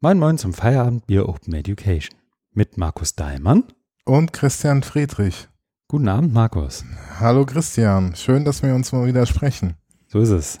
[0.00, 2.16] Moin Moin zum Feierabend Bier Open Education
[2.52, 3.64] mit Markus Daimann
[4.04, 5.48] und Christian Friedrich.
[5.88, 6.84] Guten Abend, Markus.
[7.18, 9.74] Hallo Christian, schön, dass wir uns mal wieder sprechen.
[10.06, 10.58] So ist es.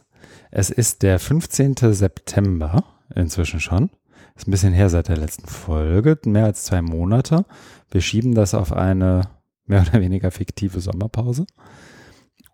[0.50, 1.76] Es ist der 15.
[1.76, 2.82] September
[3.14, 3.90] inzwischen schon.
[4.34, 7.44] Ist ein bisschen her seit der letzten Folge, mehr als zwei Monate.
[7.92, 9.28] Wir schieben das auf eine
[9.66, 11.46] mehr oder weniger fiktive Sommerpause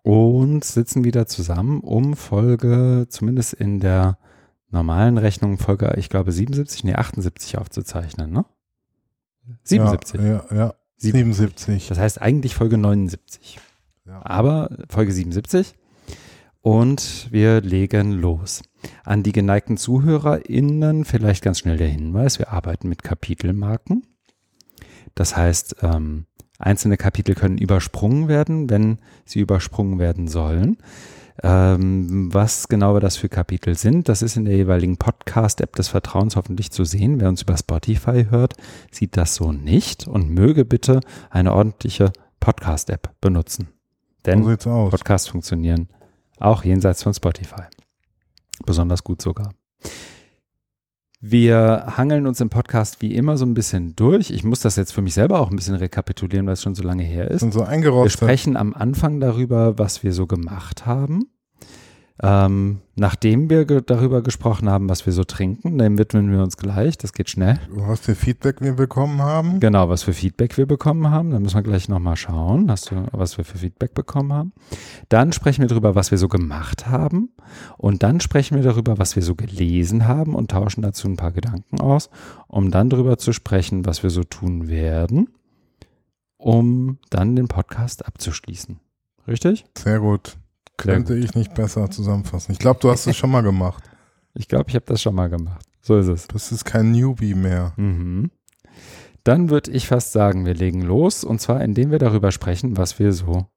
[0.03, 4.19] und sitzen wieder zusammen, um Folge, zumindest in der
[4.75, 8.45] normalen Rechnung, Folge, ich glaube 77, nee 78 aufzuzeichnen, ne?
[9.63, 10.21] 77.
[10.21, 10.73] Ja, ja, ja.
[10.97, 11.87] 77.
[11.87, 13.59] Das heißt eigentlich Folge 79.
[14.05, 14.21] Ja.
[14.23, 15.73] Aber Folge 77.
[16.61, 18.63] Und wir legen los.
[19.03, 24.03] An die geneigten ZuhörerInnen vielleicht ganz schnell der Hinweis, wir arbeiten mit Kapitelmarken.
[25.13, 26.25] Das heißt, ähm,
[26.57, 30.77] einzelne Kapitel können übersprungen werden, wenn sie übersprungen werden sollen.
[31.43, 36.35] Ähm, was genau das für Kapitel sind, das ist in der jeweiligen Podcast-App des Vertrauens
[36.35, 37.19] hoffentlich zu sehen.
[37.19, 38.53] Wer uns über Spotify hört,
[38.91, 43.67] sieht das so nicht und möge bitte eine ordentliche Podcast-App benutzen.
[44.25, 45.89] Denn Podcasts funktionieren
[46.39, 47.63] auch jenseits von Spotify.
[48.65, 49.53] Besonders gut sogar.
[51.21, 54.31] Wir hangeln uns im Podcast wie immer so ein bisschen durch.
[54.31, 56.83] Ich muss das jetzt für mich selber auch ein bisschen rekapitulieren, weil es schon so
[56.83, 57.41] lange her ist.
[57.43, 61.29] Und so wir sprechen am Anfang darüber, was wir so gemacht haben.
[62.23, 66.55] Ähm, nachdem wir ge darüber gesprochen haben, was wir so trinken, dem widmen wir uns
[66.55, 66.97] gleich.
[66.97, 67.59] Das geht schnell.
[67.69, 69.59] Was für Feedback wir bekommen haben?
[69.59, 71.31] Genau, was für Feedback wir bekommen haben.
[71.31, 74.53] Da müssen wir gleich nochmal schauen, hast du, was wir für Feedback bekommen haben.
[75.09, 77.31] Dann sprechen wir darüber, was wir so gemacht haben.
[77.77, 81.33] Und dann sprechen wir darüber, was wir so gelesen haben und tauschen dazu ein paar
[81.33, 82.09] Gedanken aus,
[82.47, 85.29] um dann darüber zu sprechen, was wir so tun werden,
[86.37, 88.79] um dann den Podcast abzuschließen.
[89.27, 89.65] Richtig?
[89.77, 90.37] Sehr gut.
[90.77, 92.51] Könnte ich nicht besser zusammenfassen.
[92.51, 93.83] Ich glaube, du hast es schon mal gemacht.
[94.37, 95.65] Ich glaube, ich habe das schon mal gemacht.
[95.81, 96.27] So ist es.
[96.27, 97.71] Das ist kein Newbie mehr.
[97.77, 98.31] Mhm.
[99.23, 101.23] Dann würde ich fast sagen, wir legen los.
[101.23, 103.47] Und zwar, indem wir darüber sprechen, was wir so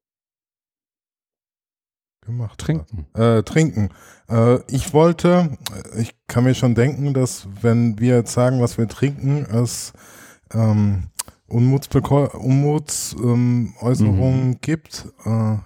[2.28, 3.06] gemacht trinken.
[3.14, 3.88] Äh, trinken.
[4.28, 5.58] Äh, ich wollte,
[5.96, 9.92] ich kann mir schon denken, dass wenn wir jetzt sagen, was wir trinken, es
[10.52, 11.08] ähm,
[11.48, 14.60] Unmutsäußerungen ähm, mhm.
[14.60, 15.08] gibt.
[15.24, 15.56] Äh,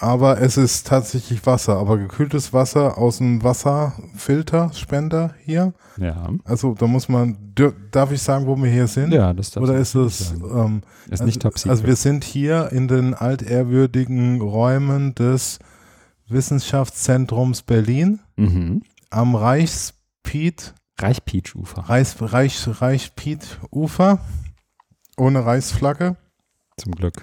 [0.00, 5.72] aber es ist tatsächlich Wasser, aber gekühltes Wasser aus einem Wasserfilterspender hier.
[5.96, 6.30] Ja.
[6.44, 7.36] Also da muss man,
[7.90, 9.12] darf ich sagen, wo wir hier sind?
[9.12, 12.70] Ja, das darf Oder ist es, ähm, ist nicht also, top Also wir sind hier
[12.70, 15.58] in den altehrwürdigen Räumen des
[16.28, 18.82] Wissenschaftszentrums Berlin mhm.
[19.10, 20.74] am Reichspiet.
[21.00, 21.82] Reichpiet-Ufer.
[21.88, 24.20] Reich, Reich, Reichpiet-Ufer.
[25.16, 26.16] Ohne Reichsflagge.
[26.76, 27.14] Zum Glück.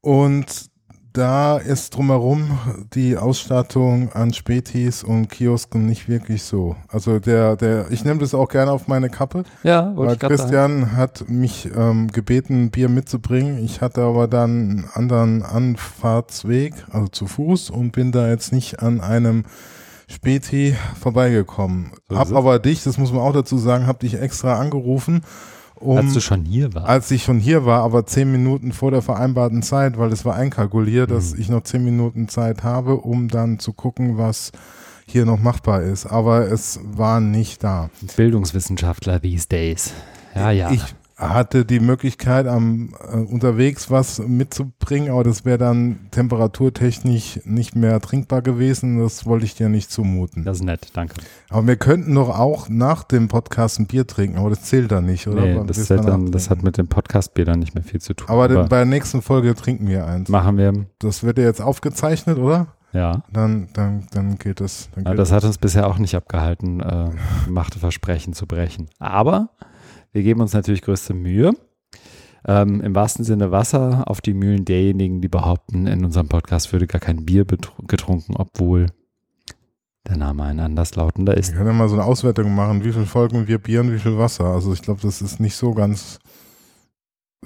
[0.00, 0.70] Und
[1.16, 2.58] da ist drumherum
[2.92, 6.76] die Ausstattung an Spätis und Kiosken nicht wirklich so.
[6.88, 9.44] Also der, der, ich nehme das auch gerne auf meine Kappe.
[9.62, 10.96] Ja, weil Christian sagen.
[10.96, 13.64] hat mich ähm, gebeten, Bier mitzubringen.
[13.64, 18.82] Ich hatte aber dann einen anderen Anfahrtsweg, also zu Fuß und bin da jetzt nicht
[18.82, 19.44] an einem
[20.08, 21.92] Späti vorbeigekommen.
[22.10, 25.22] So hab aber dich, das muss man auch dazu sagen, hab dich extra angerufen
[25.78, 26.88] um, als du schon hier warst?
[26.88, 30.34] Als ich schon hier war, aber zehn Minuten vor der vereinbarten Zeit, weil es war
[30.34, 31.14] einkalkuliert, mhm.
[31.14, 34.52] dass ich noch zehn Minuten Zeit habe, um dann zu gucken, was
[35.06, 36.06] hier noch machbar ist.
[36.06, 37.90] Aber es war nicht da.
[38.16, 39.92] Bildungswissenschaftler these days.
[40.34, 40.70] Ja, ja.
[40.70, 40.82] Ich
[41.16, 48.00] hatte die Möglichkeit, am äh, unterwegs was mitzubringen, aber das wäre dann temperaturtechnisch nicht mehr
[48.00, 48.98] trinkbar gewesen.
[48.98, 50.44] Das wollte ich dir nicht zumuten.
[50.44, 51.14] Das ist nett, danke.
[51.48, 55.06] Aber wir könnten doch auch nach dem Podcast ein Bier trinken, aber das zählt dann
[55.06, 55.40] nicht, oder?
[55.40, 58.28] Nee, das, dann, das hat mit dem Podcast-Bier dann nicht mehr viel zu tun.
[58.28, 60.28] Aber, aber bei der nächsten Folge trinken wir eins.
[60.28, 60.86] Machen wir.
[60.98, 62.66] Das wird ja jetzt aufgezeichnet, oder?
[62.92, 63.22] Ja.
[63.32, 64.90] Dann, dann, dann geht es.
[64.96, 67.10] Ja, das hat uns bisher auch nicht abgehalten, äh,
[67.44, 68.88] gemachte Versprechen zu brechen.
[68.98, 69.50] Aber
[70.16, 71.52] wir geben uns natürlich größte Mühe.
[72.46, 76.86] Ähm, Im wahrsten Sinne Wasser auf die Mühlen derjenigen, die behaupten, in unserem Podcast würde
[76.86, 78.86] gar kein Bier getrunken, obwohl
[80.08, 81.50] der Name ein anderslautender ist.
[81.50, 83.98] Wir können ja mal so eine Auswertung machen, wie viele Folgen wir Bier und wie
[83.98, 84.46] viel Wasser.
[84.46, 86.18] Also ich glaube, das ist nicht so ganz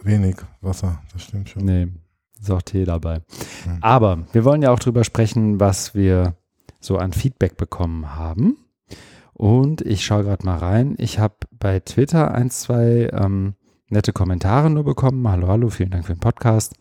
[0.01, 1.65] wenig Wasser, das stimmt schon.
[1.65, 1.89] Nee,
[2.41, 3.17] ist auch Tee dabei.
[3.65, 3.79] Hm.
[3.81, 6.37] Aber wir wollen ja auch drüber sprechen, was wir
[6.79, 8.59] so an Feedback bekommen haben.
[9.41, 10.97] Und ich schaue gerade mal rein.
[10.99, 13.55] Ich habe bei Twitter ein, zwei ähm,
[13.89, 15.27] nette Kommentare nur bekommen.
[15.27, 16.75] Hallo, hallo, vielen Dank für den Podcast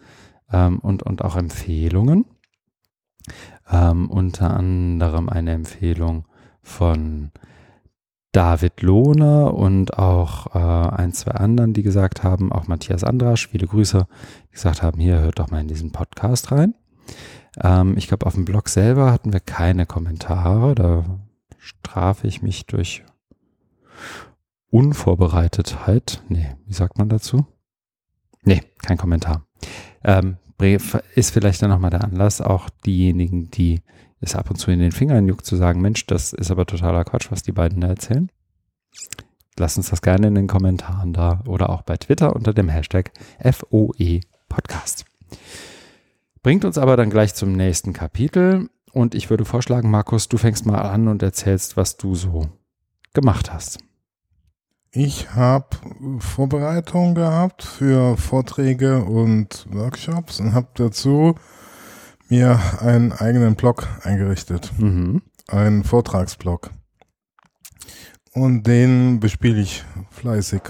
[0.52, 2.26] ähm, und, und auch Empfehlungen.
[3.72, 6.26] Ähm, unter anderem eine Empfehlung
[6.62, 7.32] von
[8.34, 13.68] David Lohne und auch äh, ein, zwei anderen, die gesagt haben, auch Matthias Andrasch, viele
[13.68, 14.06] Grüße,
[14.50, 16.76] die gesagt haben, hier hört doch mal in diesen Podcast rein.
[17.64, 21.06] Ähm, ich glaube, auf dem Blog selber hatten wir keine Kommentare, da
[21.60, 23.04] strafe ich mich durch
[24.72, 26.24] Unvorbereitetheit.
[26.30, 27.46] Nee, wie sagt man dazu?
[28.44, 29.46] Nee, kein Kommentar.
[30.04, 30.38] Ähm,
[31.16, 33.82] ist vielleicht dann nochmal der Anlass, auch diejenigen, die
[34.22, 37.06] es ab und zu in den Fingern juckt, zu sagen, Mensch, das ist aber totaler
[37.06, 38.30] Quatsch, was die beiden da erzählen.
[39.58, 43.12] Lass uns das gerne in den Kommentaren da oder auch bei Twitter unter dem Hashtag
[43.42, 45.06] FOE Podcast.
[46.42, 50.66] Bringt uns aber dann gleich zum nächsten Kapitel und ich würde vorschlagen, Markus, du fängst
[50.66, 52.50] mal an und erzählst, was du so
[53.14, 53.80] gemacht hast.
[54.92, 55.68] Ich habe
[56.20, 61.36] Vorbereitungen gehabt für Vorträge und Workshops und habe dazu
[62.28, 64.72] mir einen eigenen Blog eingerichtet.
[64.80, 65.22] Mhm.
[65.48, 66.72] Einen Vortragsblog.
[68.34, 70.62] Und den bespiele ich fleißig.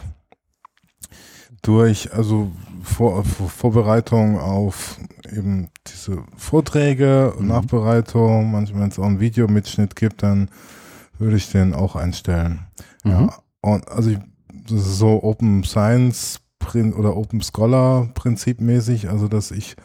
[1.61, 2.51] Durch, also
[2.83, 4.97] Vor Vorbereitung auf
[5.31, 7.47] eben diese Vorträge, mhm.
[7.47, 10.49] Nachbereitung, manchmal wenn es auch ein Videomitschnitt gibt, dann
[11.17, 12.67] würde ich den auch einstellen.
[13.03, 13.11] Mhm.
[13.11, 14.19] Ja, und also ich,
[14.67, 16.41] das ist so Open Science
[16.73, 19.75] oder Open Scholar Prinzip mäßig, also dass ich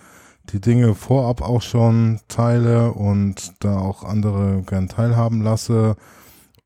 [0.51, 5.97] die Dinge vorab auch schon teile und da auch andere gern teilhaben lasse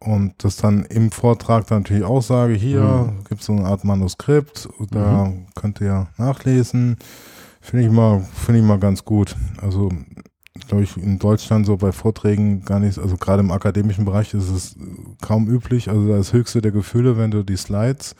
[0.00, 3.24] und das dann im Vortrag dann natürlich auch sage, hier mhm.
[3.24, 5.46] gibt es so eine Art Manuskript, da mhm.
[5.54, 6.96] könnt ihr nachlesen.
[7.60, 9.36] Finde ich mal, finde ich mal ganz gut.
[9.60, 9.90] Also
[10.68, 14.50] glaube ich, in Deutschland so bei Vorträgen gar nicht, also gerade im akademischen Bereich ist
[14.50, 14.76] es
[15.20, 15.88] kaum üblich.
[15.88, 18.14] Also das höchste der Gefühle, wenn du die Slides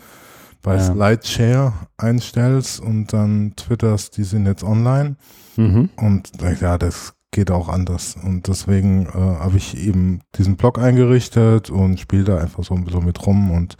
[0.62, 0.82] bei ja.
[0.82, 5.16] Slideshare einstellst und dann twitterst, die sind jetzt online.
[5.56, 5.90] Mhm.
[5.96, 8.16] Und ja, das geht auch anders.
[8.22, 12.84] Und deswegen äh, habe ich eben diesen Blog eingerichtet und spiele da einfach so ein
[12.84, 13.76] bisschen mit rum und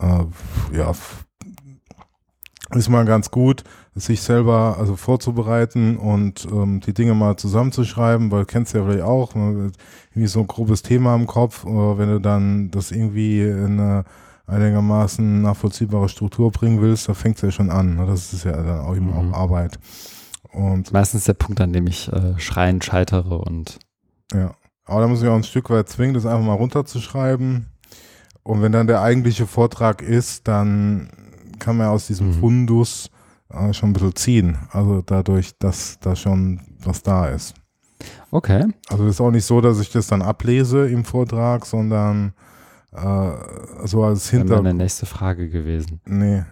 [0.00, 0.24] äh,
[0.76, 0.92] ja,
[2.74, 3.64] ist mal ganz gut,
[3.94, 9.04] sich selber also vorzubereiten und ähm, die Dinge mal zusammenzuschreiben, weil kennst du ja vielleicht
[9.04, 9.70] auch, ne,
[10.10, 14.04] irgendwie so ein grobes Thema im Kopf, oder wenn du dann das irgendwie in eine
[14.46, 17.96] einigermaßen nachvollziehbare Struktur bringen willst, da fängt es ja schon an.
[17.96, 18.06] Ne?
[18.06, 19.34] Das ist ja dann auch immer mhm.
[19.34, 19.78] auch Arbeit.
[20.52, 23.78] Und Meistens der Punkt, an dem ich äh, schreien scheitere und
[24.32, 24.54] ja.
[24.84, 27.66] Aber da muss ich auch ein Stück weit zwingen, das einfach mal runterzuschreiben.
[28.42, 31.08] Und wenn dann der eigentliche Vortrag ist, dann
[31.58, 32.34] kann man aus diesem mhm.
[32.34, 33.10] Fundus
[33.48, 34.58] äh, schon ein bisschen ziehen.
[34.70, 37.54] Also dadurch, dass da schon was da ist.
[38.30, 38.66] Okay.
[38.88, 42.32] Also es ist auch nicht so, dass ich das dann ablese im Vortrag, sondern
[42.92, 43.30] äh,
[43.84, 44.50] so als Hintergrund.
[44.50, 46.00] Das wäre meine nächste Frage gewesen.
[46.04, 46.42] Nee.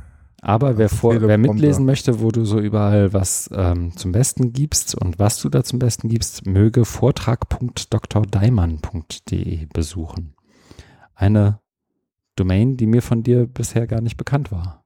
[0.42, 4.94] Aber wer, vor, wer mitlesen möchte, wo du so überall was ähm, zum Besten gibst
[4.94, 10.34] und was du da zum Besten gibst, möge vortrag.drdeimann.de besuchen.
[11.14, 11.60] Eine
[12.36, 14.79] Domain, die mir von dir bisher gar nicht bekannt war.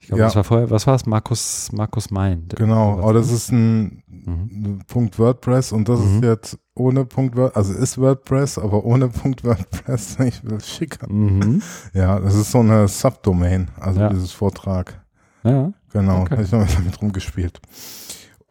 [0.00, 0.26] Ich glaube, ja.
[0.26, 1.04] das war vorher, was war es?
[1.04, 2.56] Markus, Markus Mind.
[2.56, 4.80] Genau, aber das ist ein mhm.
[4.86, 6.16] Punkt WordPress und das mhm.
[6.16, 11.06] ist jetzt ohne Punkt WordPress, also ist WordPress, aber ohne Punkt WordPress, ich will schicker.
[11.12, 11.62] Mhm.
[11.92, 14.08] Ja, das ist so eine Subdomain, also ja.
[14.08, 15.04] dieses Vortrag.
[15.44, 15.72] Ja.
[15.92, 16.32] Genau, okay.
[16.32, 17.60] habe ich noch damit rumgespielt.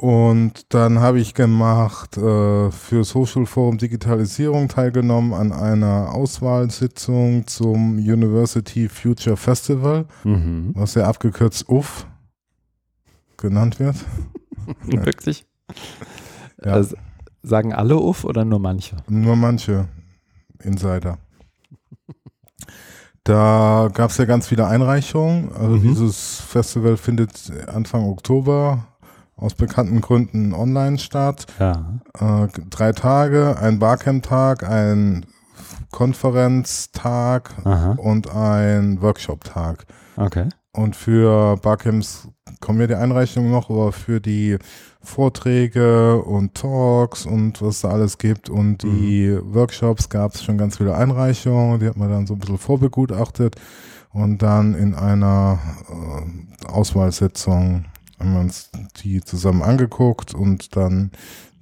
[0.02, 7.98] Und dann habe ich gemacht äh, für Social Forum Digitalisierung teilgenommen an einer Auswahlsitzung zum
[7.98, 10.72] University Future Festival, mhm.
[10.74, 12.08] was ja abgekürzt UF
[13.36, 13.98] genannt wird.
[14.86, 15.46] Wirklich?
[16.64, 16.72] Ja.
[16.72, 16.96] Also,
[17.44, 18.96] sagen alle UF oder nur manche?
[19.10, 19.90] Nur manche
[20.64, 21.18] Insider.
[23.26, 25.52] Da gab es ja ganz viele Einreichungen.
[25.52, 25.82] Also mhm.
[25.82, 28.86] dieses Festival findet Anfang Oktober
[29.40, 31.46] aus bekannten Gründen online statt.
[31.60, 32.00] Ja.
[32.20, 35.26] Äh, drei Tage, ein Barcamp-Tag, ein
[35.92, 37.96] Konferenztag Aha.
[37.98, 39.86] und ein Workshop-Tag.
[40.16, 40.50] Okay.
[40.72, 42.28] Und für Barcamps
[42.60, 44.58] kommen ja die Einreichungen noch, aber für die
[45.02, 49.56] Vorträge und Talks und was da alles gibt und die mhm.
[49.56, 53.56] Workshops gab es schon ganz viele Einreichungen, die hat man dann so ein bisschen vorbegutachtet
[54.12, 57.86] und dann in einer äh, Auswahlsitzung
[58.20, 58.70] haben wir uns
[59.02, 61.12] die zusammen angeguckt und dann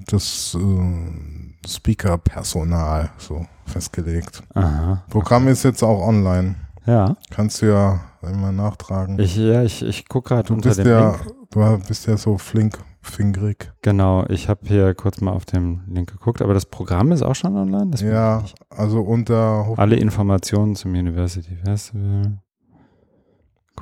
[0.08, 4.44] das äh, Speaker-Personal so festgelegt.
[4.54, 5.04] Aha.
[5.10, 6.56] Programm ist jetzt auch online.
[6.86, 7.18] Ja.
[7.30, 9.20] Kannst du ja immer nachtragen.
[9.20, 11.34] Ich, ja, ich, ich gucke gerade unter dem ja, Link.
[11.52, 13.72] Du bist ja so flink, fingrig.
[13.82, 17.36] Genau, ich habe hier kurz mal auf dem Link geguckt, aber das Programm ist auch
[17.36, 17.92] schon online?
[17.92, 19.74] Das ja, also unter...
[19.78, 22.40] Alle Informationen zum University Festival.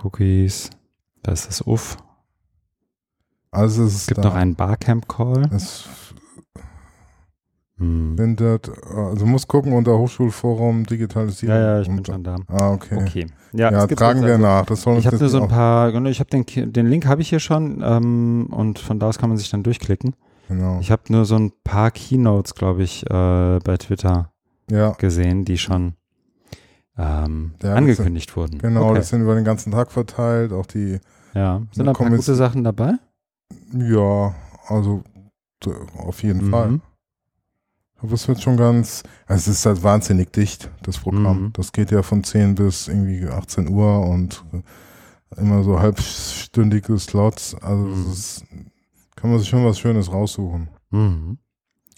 [0.03, 0.69] Cookies.
[1.23, 1.97] Da ist das UF.
[3.55, 5.49] Also es, es gibt noch einen Barcamp-Call.
[5.53, 5.85] Es
[7.77, 8.15] hm.
[8.17, 11.55] findet, also muss gucken unter Hochschulforum Digitalisierung.
[11.55, 12.37] Ja, ja, ich bin schon da.
[12.47, 12.95] Ah, okay.
[12.95, 13.27] Okay.
[13.51, 14.65] Ja, ja tragen wir also, nach.
[14.65, 17.21] Das soll ich habe nur so ein paar, genau, ich habe den, den Link habe
[17.21, 20.15] ich hier schon ähm, und von da aus kann man sich dann durchklicken.
[20.47, 20.79] Genau.
[20.79, 24.31] Ich habe nur so ein paar Keynotes, glaube ich, äh, bei Twitter
[24.69, 24.91] ja.
[24.91, 25.95] gesehen, die schon
[26.97, 28.59] ähm, angekündigt sind, wurden.
[28.59, 28.99] Genau, okay.
[28.99, 30.99] das sind über den ganzen Tag verteilt, auch die.
[31.33, 32.93] Ja, sind da gute Sachen dabei?
[33.73, 34.35] Ja,
[34.67, 35.03] also
[35.97, 36.51] auf jeden mhm.
[36.51, 36.79] Fall.
[37.97, 41.45] Aber es wird schon ganz, also es ist halt wahnsinnig dicht, das Programm.
[41.45, 41.53] Mhm.
[41.53, 44.43] Das geht ja von 10 bis irgendwie 18 Uhr und
[45.37, 47.55] immer so halbstündige Slots.
[47.55, 48.11] Also mhm.
[48.11, 48.45] ist,
[49.15, 50.69] kann man sich schon was Schönes raussuchen.
[50.91, 51.37] Mhm.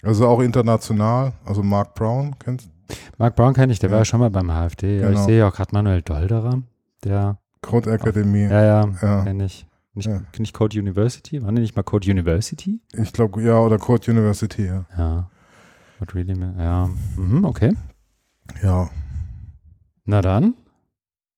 [0.02, 2.70] Also auch international, also Mark Brown, kennst du?
[3.18, 3.92] Mark Brown kenne ich, der ja.
[3.92, 5.00] war ja schon mal beim HFD.
[5.00, 5.10] Genau.
[5.10, 6.62] Ich sehe auch gerade Manuel Dolderer,
[7.04, 8.44] der Code Academy.
[8.44, 9.24] Ja, ja, ja.
[9.24, 9.67] kenne ich.
[9.98, 10.22] Nicht, ja.
[10.38, 11.42] nicht Code University?
[11.42, 12.80] War nicht mal Code University?
[12.92, 14.86] Ich glaube, ja, oder Code University, ja.
[14.96, 15.28] Ja.
[15.98, 16.88] What really, ja.
[17.16, 17.74] Mhm, okay.
[18.62, 18.88] Ja.
[20.04, 20.54] Na dann.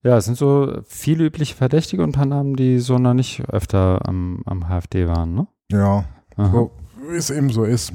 [0.03, 3.49] Ja, es sind so viele übliche Verdächtige und ein paar Namen, die so noch nicht
[3.49, 5.49] öfter am, am HFD waren, ne?
[5.73, 6.05] Ja.
[6.37, 6.71] So,
[7.11, 7.95] wie es eben so ist.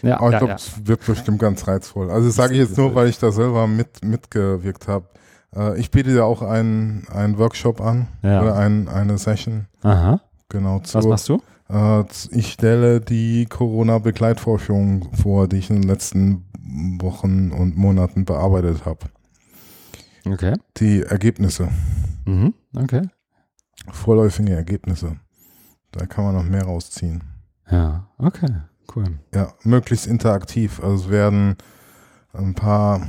[0.00, 0.86] Ja, Aber ich ja, glaube, es ja.
[0.86, 2.10] wird bestimmt ganz reizvoll.
[2.10, 5.10] Also das sage ich jetzt nur, weil ich da selber mit, mitgewirkt habe.
[5.54, 8.42] Äh, ich biete ja auch einen, einen Workshop an ja.
[8.42, 9.66] oder ein, eine Session.
[9.82, 10.20] Aha.
[10.48, 10.80] Genau.
[10.80, 11.42] Zur, Was machst du?
[11.68, 16.44] Äh, ich stelle die Corona-Begleitforschung vor, die ich in den letzten
[17.00, 19.06] Wochen und Monaten bearbeitet habe.
[20.26, 20.54] Okay.
[20.76, 21.68] Die Ergebnisse.
[22.26, 22.54] Mhm.
[22.76, 23.08] Okay.
[23.90, 25.16] Vorläufige Ergebnisse.
[25.92, 27.22] Da kann man noch mehr rausziehen.
[27.70, 28.48] Ja, okay,
[28.94, 29.18] cool.
[29.34, 30.80] Ja, möglichst interaktiv.
[30.82, 31.56] Also es werden
[32.32, 33.06] ein paar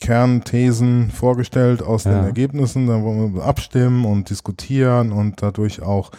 [0.00, 2.12] Kernthesen vorgestellt aus ja.
[2.12, 6.10] den Ergebnissen, dann wollen wir abstimmen und diskutieren und dadurch auch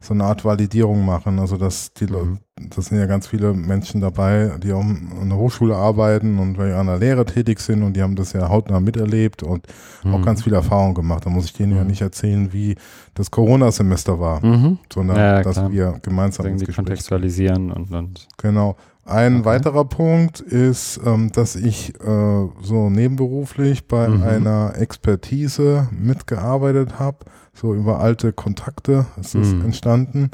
[0.00, 1.38] so eine Art Validierung machen.
[1.38, 2.38] Also dass die mhm.
[2.74, 6.74] das sind ja ganz viele Menschen dabei, die auch an der Hochschule arbeiten und bei
[6.78, 9.66] einer Lehre tätig sind und die haben das ja hautnah miterlebt und
[10.04, 10.14] mhm.
[10.14, 11.26] auch ganz viel Erfahrung gemacht.
[11.26, 11.78] Da muss ich denen mhm.
[11.78, 12.76] ja nicht erzählen, wie
[13.14, 14.78] das Corona-Semester war, mhm.
[14.92, 18.76] sondern ja, dass wir gemeinsam ins Gespräch kontextualisieren und, und genau.
[19.06, 19.44] Ein okay.
[19.44, 24.22] weiterer Punkt ist, ähm, dass ich äh, so nebenberuflich bei mhm.
[24.22, 27.18] einer Expertise mitgearbeitet habe
[27.56, 29.66] so über alte Kontakte ist es mhm.
[29.66, 30.30] entstanden.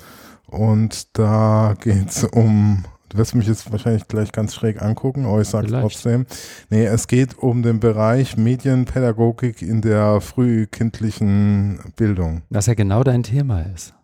[0.46, 5.40] Und da geht es um, du wirst mich jetzt wahrscheinlich gleich ganz schräg angucken, aber
[5.40, 6.26] ich sage trotzdem,
[6.68, 12.42] nee, es geht um den Bereich Medienpädagogik in der frühkindlichen Bildung.
[12.50, 13.94] Was ja genau dein Thema ist.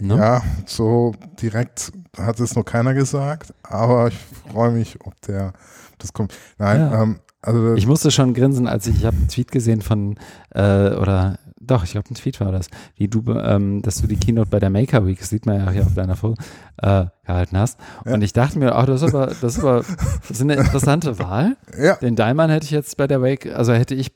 [0.00, 0.16] Ne?
[0.16, 4.18] Ja, so direkt hat es noch keiner gesagt, aber ich
[4.50, 5.52] freue mich, ob der
[5.98, 6.32] das kommt.
[6.58, 7.02] Nein, ja.
[7.02, 10.16] ähm, also ich musste schon grinsen, als ich, ich habe einen Tweet gesehen von
[10.50, 14.16] äh, oder doch, ich glaube, ein Tweet war das, wie du, ähm, dass du die
[14.16, 16.40] Keynote bei der Maker Week, das sieht man ja hier auf deiner Foto,
[16.78, 17.78] äh, gehalten hast.
[18.06, 18.14] Ja.
[18.14, 21.18] Und ich dachte mir, ach, das ist aber, das ist aber, das ist eine interessante
[21.18, 21.56] Wahl.
[21.78, 21.96] Ja.
[21.96, 24.12] Den Daimon hätte ich jetzt bei der Wake, also hätte ich,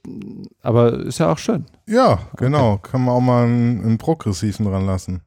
[0.62, 1.66] aber ist ja auch schön.
[1.86, 2.74] Ja, genau.
[2.74, 2.90] Okay.
[2.92, 5.22] Kann man auch mal einen, einen Progressiven dran lassen.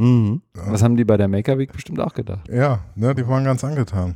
[0.00, 0.40] Mhm.
[0.56, 0.72] Ja.
[0.72, 2.48] Das haben die bei der Maker Week bestimmt auch gedacht.
[2.48, 4.14] Ja, ne, die waren ganz angetan.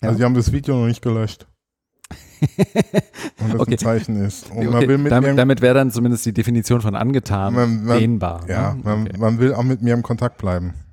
[0.00, 1.46] Also die haben das Video noch nicht gelöscht.
[2.40, 3.72] und das okay.
[3.72, 4.50] ein Zeichen ist.
[4.50, 5.08] Okay.
[5.08, 8.40] damit, damit wäre dann zumindest die Definition von angetan man, man, dehnbar.
[8.48, 8.80] Ja, ne?
[8.82, 9.18] man, okay.
[9.18, 10.74] man, will auch mit mir im Kontakt bleiben.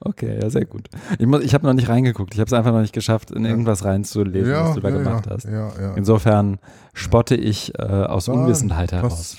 [0.00, 0.90] Okay, ja, sehr gut.
[1.18, 2.34] Ich, ich habe noch nicht reingeguckt.
[2.34, 4.98] Ich habe es einfach noch nicht geschafft, in irgendwas reinzulesen, ja, was du da ja,
[4.98, 5.44] gemacht hast.
[5.44, 6.58] Ja, Insofern
[6.92, 9.38] spotte ich äh, aus Unwissenheit heraus.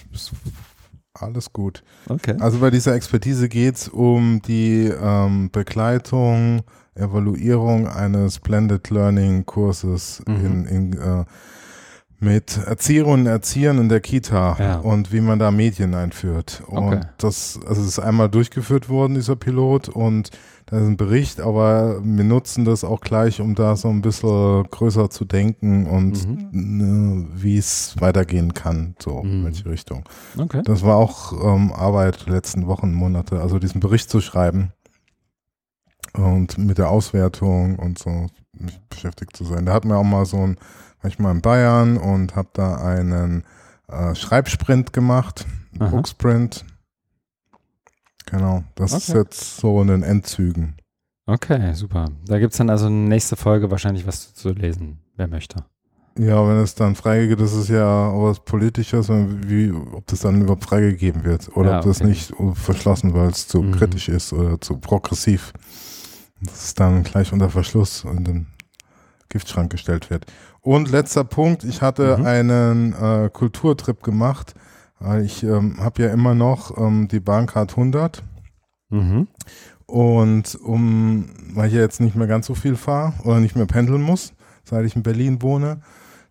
[1.14, 1.84] Alles gut.
[2.10, 2.36] Okay.
[2.40, 6.64] Also bei dieser Expertise geht es um die ähm, Begleitung
[6.96, 10.46] Evaluierung eines Blended Learning Kurses mhm.
[10.46, 11.26] in, in äh,
[12.24, 14.76] mit Erzieherinnen und Erziehern in der Kita ja.
[14.78, 16.64] und wie man da Medien einführt.
[16.68, 17.02] Und okay.
[17.18, 20.30] das, also es ist einmal durchgeführt worden, dieser Pilot, und
[20.66, 24.64] da ist ein Bericht, aber wir nutzen das auch gleich, um da so ein bisschen
[24.70, 26.50] größer zu denken und mhm.
[26.52, 29.32] ne, wie es weitergehen kann, so mhm.
[29.32, 30.04] in welche Richtung.
[30.38, 30.62] Okay.
[30.64, 34.72] Das war auch ähm, Arbeit letzten Wochen, Monate, also diesen Bericht zu schreiben
[36.14, 38.28] und mit der Auswertung und so
[38.90, 39.66] beschäftigt zu sein.
[39.66, 40.58] Da hatten wir auch mal so ein,
[41.04, 43.44] war ich mal in Bayern und habe da einen
[43.88, 46.66] äh, Schreibsprint gemacht, Booksprint.
[48.26, 49.02] Genau, das okay.
[49.02, 50.76] ist jetzt so in den Endzügen.
[51.26, 52.10] Okay, super.
[52.26, 55.66] Da gibt es dann also nächste Folge wahrscheinlich was zu lesen, wer möchte.
[56.18, 60.42] Ja, wenn es dann freigegeben das ist ja auch was Politisches, wie, ob das dann
[60.42, 63.72] überhaupt freigegeben wird oder ja, ob das nicht verschlossen, weil es zu mhm.
[63.74, 65.54] kritisch ist oder zu progressiv.
[66.40, 68.48] Das ist dann gleich unter Verschluss in den
[69.30, 70.28] Giftschrank gestellt wird.
[70.64, 72.26] Und letzter Punkt, ich hatte mhm.
[72.26, 74.56] einen äh, Kulturtrip gemacht.
[75.22, 78.24] Ich ähm, habe ja immer noch ähm, die Bahncard 100.
[78.90, 79.28] Mhm.
[79.86, 83.66] Und um, weil ich ja jetzt nicht mehr ganz so viel fahre oder nicht mehr
[83.66, 85.82] pendeln muss, seit ich in Berlin wohne,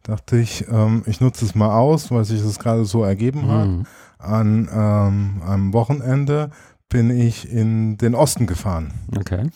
[0.02, 3.68] dachte ich, ähm, ich nutze es mal aus, weil sich das gerade so ergeben hat.
[3.68, 3.86] Mhm.
[4.18, 6.50] An ähm, einem Wochenende
[6.88, 8.94] bin ich in den Osten gefahren.
[9.14, 9.50] Okay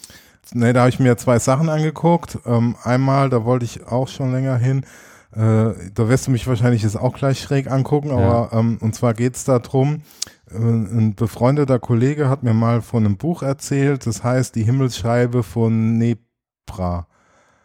[0.54, 2.38] ne, da habe ich mir zwei Sachen angeguckt.
[2.46, 4.84] Ähm, einmal, da wollte ich auch schon länger hin.
[5.32, 8.58] Äh, da wirst du mich wahrscheinlich jetzt auch gleich schräg angucken, aber ja.
[8.58, 10.02] ähm, und zwar geht es darum,
[10.50, 15.42] äh, ein befreundeter Kollege hat mir mal von einem Buch erzählt, das heißt Die Himmelsscheibe
[15.42, 17.06] von Nebra.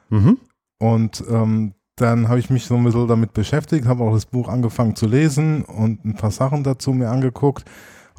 [0.09, 0.37] Mhm.
[0.79, 4.49] Und ähm, dann habe ich mich so ein bisschen damit beschäftigt, habe auch das Buch
[4.49, 7.63] angefangen zu lesen und ein paar Sachen dazu mir angeguckt.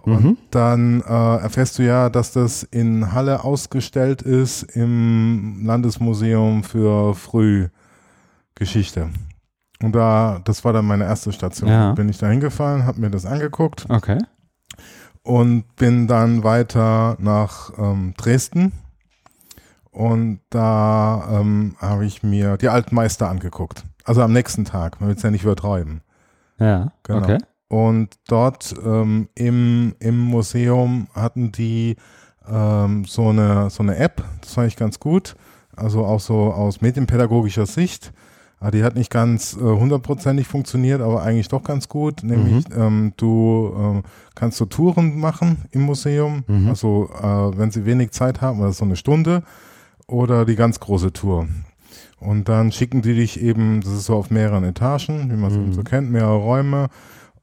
[0.05, 0.37] Und mhm.
[0.51, 9.11] dann äh, erfährst du ja, dass das in Halle ausgestellt ist im Landesmuseum für Frühgeschichte.
[9.83, 11.71] Und da, das war dann meine erste Station.
[11.71, 11.93] Ja.
[11.93, 13.87] Bin ich da hingefahren, habe mir das angeguckt.
[13.89, 14.19] Okay.
[15.23, 18.73] Und bin dann weiter nach ähm, Dresden.
[19.93, 23.85] Und da ähm, habe ich mir die alten Meister angeguckt.
[24.05, 26.01] Also am nächsten Tag, man will es ja nicht übertreiben.
[26.59, 27.21] Ja, genau.
[27.21, 27.39] okay.
[27.73, 31.97] Und dort ähm, im, im Museum hatten die
[32.47, 35.37] ähm, so, eine, so eine App, das fand ich ganz gut.
[35.75, 38.13] Also auch so aus medienpädagogischer Sicht.
[38.59, 42.23] Aber ah, die hat nicht ganz äh, hundertprozentig funktioniert, aber eigentlich doch ganz gut.
[42.23, 42.75] Nämlich mhm.
[42.77, 46.45] ähm, du äh, kannst so Touren machen im Museum.
[46.47, 46.69] Mhm.
[46.69, 49.45] Also äh, wenn sie wenig Zeit haben, oder so eine Stunde
[50.07, 51.49] oder die ganz große Tour.
[52.21, 55.57] Und dann schicken die dich eben, das ist so auf mehreren Etagen, wie man es
[55.57, 55.73] mhm.
[55.73, 56.91] so kennt, mehrere Räume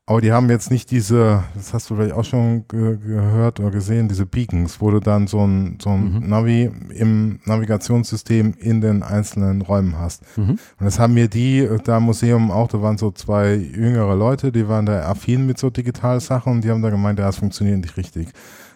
[0.09, 3.69] aber die haben jetzt nicht diese, das hast du vielleicht auch schon ge gehört oder
[3.69, 6.27] gesehen, diese Beacons, wo du dann so ein, so ein mhm.
[6.27, 10.23] Navi im Navigationssystem in den einzelnen Räumen hast.
[10.35, 10.49] Mhm.
[10.49, 14.15] Und das haben mir die äh, da im Museum auch, da waren so zwei jüngere
[14.15, 17.37] Leute, die waren da affin mit so Digitalsachen und die haben da gemeint, ja, das
[17.37, 18.29] funktioniert nicht richtig.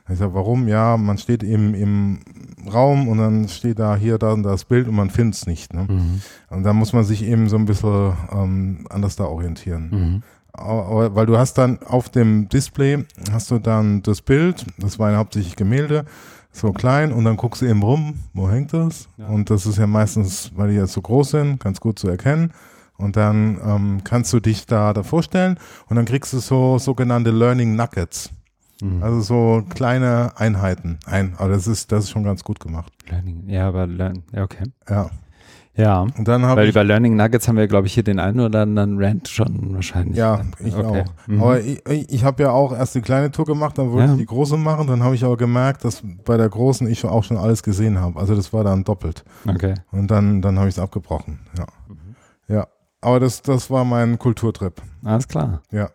[0.08, 0.68] Ich sage, warum?
[0.68, 2.20] Ja, man steht im, im
[2.72, 5.74] Raum und dann steht da hier, da und das Bild und man findet es nicht.
[5.74, 5.88] Ne?
[5.90, 6.22] Mhm.
[6.52, 10.22] Und da muss man sich eben so ein bisschen ähm, anders da orientieren.
[10.56, 15.56] Weil du hast dann auf dem Display, hast du dann das Bild, das war hauptsächlich
[15.56, 16.06] Gemälde,
[16.52, 19.10] so klein und dann guckst du eben rum, wo hängt das?
[19.18, 19.28] Ja.
[19.28, 22.52] Und das ist ja meistens, weil die jetzt so groß sind, ganz gut zu erkennen.
[22.96, 25.58] Und dann ähm, kannst du dich da, da vorstellen
[25.90, 28.30] und dann kriegst du so sogenannte Learning Nuggets.
[28.82, 29.02] Mhm.
[29.02, 31.34] Also so kleine Einheiten ein.
[31.38, 32.94] Aber das ist, das ist schon ganz gut gemacht.
[33.10, 34.64] Learning, ja, aber Learn, ja, okay.
[34.88, 35.10] Ja.
[35.76, 38.62] Ja, und dann weil über Learning Nuggets haben wir, glaube ich, hier den einen oder
[38.62, 40.18] anderen Rant schon wahrscheinlich.
[40.18, 41.02] Ja, ich okay.
[41.02, 41.28] auch.
[41.28, 41.42] Mhm.
[41.42, 44.14] Aber ich, ich habe ja auch erst die kleine Tour gemacht, dann wollte ja.
[44.14, 44.86] ich die große machen.
[44.86, 48.20] Dann habe ich aber gemerkt, dass bei der großen ich auch schon alles gesehen habe.
[48.20, 49.24] Also das war dann doppelt.
[49.48, 49.74] Okay.
[49.92, 51.40] Und dann, dann habe ich es abgebrochen.
[51.58, 51.66] Ja.
[51.88, 52.56] Mhm.
[52.56, 52.68] Ja.
[53.02, 54.80] Aber das, das war mein Kulturtrip.
[55.04, 55.64] Alles klar.
[55.72, 55.90] Ja.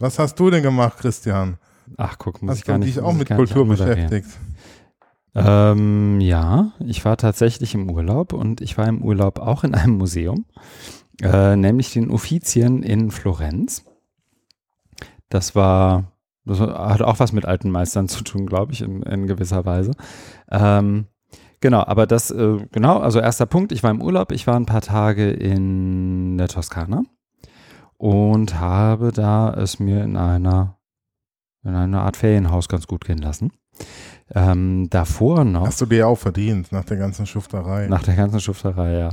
[0.00, 1.56] Was hast du denn gemacht, Christian?
[1.96, 2.88] Ach, guck, muss hast ich gar nicht.
[2.88, 4.26] Hast du dich auch mit Kultur beschäftigt?
[5.34, 9.96] Ähm, ja, ich war tatsächlich im Urlaub und ich war im Urlaub auch in einem
[9.96, 10.44] Museum,
[11.22, 13.84] äh, nämlich den Uffizien in Florenz.
[15.30, 16.12] Das war,
[16.44, 19.92] das hat auch was mit alten Meistern zu tun, glaube ich, in, in, gewisser Weise.
[20.50, 21.06] Ähm,
[21.60, 24.66] genau, aber das, äh, genau, also erster Punkt, ich war im Urlaub, ich war ein
[24.66, 27.04] paar Tage in der Toskana
[27.96, 30.76] und habe da es mir in einer,
[31.64, 33.52] in einer Art Ferienhaus ganz gut gehen lassen.
[34.34, 35.66] Ähm, davor noch.
[35.66, 37.86] Hast du dir auch verdient, nach der ganzen Schufterei.
[37.88, 39.10] Nach der ganzen Schufterei, ja.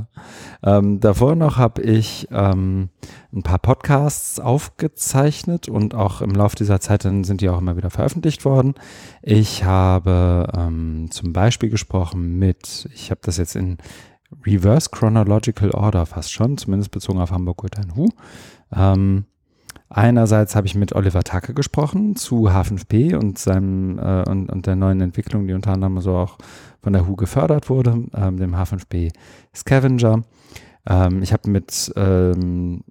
[0.64, 2.90] Ähm, davor noch habe ich ähm,
[3.34, 7.76] ein paar Podcasts aufgezeichnet und auch im Laufe dieser Zeit dann sind die auch immer
[7.76, 8.76] wieder veröffentlicht worden.
[9.22, 13.78] Ich habe ähm, zum Beispiel gesprochen mit, ich habe das jetzt in
[14.46, 18.10] Reverse Chronological Order fast schon, zumindest bezogen auf Hamburg Good Hu.
[18.74, 19.26] Ähm,
[19.90, 24.76] Einerseits habe ich mit Oliver Tacke gesprochen zu H5P und seinem äh, und, und der
[24.76, 26.38] neuen Entwicklung, die unter anderem so auch
[26.82, 29.12] von der HU gefördert wurde, ähm, dem H5P
[29.56, 30.24] Scavenger.
[30.88, 32.84] Ähm, ich habe mit ähm,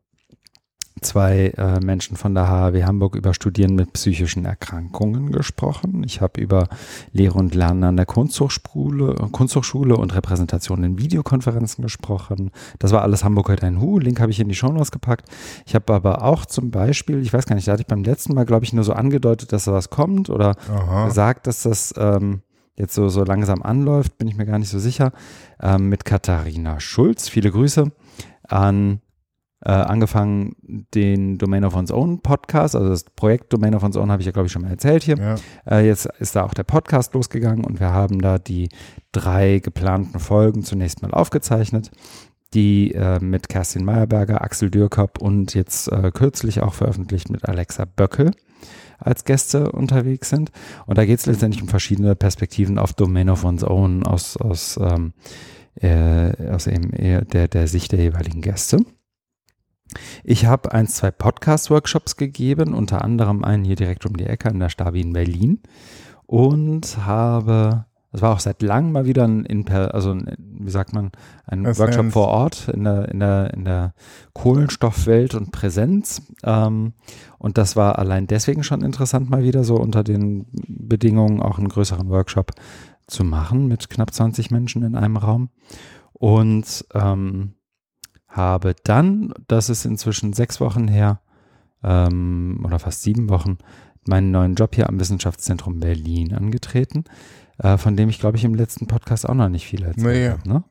[1.00, 6.02] zwei äh, Menschen von der HAW Hamburg über Studieren mit psychischen Erkrankungen gesprochen.
[6.04, 6.68] Ich habe über
[7.12, 12.50] Lehre und Lernen an der Kunsthochschule, Kunsthochschule und Repräsentation in Videokonferenzen gesprochen.
[12.78, 13.98] Das war alles Hamburg heute ein Hu.
[13.98, 15.28] Link habe ich in die Show Notes gepackt.
[15.66, 18.34] Ich habe aber auch zum Beispiel, ich weiß gar nicht, da hatte ich beim letzten
[18.34, 21.06] Mal, glaube ich, nur so angedeutet, dass da was kommt oder Aha.
[21.06, 22.42] gesagt, dass das ähm,
[22.76, 25.12] jetzt so, so langsam anläuft, bin ich mir gar nicht so sicher,
[25.60, 27.28] ähm, mit Katharina Schulz.
[27.28, 27.90] Viele Grüße
[28.48, 29.00] an
[29.64, 30.54] äh, angefangen
[30.94, 34.26] den Domain of One's Own Podcast, also das Projekt Domain of One's Own habe ich
[34.26, 35.16] ja, glaube ich, schon mal erzählt hier.
[35.16, 35.34] Ja.
[35.78, 38.68] Äh, jetzt ist da auch der Podcast losgegangen und wir haben da die
[39.12, 41.90] drei geplanten Folgen zunächst mal aufgezeichnet,
[42.54, 47.84] die äh, mit Kerstin Meyerberger, Axel Dürkop und jetzt äh, kürzlich auch veröffentlicht mit Alexa
[47.84, 48.30] Böckel
[48.98, 50.50] als Gäste unterwegs sind.
[50.86, 54.78] Und da geht es letztendlich um verschiedene Perspektiven auf Domain of One's Own aus, aus,
[54.80, 55.12] ähm,
[55.80, 58.78] äh, aus eben der, der Sicht der jeweiligen Gäste.
[60.24, 64.60] Ich habe ein, zwei Podcast-Workshops gegeben, unter anderem einen hier direkt um die Ecke an
[64.60, 65.60] der Stabi in Berlin
[66.26, 70.94] und habe Es war auch seit langem mal wieder ein, in, also ein, wie sagt
[70.94, 71.12] man,
[71.46, 72.12] ein das Workshop heißt.
[72.14, 73.94] vor Ort in der, in der, in der
[74.32, 76.22] Kohlenstoffwelt und Präsenz.
[76.42, 76.94] Ähm,
[77.38, 81.68] und das war allein deswegen schon interessant, mal wieder so unter den Bedingungen auch einen
[81.68, 82.52] größeren Workshop
[83.06, 85.50] zu machen mit knapp 20 Menschen in einem Raum.
[86.12, 87.54] Und ähm,
[88.28, 91.20] habe dann, das ist inzwischen sechs Wochen her,
[91.82, 93.58] ähm, oder fast sieben Wochen,
[94.06, 97.04] meinen neuen Job hier am Wissenschaftszentrum Berlin angetreten
[97.58, 100.28] äh, von dem ich, glaube ich, im letzten Podcast auch noch nicht viel erzählt nee.
[100.28, 100.48] habe.
[100.48, 100.64] Ne?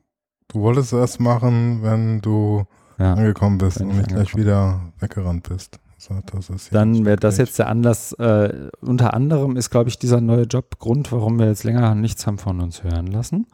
[0.48, 2.64] Du wolltest das machen, wenn du
[2.98, 5.78] ja, angekommen bist und nicht gleich wieder weggerannt bist.
[5.98, 6.14] So,
[6.70, 8.12] Dann wäre das jetzt der Anlass.
[8.12, 12.24] Äh, unter anderem ist, glaube ich, dieser neue Job Grund, warum wir jetzt länger nichts
[12.26, 13.46] haben von uns hören lassen.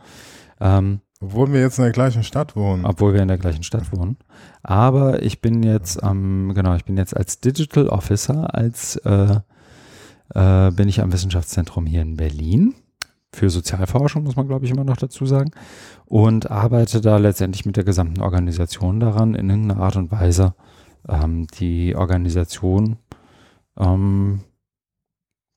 [0.61, 2.85] Ähm, obwohl wir jetzt in der gleichen Stadt wohnen.
[2.85, 4.16] Obwohl wir in der gleichen Stadt wohnen.
[4.62, 9.40] Aber ich bin jetzt, ähm, genau, ich bin jetzt als Digital Officer, als äh,
[10.35, 12.74] äh, bin ich am Wissenschaftszentrum hier in Berlin
[13.33, 15.50] für Sozialforschung, muss man glaube ich immer noch dazu sagen,
[16.07, 20.55] und arbeite da letztendlich mit der gesamten Organisation daran, in irgendeiner Art und Weise
[21.09, 22.96] ähm, die Organisation
[23.79, 24.40] ähm,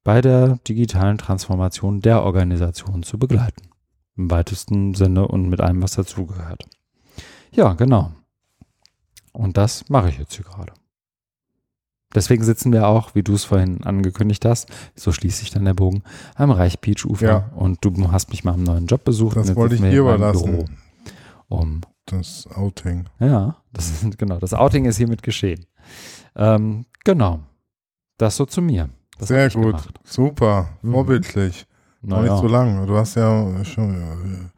[0.03, 3.69] bei der digitalen Transformation der Organisation zu begleiten.
[4.17, 6.63] Im weitesten Sinne und mit allem, was dazugehört.
[7.51, 8.11] Ja, genau.
[9.31, 10.73] Und das mache ich jetzt hier gerade.
[12.15, 15.73] Deswegen sitzen wir auch, wie du es vorhin angekündigt hast, so schließt sich dann der
[15.73, 16.03] Bogen,
[16.35, 17.27] am Reichpeach-Ufer.
[17.27, 17.51] Ja.
[17.55, 19.37] Und du hast mich mal am neuen Job besucht.
[19.37, 20.51] Das wollte ich hier überlassen.
[20.51, 20.65] Büro,
[21.47, 23.05] um das Outing.
[23.19, 24.39] Ja, das ist, genau.
[24.39, 25.65] Das Outing ist hiermit geschehen.
[26.35, 27.41] Ähm, genau.
[28.17, 28.89] Das so zu mir.
[29.19, 29.63] Das Sehr gut.
[29.63, 29.99] Gemacht.
[30.03, 30.69] Super.
[30.81, 30.91] Mhm.
[30.93, 31.66] Vorbildlich.
[32.01, 32.85] Noch nicht so lang.
[32.85, 34.49] Du hast ja schon im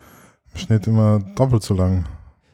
[0.55, 2.05] Schnitt immer doppelt so lang.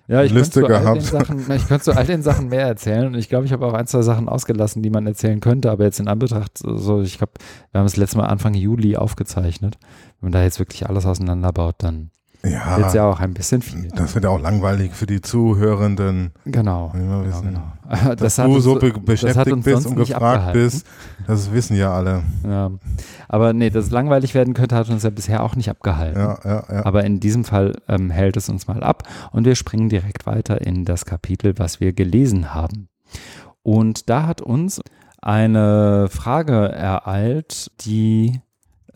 [0.07, 1.01] Ja, ich Liste könnte gehabt.
[1.01, 3.73] Sachen, ich könnte zu all den Sachen mehr erzählen und ich glaube, ich habe auch
[3.73, 7.33] ein, zwei Sachen ausgelassen, die man erzählen könnte, aber jetzt in Anbetracht, so, ich glaube,
[7.71, 9.79] wir haben es letztes Mal Anfang Juli aufgezeichnet.
[10.19, 12.11] Wenn man da jetzt wirklich alles auseinanderbaut, dann
[12.45, 13.87] ja, wird ja auch ein bisschen viel.
[13.89, 16.31] Das wird ja auch langweilig für die Zuhörenden.
[16.45, 16.91] Genau.
[16.93, 17.61] genau, genau.
[18.15, 20.87] Dass das du so be beschäftigt bist und gefragt bist,
[21.27, 22.23] das wissen ja alle.
[22.43, 22.71] Ja.
[23.27, 26.19] Aber nee, dass es langweilig werden könnte, hat uns ja bisher auch nicht abgehalten.
[26.19, 26.85] Ja, ja, ja.
[26.85, 30.61] Aber in diesem Fall ähm, hält es uns mal ab und wir springen direkt weiter
[30.61, 32.89] in das Kapitel, was wir gelesen haben.
[33.61, 34.81] Und da hat uns
[35.21, 38.41] eine Frage ereilt, die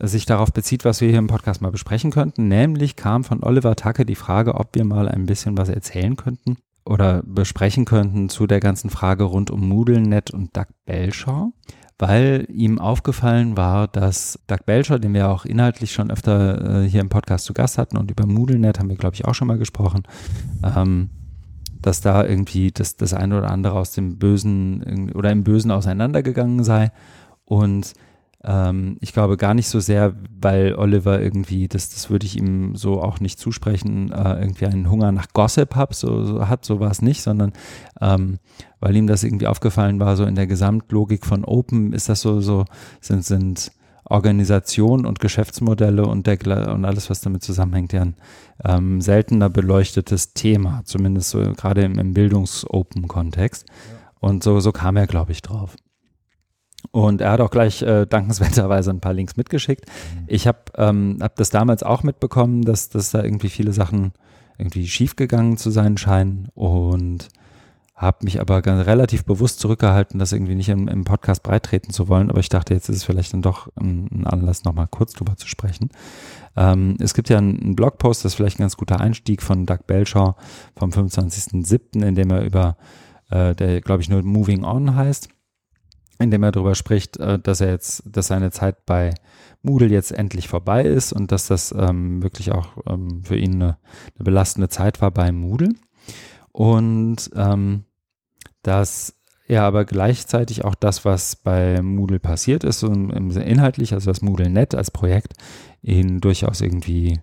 [0.00, 2.48] sich darauf bezieht, was wir hier im Podcast mal besprechen könnten.
[2.48, 6.56] Nämlich kam von Oliver Tacke die Frage, ob wir mal ein bisschen was erzählen könnten
[6.84, 11.52] oder besprechen könnten zu der ganzen Frage rund um MoodleNet und Doug Belshore,
[11.98, 17.02] weil ihm aufgefallen war, dass Doug Belshore, den wir auch inhaltlich schon öfter äh, hier
[17.02, 19.58] im Podcast zu Gast hatten und über MoodleNet haben wir, glaube ich, auch schon mal
[19.58, 20.04] gesprochen,
[20.64, 21.10] ähm,
[21.80, 26.64] dass da irgendwie das, das eine oder andere aus dem Bösen oder im Bösen auseinandergegangen
[26.64, 26.90] sei
[27.44, 27.94] und
[28.42, 32.74] ähm, ich glaube gar nicht so sehr, weil Oliver irgendwie, das, das würde ich ihm
[32.74, 36.80] so auch nicht zusprechen, äh, irgendwie einen Hunger nach Gossip hab, so, so hat, so
[36.80, 37.52] war es nicht, sondern
[38.00, 38.38] ähm,
[38.80, 42.40] weil ihm das irgendwie aufgefallen war, so in der Gesamtlogik von Open ist das so,
[42.40, 42.64] so
[43.00, 43.72] sind, sind
[44.04, 46.38] Organisation und Geschäftsmodelle und, der,
[46.72, 48.14] und alles, was damit zusammenhängt, ja ein
[48.64, 53.66] ähm, seltener beleuchtetes Thema, zumindest so gerade im, im Bildungs-Open-Kontext.
[53.68, 53.74] Ja.
[54.18, 55.76] Und so, so kam er, glaube ich, drauf.
[56.92, 59.86] Und er hat auch gleich äh, dankenswerterweise ein paar Links mitgeschickt.
[59.86, 60.24] Mhm.
[60.26, 64.12] Ich habe ähm, hab das damals auch mitbekommen, dass, dass da irgendwie viele Sachen
[64.58, 67.28] irgendwie schiefgegangen zu sein scheinen und
[68.00, 72.08] habe mich aber ganz relativ bewusst zurückgehalten, das irgendwie nicht im, im Podcast breitreten zu
[72.08, 72.30] wollen.
[72.30, 75.36] Aber ich dachte, jetzt ist es vielleicht dann doch ein, ein Anlass, nochmal kurz drüber
[75.36, 75.90] zu sprechen.
[76.56, 79.66] Ähm, es gibt ja einen, einen, Blogpost, das ist vielleicht ein ganz guter Einstieg von
[79.66, 80.34] Doug Belshaw
[80.76, 82.76] vom 25.07., in dem er über,
[83.30, 85.28] äh, der glaube ich nur Moving On heißt,
[86.20, 89.14] in dem er darüber spricht, äh, dass er jetzt, dass seine Zeit bei
[89.62, 93.78] Moodle jetzt endlich vorbei ist und dass das ähm, wirklich auch ähm, für ihn eine,
[94.16, 95.70] eine, belastende Zeit war bei Moodle.
[96.52, 97.84] Und ähm,
[98.62, 99.14] dass
[99.48, 104.74] er aber gleichzeitig auch das, was bei Moodle passiert ist, so inhaltlich, also das Moodle.net
[104.74, 105.34] als Projekt,
[105.82, 107.20] ihn durchaus irgendwie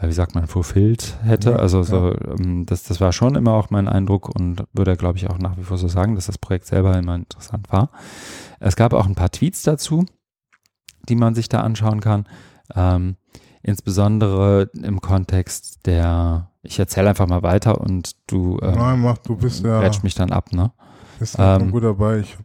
[0.00, 1.50] wie sagt man, fulfilled hätte.
[1.50, 2.32] Ja, also so, ja.
[2.32, 5.56] Ähm, das, das war schon immer auch mein Eindruck und würde, glaube ich, auch nach
[5.56, 7.90] wie vor so sagen, dass das Projekt selber immer interessant war.
[8.60, 10.04] Es gab auch ein paar Tweets dazu,
[11.08, 12.26] die man sich da anschauen kann.
[12.74, 13.16] Ähm,
[13.62, 19.36] insbesondere im Kontext der, ich erzähle einfach mal weiter und du, ähm, Nein, mach, du
[19.36, 20.72] bist ja, mich dann ab, ne?
[21.18, 22.18] Bist ähm, gut dabei.
[22.18, 22.36] Ich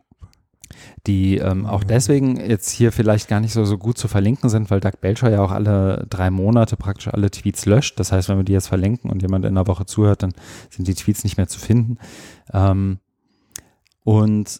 [1.07, 4.69] die ähm, auch deswegen jetzt hier vielleicht gar nicht so, so gut zu verlinken sind,
[4.69, 7.99] weil Doug Belcher ja auch alle drei Monate praktisch alle Tweets löscht.
[7.99, 10.33] Das heißt, wenn wir die jetzt verlinken und jemand in der Woche zuhört, dann
[10.69, 11.97] sind die Tweets nicht mehr zu finden.
[12.53, 12.99] Ähm,
[14.03, 14.59] und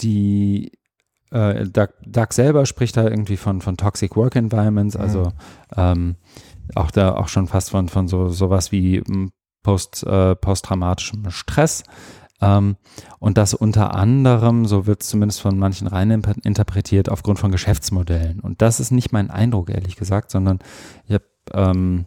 [0.00, 0.72] die
[1.30, 5.00] äh, Doug, Doug, selber spricht da irgendwie von, von Toxic Work Environments, mhm.
[5.00, 5.32] also
[5.76, 6.16] ähm,
[6.74, 11.82] auch da auch schon fast von, von so sowas wie hm, Post, äh, posttraumatischem Stress.
[12.40, 12.76] Ähm,
[13.18, 18.40] und das unter anderem, so wird es zumindest von manchen rein interpretiert, aufgrund von Geschäftsmodellen.
[18.40, 20.58] Und das ist nicht mein Eindruck, ehrlich gesagt, sondern
[21.06, 22.06] ich habe ähm,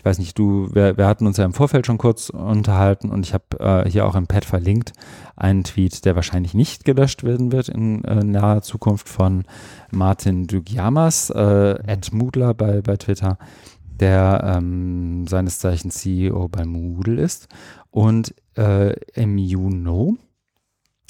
[0.00, 3.26] ich weiß nicht, du, wir, wir hatten uns ja im Vorfeld schon kurz unterhalten und
[3.26, 4.94] ich habe äh, hier auch im Pad verlinkt
[5.36, 9.44] einen Tweet, der wahrscheinlich nicht gelöscht werden wird in äh, naher Zukunft von
[9.90, 13.36] Martin Dugiamas, äh, Ed Moodler bei, bei Twitter,
[13.84, 17.48] der ähm, seines Zeichens CEO bei Moodle ist
[17.90, 20.16] und äh, im Juno,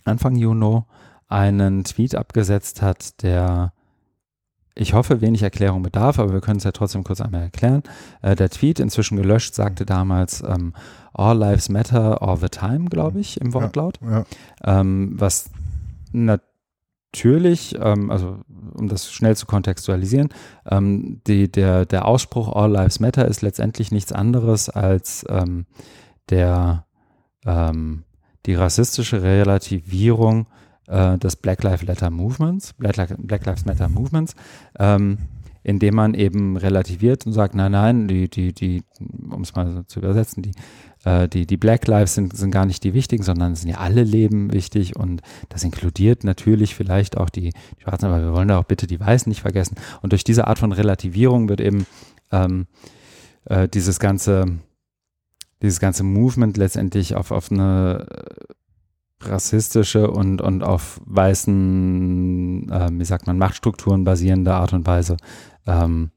[0.05, 0.87] Anfang Juno,
[1.29, 3.73] einen Tweet abgesetzt hat, der
[4.75, 7.83] ich hoffe, wenig Erklärung bedarf, aber wir können es ja trotzdem kurz einmal erklären.
[8.23, 10.73] Äh, der Tweet, inzwischen gelöscht, sagte damals ähm,
[11.13, 13.99] All Lives Matter all the time, glaube ich, im Wortlaut.
[14.01, 14.25] Ja,
[14.65, 14.81] ja.
[14.81, 15.51] Ähm, was
[16.13, 18.39] natürlich, ähm, also
[18.75, 20.29] um das schnell zu kontextualisieren,
[20.71, 25.67] ähm, die, der, der Ausspruch All Lives Matter ist letztendlich nichts anderes als ähm,
[26.31, 26.87] der,
[27.45, 28.05] ähm,
[28.47, 30.47] die rassistische Relativierung
[30.89, 34.35] äh, des Black Lives Matter Movements, Black, Black Lives Matter Movements,
[34.79, 35.19] ähm,
[35.63, 38.83] indem man eben relativiert und sagt, nein, nein, die, die, die,
[39.31, 40.53] um es mal so zu übersetzen, die,
[41.05, 44.03] äh, die, die Black Lives sind, sind gar nicht die wichtigen, sondern sind ja alle
[44.03, 48.59] Leben wichtig und das inkludiert natürlich vielleicht auch die, die Schwarzen, aber wir wollen da
[48.59, 49.77] auch bitte die Weißen nicht vergessen.
[50.01, 51.87] Und durch diese Art von Relativierung wird eben
[52.33, 52.67] ähm,
[53.45, 54.47] äh, dieses ganze,
[55.63, 58.07] dieses ganze Movement letztendlich auf, auf eine
[59.23, 65.17] rassistische und, und auf weißen, äh, wie sagt man, Machtstrukturen basierende Art und Weise
[65.67, 66.11] ähm,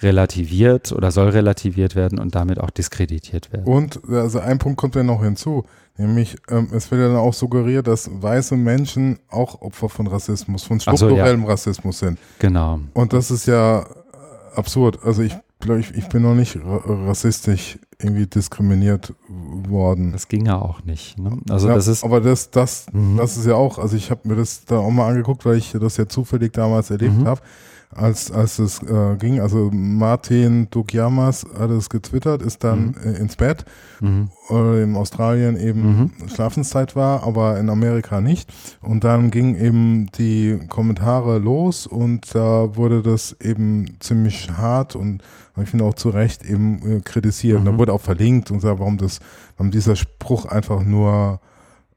[0.00, 3.66] relativiert oder soll relativiert werden und damit auch diskreditiert werden.
[3.66, 5.64] Und also ein Punkt kommt ja noch hinzu,
[5.96, 10.64] nämlich ähm, es wird ja dann auch suggeriert, dass weiße Menschen auch Opfer von Rassismus,
[10.64, 11.52] von strukturellem so, ja.
[11.52, 12.18] Rassismus sind.
[12.40, 12.80] Genau.
[12.94, 13.86] Und das ist ja
[14.56, 14.98] absurd.
[15.04, 20.12] Also ich glaube, ich, ich bin noch nicht rassistisch irgendwie diskriminiert worden.
[20.12, 21.18] Das ging ja auch nicht.
[21.18, 21.38] Ne?
[21.48, 22.04] Also ja, das ist.
[22.04, 23.16] Aber das, das, mhm.
[23.16, 25.72] das ist ja auch, also ich habe mir das da auch mal angeguckt, weil ich
[25.72, 27.26] das ja zufällig damals erlebt mhm.
[27.26, 27.40] habe
[27.94, 29.40] als, als es äh, ging.
[29.40, 33.14] Also Martin Dugyamas hat es getwittert, ist dann mhm.
[33.14, 33.64] ins Bett,
[34.00, 34.30] mhm.
[34.50, 36.28] äh, in Australien eben mhm.
[36.28, 38.52] Schlafenszeit war, aber in Amerika nicht.
[38.80, 45.22] Und dann ging eben die Kommentare los und da wurde das eben ziemlich hart und
[45.60, 47.58] ich finde auch zu Recht eben äh, kritisiert.
[47.58, 47.78] Und da mhm.
[47.78, 49.20] wurde auch verlinkt und sagt, warum das,
[49.56, 51.40] warum dieser Spruch einfach nur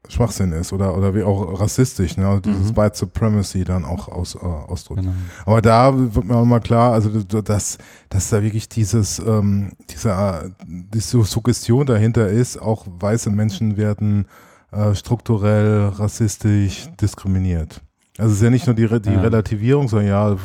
[0.08, 2.28] Schwachsinn ist oder, oder wie auch rassistisch, ne?
[2.28, 2.76] Also dieses mhm.
[2.76, 5.02] White Supremacy dann auch aus, äh, ausdrückt.
[5.02, 5.12] Genau.
[5.44, 10.10] Aber da wird mir auch mal klar, also dass, dass da wirklich dieses, ähm, diese,
[10.10, 14.26] äh, diese Suggestion dahinter ist, auch weiße Menschen werden
[14.72, 17.80] äh, strukturell rassistisch diskriminiert.
[18.18, 19.20] Also es ist ja nicht nur die, die ja.
[19.20, 20.36] Relativierung, sondern ja,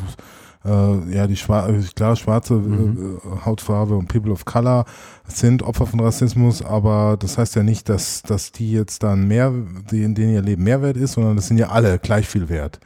[0.64, 3.20] äh, ja, die Schwar äh, klar, schwarze mhm.
[3.24, 4.84] äh, Hautfarbe und People of Color
[5.26, 9.52] sind Opfer von Rassismus, aber das heißt ja nicht, dass, dass die jetzt dann mehr,
[9.90, 12.48] die, in denen ihr Leben mehr wert ist, sondern das sind ja alle gleich viel
[12.48, 12.80] wert.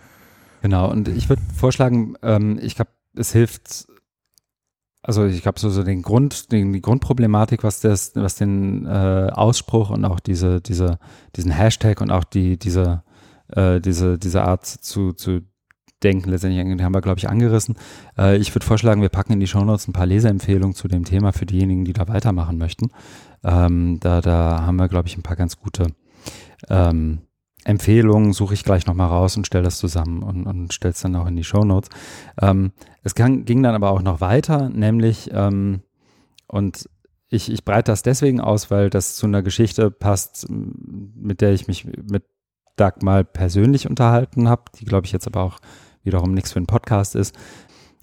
[0.63, 3.87] Genau, und ich würde vorschlagen, ähm, ich glaube, es hilft,
[5.03, 9.31] also ich glaube, so, so den Grund, den, die Grundproblematik, was das, was den äh,
[9.33, 10.99] Ausspruch und auch diese, diese,
[11.37, 13.03] diesen Hashtag und auch die, diese,
[13.49, 15.43] äh, diese, diese Art zu, zu
[16.03, 16.31] denken.
[16.31, 17.77] Letztendlich haben wir, glaube ich, angerissen.
[18.19, 21.33] Äh, ich würde vorschlagen, wir packen in die Shownotes ein paar Leseempfehlungen zu dem Thema
[21.33, 22.91] für diejenigen, die da weitermachen möchten.
[23.45, 25.87] Ähm, da, da haben wir, glaube ich, ein paar ganz gute
[26.69, 27.21] ähm,
[27.65, 31.17] Empfehlungen, suche ich gleich nochmal raus und stelle das zusammen und, und stelle es dann
[31.17, 31.91] auch in die Shownotes.
[32.41, 35.81] Ähm, es kann, ging dann aber auch noch weiter, nämlich, ähm,
[36.47, 36.89] und
[37.29, 41.67] ich, ich breite das deswegen aus, weil das zu einer Geschichte passt, mit der ich
[41.67, 42.23] mich mit
[42.77, 45.59] Doug mal persönlich unterhalten habe, die glaube ich jetzt aber auch
[46.07, 47.35] wiederum nichts für einen Podcast ist.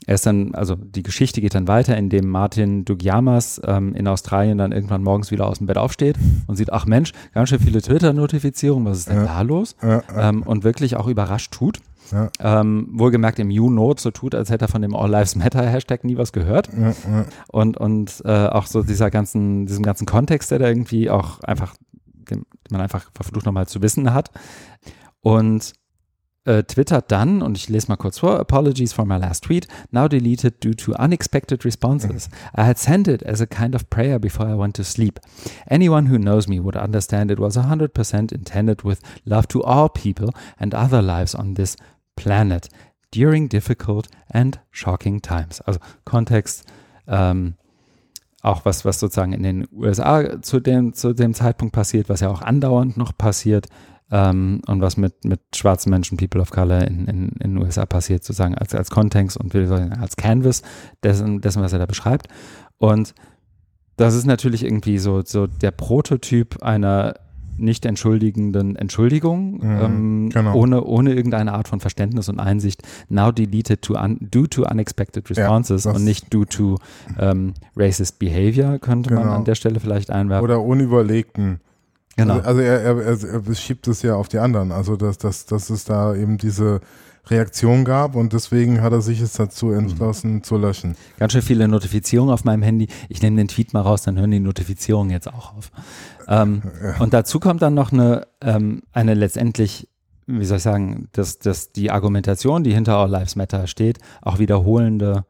[0.05, 4.57] Er ist dann, also die Geschichte geht dann weiter, indem Martin Dugyamas ähm, in Australien
[4.57, 7.81] dann irgendwann morgens wieder aus dem Bett aufsteht und sieht, ach Mensch, ganz schön viele
[7.81, 9.25] Twitter-Notifizierungen, was ist denn ja.
[9.25, 9.75] da los?
[9.81, 10.29] Ja, ja.
[10.29, 11.79] Ähm, und wirklich auch überrascht tut.
[12.39, 16.03] Ähm, wohlgemerkt im U-Note so tut, als hätte er von dem All Lives Matter Hashtag
[16.03, 16.69] nie was gehört.
[17.47, 21.75] Und, und äh, auch so dieser ganzen, diesem ganzen Kontext, der da irgendwie auch einfach,
[22.29, 24.29] den, den man einfach verflucht nochmal zu wissen hat.
[25.21, 25.73] Und
[26.45, 30.07] äh, twittert dann, und ich lese mal kurz vor, Apologies for my last tweet, now
[30.07, 32.29] deleted due to unexpected responses.
[32.57, 35.19] I had sent it as a kind of prayer before I went to sleep.
[35.67, 40.31] Anyone who knows me would understand it was 100% intended with love to all people
[40.59, 41.77] and other lives on this
[42.15, 42.69] planet
[43.11, 45.61] during difficult and shocking times.
[45.61, 46.65] Also Kontext,
[47.07, 47.55] ähm,
[48.41, 52.29] auch was, was sozusagen in den USA zu dem, zu dem Zeitpunkt passiert, was ja
[52.29, 53.67] auch andauernd noch passiert,
[54.13, 57.87] ähm, und was mit, mit schwarzen Menschen, People of Color in, in, in den USA
[57.87, 60.61] passiert, sozusagen als, als Kontext und als Canvas
[61.01, 62.27] dessen, dessen, was er da beschreibt.
[62.77, 63.15] Und
[63.97, 67.15] das ist natürlich irgendwie so, so der Prototyp einer
[67.57, 70.55] nicht entschuldigenden Entschuldigung, mhm, ähm, genau.
[70.55, 75.27] ohne, ohne irgendeine Art von Verständnis und Einsicht, now deleted to un, due to unexpected
[75.29, 76.77] responses ja, und nicht due to
[77.19, 79.21] ähm, racist behavior, könnte genau.
[79.21, 80.43] man an der Stelle vielleicht einwerfen.
[80.43, 81.61] Oder unüberlegten.
[82.15, 82.35] Genau.
[82.35, 84.71] Also, also er, er, er, schiebt es ja auf die anderen.
[84.71, 86.81] Also dass, dass, dass es da eben diese
[87.27, 90.43] Reaktion gab und deswegen hat er sich es dazu entschlossen mhm.
[90.43, 90.95] zu löschen.
[91.17, 92.87] Ganz schön viele Notifizierungen auf meinem Handy.
[93.07, 95.71] Ich nehme den Tweet mal raus, dann hören die Notifizierungen jetzt auch auf.
[96.27, 96.99] Ähm, ja.
[96.99, 99.87] Und dazu kommt dann noch eine, ähm, eine letztendlich,
[100.27, 104.39] wie soll ich sagen, dass, dass die Argumentation, die hinter All Lives Matter steht, auch
[104.39, 105.25] wiederholende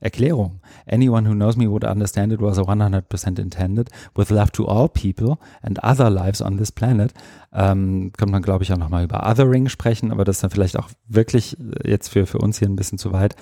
[0.00, 0.60] Erklärung.
[0.86, 4.88] Anyone who knows me would understand it was a 100% intended with love to all
[4.88, 7.12] people and other lives on this planet.
[7.52, 10.78] Ähm, kann man, glaube ich, auch nochmal über Othering sprechen, aber das ist dann vielleicht
[10.78, 13.36] auch wirklich jetzt für, für uns hier ein bisschen zu weit.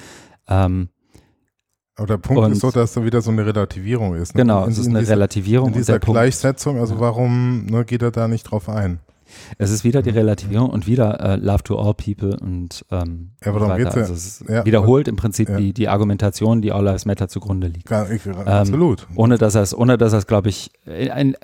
[0.47, 0.89] Ähm,
[1.97, 4.35] aber der Punkt und ist so, dass da wieder so eine Relativierung ist.
[4.35, 4.43] Ne?
[4.43, 5.69] Genau, in, es ist eine dieser, Relativierung.
[5.69, 8.99] In dieser Gleichsetzung, also warum ne, geht er da nicht drauf ein?
[9.59, 13.51] Es ist wieder die Relativierung und wieder uh, Love to all people und ähm, ja,
[13.51, 14.03] aber darum geht's ja.
[14.03, 15.57] Also es ja, wiederholt im Prinzip ja.
[15.57, 17.91] die, die Argumentation, die All Lives Matter zugrunde liegt.
[17.91, 19.07] Ja, ich, ähm, absolut.
[19.15, 21.37] Ohne dass er es, ohne dass er es, glaube ich, ein,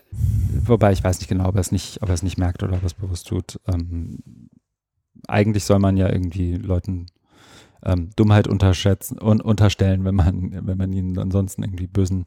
[0.64, 2.74] wobei ich weiß nicht genau, ob er es nicht, ob er es nicht merkt oder
[2.74, 3.61] ob er es bewusst tut.
[3.66, 4.18] Ähm,
[5.29, 7.07] eigentlich soll man ja irgendwie Leuten
[7.85, 12.24] ähm, Dummheit unterschätzen und unterstellen, wenn man, wenn man ihnen ansonsten irgendwie bösen,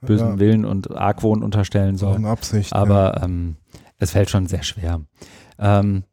[0.00, 2.24] bösen Willen und Argwohn unterstellen soll.
[2.24, 2.72] Absicht.
[2.72, 3.56] Aber ähm,
[4.00, 5.02] es fällt schon sehr schwer.
[5.58, 6.04] Ähm,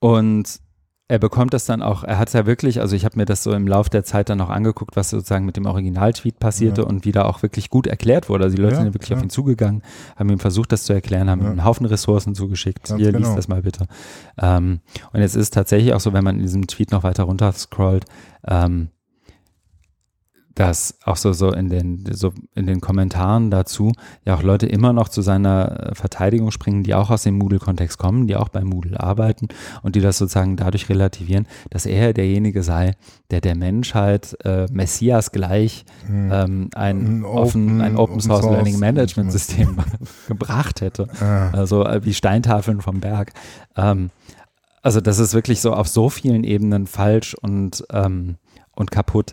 [0.00, 0.60] und
[1.08, 3.44] er bekommt das dann auch, er hat es ja wirklich, also ich habe mir das
[3.44, 6.86] so im Laufe der Zeit dann auch angeguckt, was sozusagen mit dem Originaltweet passierte ja.
[6.88, 8.44] und wie da auch wirklich gut erklärt wurde.
[8.44, 9.16] Also die Leute ja, sind wirklich ja.
[9.16, 9.82] auf ihn zugegangen,
[10.16, 12.88] haben ihm versucht, das zu erklären, haben ihm einen Haufen Ressourcen zugeschickt.
[12.88, 13.24] Ganz Hier, genau.
[13.24, 13.86] liest das mal bitte.
[14.36, 14.80] Ähm,
[15.12, 17.52] und jetzt ist es tatsächlich auch so, wenn man in diesem Tweet noch weiter runter
[17.52, 18.06] scrollt,
[18.44, 18.88] ähm,
[20.56, 23.92] dass auch so, so in den, so in den Kommentaren dazu
[24.24, 28.26] ja auch Leute immer noch zu seiner Verteidigung springen, die auch aus dem Moodle-Kontext kommen,
[28.26, 29.48] die auch bei Moodle arbeiten
[29.82, 32.94] und die das sozusagen dadurch relativieren, dass er derjenige sei,
[33.30, 36.30] der der Menschheit äh, Messias gleich hm.
[36.32, 39.76] ähm, ein, ein, offen, ein Open Source, Source Learning Management System
[40.26, 41.06] gebracht hätte.
[41.20, 41.50] Ah.
[41.50, 43.34] Also äh, wie Steintafeln vom Berg.
[43.76, 44.08] Ähm,
[44.80, 48.36] also das ist wirklich so auf so vielen Ebenen falsch und, ähm,
[48.74, 49.32] und kaputt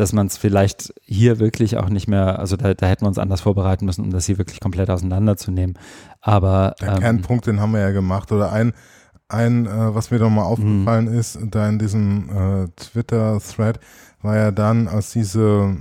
[0.00, 3.18] dass man es vielleicht hier wirklich auch nicht mehr, also da, da, hätten wir uns
[3.18, 5.78] anders vorbereiten müssen, um das hier wirklich komplett auseinanderzunehmen.
[6.20, 8.32] Aber der ähm, Kernpunkt, den haben wir ja gemacht.
[8.32, 8.72] Oder ein,
[9.28, 11.18] ein äh, was mir doch mal aufgefallen mh.
[11.18, 13.78] ist, da in diesem äh, Twitter-Thread,
[14.22, 15.76] war ja dann, als diese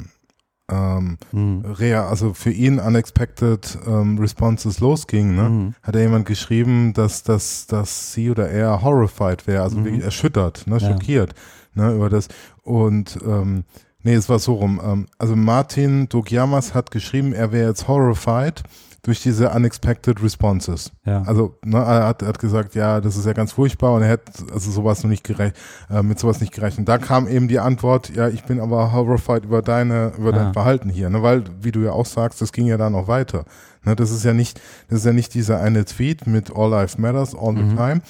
[0.69, 1.63] ähm, mhm.
[1.93, 5.73] also für ihn unexpected ähm, responses losging, ne, mhm.
[5.81, 9.85] hat er jemand geschrieben, dass, dass, dass sie oder er horrified wäre, also mhm.
[9.85, 10.91] wirklich erschüttert, ne, ja.
[10.91, 11.33] schockiert
[11.73, 12.27] ne, über das.
[12.63, 13.63] Und ähm,
[14.03, 14.79] Nee, es war so rum.
[14.83, 18.63] Ähm, also Martin Dogyamas hat geschrieben, er wäre jetzt horrified
[19.01, 20.91] durch diese unexpected responses.
[21.05, 21.23] Ja.
[21.23, 24.31] Also ne, er, hat, hat gesagt, ja, das ist ja ganz furchtbar und er hätte
[24.53, 25.55] also sowas noch nicht gerecht,
[25.89, 26.87] äh, mit sowas nicht gerechnet.
[26.87, 30.43] Da kam eben die Antwort, ja, ich bin aber horrified über deine, über ja.
[30.43, 33.07] dein Verhalten hier, ne, weil, wie du ja auch sagst, das ging ja da noch
[33.07, 33.45] weiter.
[33.85, 36.99] Ne, das ist ja nicht, das ist ja nicht dieser eine Tweet mit All Life
[36.99, 37.77] Matters all the mhm.
[37.77, 38.01] time,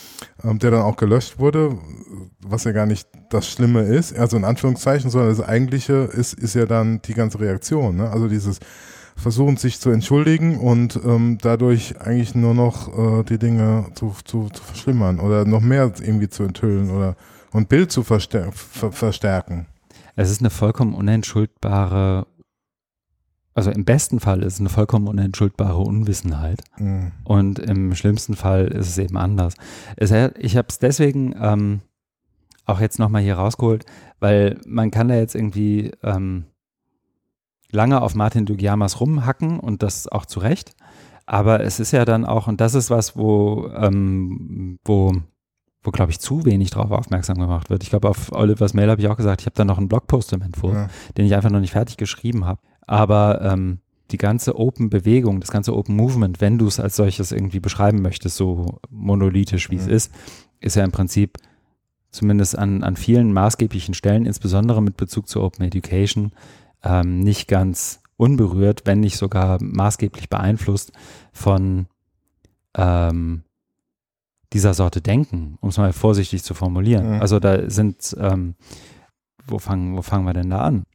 [0.43, 1.77] ähm, der dann auch gelöscht wurde,
[2.41, 6.55] was ja gar nicht das Schlimme ist, also in Anführungszeichen, sondern das eigentliche ist, ist
[6.55, 7.97] ja dann die ganze Reaktion.
[7.97, 8.09] Ne?
[8.09, 8.59] Also dieses
[9.15, 14.49] Versuchen, sich zu entschuldigen und ähm, dadurch eigentlich nur noch äh, die Dinge zu, zu,
[14.49, 17.15] zu verschlimmern oder noch mehr irgendwie zu enthüllen oder
[17.51, 19.65] und Bild zu verstär ver verstärken.
[20.15, 22.27] Es ist eine vollkommen unentschuldbare
[23.59, 26.61] also im besten Fall ist es eine vollkommen unentschuldbare Unwissenheit.
[26.77, 27.11] Mhm.
[27.25, 29.55] Und im schlimmsten Fall ist es eben anders.
[29.97, 31.81] Es, ich habe es deswegen ähm,
[32.65, 33.85] auch jetzt nochmal hier rausgeholt,
[34.21, 36.45] weil man kann da jetzt irgendwie ähm,
[37.69, 40.71] lange auf Martin Dugiamas rumhacken und das auch zu Recht.
[41.25, 45.11] Aber es ist ja dann auch, und das ist was, wo, ähm, wo,
[45.83, 47.83] wo glaube ich, zu wenig drauf aufmerksam gemacht wird.
[47.83, 50.31] Ich glaube, auf Olivers Mail habe ich auch gesagt, ich habe da noch einen Blogpost
[50.31, 50.87] im Entwurf, ja.
[51.17, 52.61] den ich einfach noch nicht fertig geschrieben habe.
[52.89, 58.01] Aber ähm, die ganze Open-Bewegung, das ganze Open-Movement, wenn du es als solches irgendwie beschreiben
[58.01, 59.81] möchtest, so monolithisch wie mhm.
[59.81, 60.11] es ist,
[60.59, 61.37] ist ja im Prinzip
[62.09, 66.31] zumindest an, an vielen maßgeblichen Stellen, insbesondere mit Bezug zu Open Education,
[66.83, 70.91] ähm, nicht ganz unberührt, wenn nicht sogar maßgeblich beeinflusst
[71.31, 71.85] von
[72.75, 73.43] ähm,
[74.51, 77.17] dieser Sorte Denken, um es mal vorsichtig zu formulieren.
[77.17, 77.21] Mhm.
[77.21, 78.55] Also da sind, ähm,
[79.45, 80.85] wo fangen, wo fangen wir denn da an?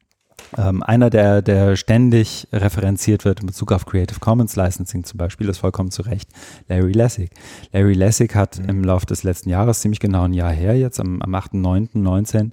[0.57, 5.49] Ähm, einer, der, der ständig referenziert wird in Bezug auf Creative Commons Licensing zum Beispiel,
[5.49, 6.29] ist vollkommen zu Recht
[6.67, 7.31] Larry Lessig.
[7.73, 8.69] Larry Lessig hat mhm.
[8.69, 12.51] im Laufe des letzten Jahres, ziemlich genau ein Jahr her, jetzt am, am 8.9.19,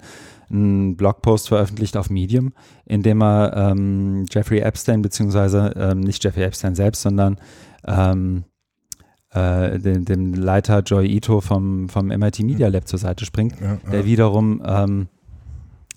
[0.51, 2.53] einen Blogpost veröffentlicht auf Medium,
[2.85, 7.39] in dem er ähm, Jeffrey Epstein, beziehungsweise ähm, nicht Jeffrey Epstein selbst, sondern
[7.87, 8.45] ähm,
[9.31, 13.79] äh, dem, dem, Leiter Joy Ito vom, vom MIT Media Lab zur Seite springt, ja,
[13.85, 13.91] ja.
[13.91, 15.09] der wiederum ähm,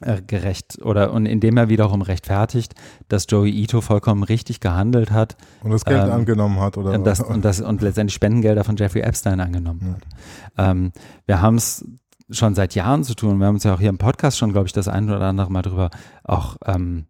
[0.06, 2.76] äh, gerecht oder und indem er wiederum rechtfertigt,
[3.08, 7.04] dass Joey Ito vollkommen richtig gehandelt hat und das Geld ähm, angenommen hat oder und,
[7.04, 9.94] das, und, das, und letztendlich Spendengelder von Jeffrey Epstein angenommen ja.
[9.94, 10.70] hat.
[10.70, 10.92] Ähm,
[11.26, 11.86] wir haben es
[12.30, 13.40] schon seit Jahren zu tun.
[13.40, 15.52] Wir haben uns ja auch hier im Podcast schon, glaube ich, das ein oder andere
[15.52, 15.90] Mal drüber
[16.24, 17.06] auch ähm,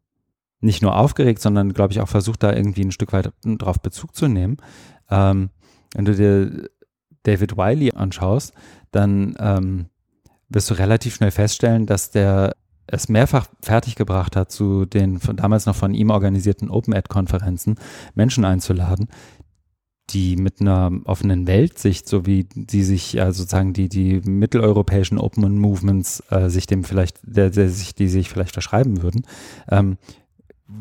[0.60, 4.16] nicht nur aufgeregt, sondern glaube ich auch versucht, da irgendwie ein Stück weit drauf Bezug
[4.16, 4.58] zu nehmen.
[5.10, 5.50] Ähm,
[5.94, 6.70] wenn du dir
[7.24, 8.54] David Wiley anschaust,
[8.92, 9.88] dann ähm,
[10.50, 12.56] wirst du relativ schnell feststellen, dass der
[12.88, 17.76] es mehrfach fertiggebracht hat, zu den von, damals noch von ihm organisierten Open-Ed-Konferenzen
[18.14, 19.08] Menschen einzuladen,
[20.12, 25.58] die mit einer offenen Weltsicht, so wie die sich ja sozusagen die, die mitteleuropäischen Open
[25.58, 29.26] Movements äh, sich dem vielleicht, der, der sich, die sich vielleicht verschreiben würden,
[29.70, 29.98] ähm,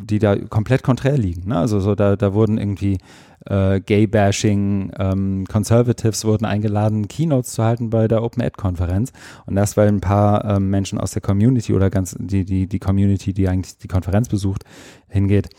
[0.02, 1.48] die da komplett konträr liegen.
[1.48, 1.56] Ne?
[1.56, 2.98] Also so da, da wurden irgendwie
[3.46, 9.12] äh, Gay-Bashing, ähm, Conservatives wurden eingeladen, Keynotes zu halten bei der Open Ed-Konferenz.
[9.46, 12.78] Und das, weil ein paar ähm, Menschen aus der Community oder ganz die, die, die
[12.78, 14.64] Community, die eigentlich die Konferenz besucht,
[15.08, 15.50] hingeht,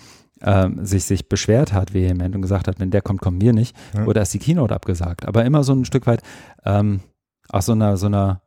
[0.42, 3.76] ähm, sich, sich beschwert hat vehement und gesagt hat, wenn der kommt, kommen wir nicht,
[3.94, 4.06] ja.
[4.06, 5.28] wurde erst die Keynote abgesagt.
[5.28, 6.22] Aber immer so ein Stück weit
[6.66, 7.02] ähm,
[7.50, 8.42] aus so einer, so einer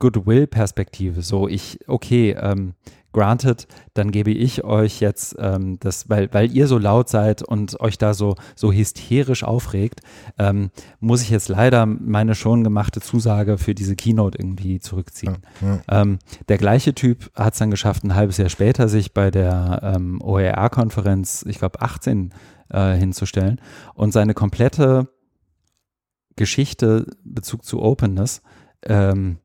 [0.00, 1.22] Goodwill-Perspektive.
[1.22, 2.74] So, ich, okay, ähm,
[3.14, 7.80] granted, dann gebe ich euch jetzt ähm, das, weil, weil ihr so laut seid und
[7.80, 10.00] euch da so, so hysterisch aufregt,
[10.38, 15.38] ähm, muss ich jetzt leider meine schon gemachte Zusage für diese Keynote irgendwie zurückziehen.
[15.62, 16.02] Ja, ja.
[16.02, 19.94] Ähm, der gleiche Typ hat es dann geschafft, ein halbes Jahr später sich bei der
[19.96, 22.34] ähm, OER-Konferenz, ich glaube 18,
[22.70, 23.60] äh, hinzustellen
[23.94, 25.08] und seine komplette
[26.36, 28.42] Geschichte Bezug zu Openness
[28.82, 29.38] ähm,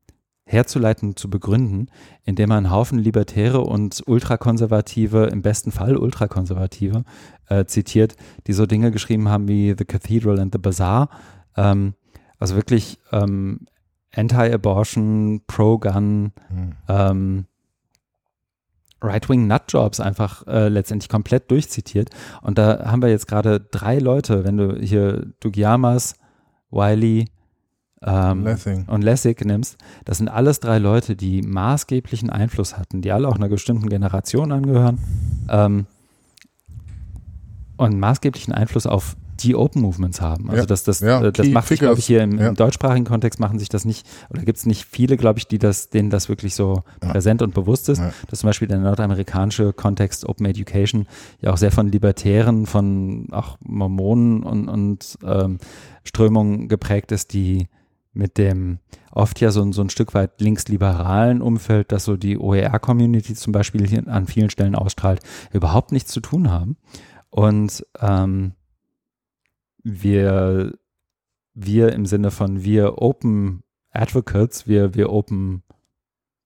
[0.50, 1.92] herzuleiten und zu begründen,
[2.24, 7.04] indem man einen Haufen Libertäre und Ultrakonservative, im besten Fall Ultrakonservative,
[7.50, 8.16] äh, zitiert,
[8.48, 11.10] die so Dinge geschrieben haben wie The Cathedral and the Bazaar.
[11.56, 11.94] Ähm,
[12.40, 13.68] also wirklich ähm,
[14.16, 16.76] Anti-Abortion, Pro-Gun, mhm.
[16.88, 17.46] ähm,
[19.02, 22.10] Right-Wing Nutjobs einfach äh, letztendlich komplett durchzitiert.
[22.42, 26.16] Und da haben wir jetzt gerade drei Leute, wenn du hier Dugiamas,
[26.72, 27.26] Wiley,
[28.02, 28.86] ähm, Lessing.
[28.88, 33.36] und Lessig nimmst, das sind alles drei Leute, die maßgeblichen Einfluss hatten, die alle auch
[33.36, 35.00] einer bestimmten Generation angehören
[35.50, 35.86] ähm,
[37.78, 40.50] und maßgeblichen Einfluss auf die Open Movements haben.
[40.50, 42.50] Also ja, das, das, ja, äh, das macht sich, glaube ich, hier im, ja.
[42.50, 45.60] im, deutschsprachigen Kontext machen sich das nicht, oder gibt es nicht viele, glaube ich, die
[45.60, 48.02] das, denen das wirklich so präsent und bewusst ist.
[48.28, 51.08] Dass zum Beispiel der nordamerikanische Kontext Open Education
[51.42, 55.60] ja auch sehr von Libertären, von auch Mormonen und, und ähm,
[56.04, 57.68] Strömungen geprägt ist, die
[58.14, 58.80] mit dem
[59.12, 63.88] oft ja so, so ein Stück weit linksliberalen Umfeld, das so die OER-Community zum Beispiel
[63.88, 66.78] hier an vielen Stellen ausstrahlt, überhaupt nichts zu tun haben.
[67.30, 68.54] Und ähm,
[69.84, 70.78] wir,
[71.54, 75.64] wir im Sinne von wir Open Advocates, wir, wir Open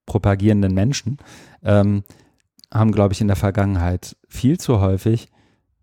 [0.06, 1.18] propagierenden Menschen,
[1.64, 2.04] ähm,
[2.74, 5.30] haben, glaube ich, in der Vergangenheit viel zu häufig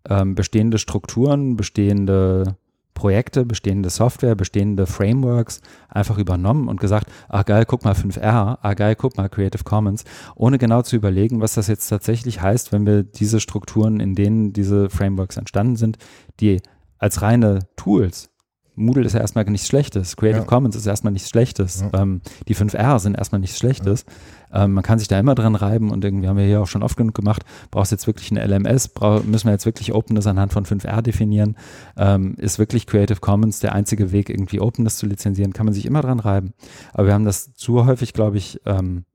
[0.09, 2.57] ähm, bestehende Strukturen, bestehende
[2.93, 8.73] Projekte, bestehende Software, bestehende Frameworks einfach übernommen und gesagt, ah geil, guck mal 5R, ah
[8.73, 10.03] geil, guck mal Creative Commons,
[10.35, 14.53] ohne genau zu überlegen, was das jetzt tatsächlich heißt, wenn wir diese Strukturen, in denen
[14.53, 15.97] diese Frameworks entstanden sind,
[16.39, 16.61] die
[16.97, 18.30] als reine Tools
[18.75, 20.15] Moodle ist ja erstmal nichts Schlechtes.
[20.15, 20.45] Creative ja.
[20.45, 21.81] Commons ist erstmal nichts Schlechtes.
[21.81, 22.01] Ja.
[22.01, 24.05] Ähm, die 5R sind erstmal nichts Schlechtes.
[24.51, 24.63] Ja.
[24.63, 26.83] Ähm, man kann sich da immer dran reiben und irgendwie haben wir hier auch schon
[26.83, 27.43] oft genug gemacht.
[27.69, 28.89] Brauchst jetzt wirklich eine LMS?
[28.89, 31.57] Brauch, müssen wir jetzt wirklich Openness anhand von 5R definieren?
[31.97, 35.53] Ähm, ist wirklich Creative Commons der einzige Weg, irgendwie Openness zu lizenzieren?
[35.53, 36.53] Kann man sich immer dran reiben.
[36.93, 39.05] Aber wir haben das zu häufig, glaube ich, ähm,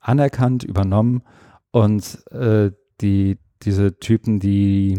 [0.00, 1.22] anerkannt, übernommen
[1.70, 4.98] und äh, die, diese Typen, die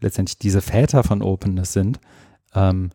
[0.00, 2.00] letztendlich diese Väter von Openness sind,
[2.54, 2.90] ähm,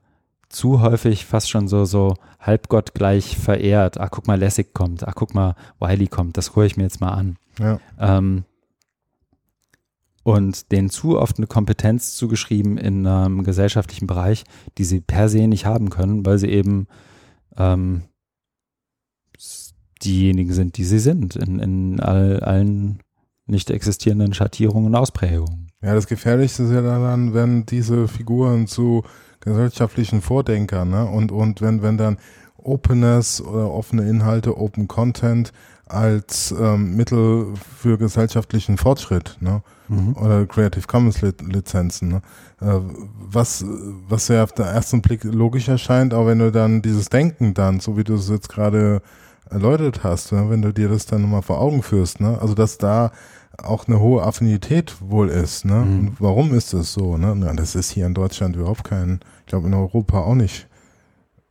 [0.50, 4.00] zu häufig fast schon so, so Halbgott gleich verehrt.
[4.00, 5.08] Ah, guck mal, Lessig kommt.
[5.08, 6.38] Ah, guck mal, Wiley kommt.
[6.38, 7.38] Das höre ich mir jetzt mal an.
[7.60, 7.80] Ja.
[8.00, 8.46] Ähm,
[10.24, 14.44] und denen zu oft eine Kompetenz zugeschrieben in einem gesellschaftlichen Bereich,
[14.78, 16.88] die sie per se nicht haben können, weil sie eben
[17.58, 18.04] ähm,
[20.04, 23.00] diejenigen sind, die sie sind, in, in all, allen
[23.46, 25.72] nicht existierenden Schattierungen und Ausprägungen.
[25.82, 29.04] Ja, das Gefährlichste ist ja dann, wenn diese Figuren zu
[29.48, 30.90] gesellschaftlichen Vordenkern.
[30.90, 31.06] Ne?
[31.06, 32.18] Und, und wenn, wenn dann
[32.58, 35.52] Openness oder offene Inhalte, Open Content
[35.88, 39.62] als ähm, Mittel für gesellschaftlichen Fortschritt ne?
[39.88, 40.18] Mhm.
[40.18, 42.10] oder Creative Commons Lizenzen.
[42.10, 42.22] Ne?
[42.62, 42.80] Äh,
[43.30, 43.64] was,
[44.08, 47.80] was ja auf den ersten Blick logisch erscheint, aber wenn du dann dieses Denken dann,
[47.80, 49.02] so wie du es jetzt gerade
[49.50, 50.50] erläutert hast, ne?
[50.50, 52.38] wenn du dir das dann nochmal vor Augen führst, ne?
[52.42, 53.12] also dass da
[53.58, 55.66] auch eine hohe Affinität wohl ist.
[55.66, 55.76] Ne?
[55.76, 56.00] Mhm.
[56.00, 57.18] Und warum ist das so?
[57.18, 57.36] Ne?
[57.46, 60.68] Ja, das ist hier in Deutschland überhaupt kein, glaube in Europa auch nicht.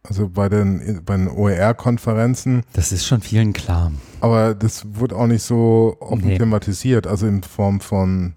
[0.09, 2.62] Also bei den, bei den OER-Konferenzen.
[2.72, 3.92] Das ist schon vielen klar.
[4.20, 6.38] Aber das wurde auch nicht so offen nee.
[6.38, 8.34] thematisiert, also in Form von.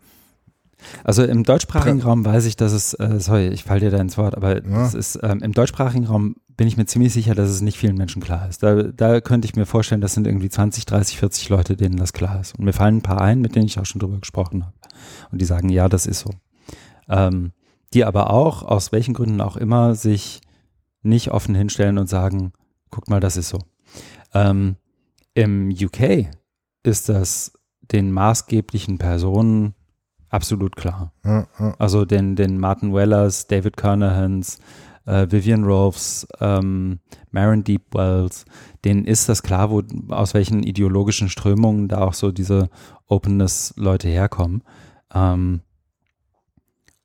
[1.04, 4.18] Also im deutschsprachigen Raum weiß ich, dass es, äh, sorry, ich falle dir da ins
[4.18, 4.86] Wort, aber ja.
[4.86, 7.98] es ist, ähm, im deutschsprachigen Raum bin ich mir ziemlich sicher, dass es nicht vielen
[7.98, 8.64] Menschen klar ist.
[8.64, 12.14] Da, da könnte ich mir vorstellen, das sind irgendwie 20, 30, 40 Leute, denen das
[12.14, 12.58] klar ist.
[12.58, 14.74] Und mir fallen ein paar ein, mit denen ich auch schon drüber gesprochen habe.
[15.32, 16.32] Und die sagen, ja, das ist so.
[17.10, 17.52] Ähm,
[17.94, 20.42] die aber auch, aus welchen Gründen auch immer, sich
[21.02, 22.54] nicht offen hinstellen und sagen,
[22.90, 23.60] guck mal, das ist so.
[24.34, 24.76] Ähm,
[25.34, 26.28] Im UK
[26.84, 29.74] ist das den maßgeblichen Personen
[30.30, 31.14] absolut klar.
[31.26, 31.76] Ja, ja.
[31.80, 34.60] Also den, den Martin Wellers, David Kernahans,
[35.06, 37.00] äh, Vivian Rolfs, ähm,
[37.32, 38.46] Maren Deep Wells,
[38.86, 42.70] denen ist das klar, wo, aus welchen ideologischen Strömungen da auch so diese
[43.08, 44.64] Openness-Leute herkommen.
[45.14, 45.62] Ähm,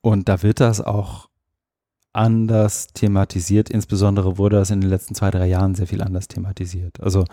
[0.04, 1.30] und da wird das auch
[2.12, 3.70] anders thematisiert.
[3.70, 7.00] Insbesondere wurde das in den letzten zwei, drei Jahren sehr viel anders thematisiert.
[7.00, 7.24] Also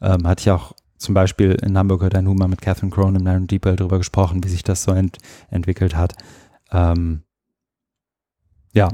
[0.00, 3.26] ähm, hatte ich auch zum Beispiel in Hamburg heute ein Humor mit Catherine Crone im
[3.26, 5.18] Iron Deep darüber gesprochen, wie sich das so ent
[5.50, 6.14] entwickelt hat.
[6.72, 7.24] Ähm,
[8.72, 8.88] ja,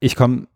[0.00, 0.48] ich komme,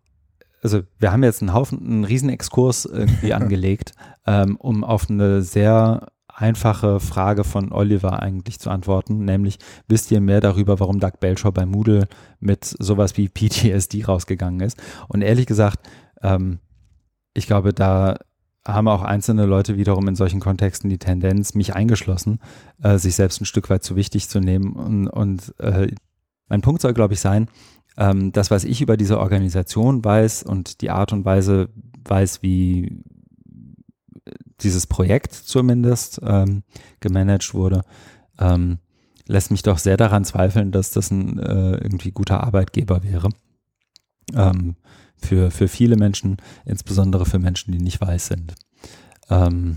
[0.60, 3.92] also wir haben jetzt einen Haufen, einen riesen Exkurs irgendwie angelegt,
[4.26, 9.58] ähm, um auf eine sehr einfache Frage von Oliver eigentlich zu antworten, nämlich
[9.88, 12.08] wisst ihr mehr darüber, warum Doug Belcher bei Moodle
[12.40, 14.80] mit sowas wie PTSD rausgegangen ist?
[15.08, 15.88] Und ehrlich gesagt,
[16.22, 16.58] ähm,
[17.34, 18.16] ich glaube, da
[18.66, 22.38] haben auch einzelne Leute wiederum in solchen Kontexten die Tendenz, mich eingeschlossen,
[22.82, 24.72] äh, sich selbst ein Stück weit zu wichtig zu nehmen.
[24.72, 25.94] Und, und äh,
[26.48, 27.48] mein Punkt soll, glaube ich, sein,
[27.96, 31.68] ähm, das, was ich über diese Organisation weiß und die Art und Weise
[32.04, 33.02] weiß, wie
[34.60, 36.62] dieses Projekt zumindest ähm,
[37.00, 37.82] gemanagt wurde,
[38.38, 38.78] ähm,
[39.26, 43.30] lässt mich doch sehr daran zweifeln, dass das ein äh, irgendwie guter Arbeitgeber wäre.
[44.34, 44.76] Ähm,
[45.16, 48.54] für, für viele Menschen, insbesondere für Menschen, die nicht weiß sind.
[49.30, 49.76] Ähm,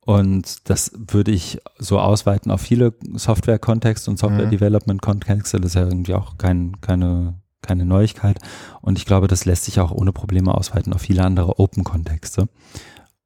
[0.00, 5.60] und das würde ich so ausweiten auf viele Software-Kontexte und Software-Development-Kontexte.
[5.60, 8.38] Das ist ja irgendwie auch kein, keine, keine Neuigkeit.
[8.82, 12.48] Und ich glaube, das lässt sich auch ohne Probleme ausweiten auf viele andere Open-Kontexte.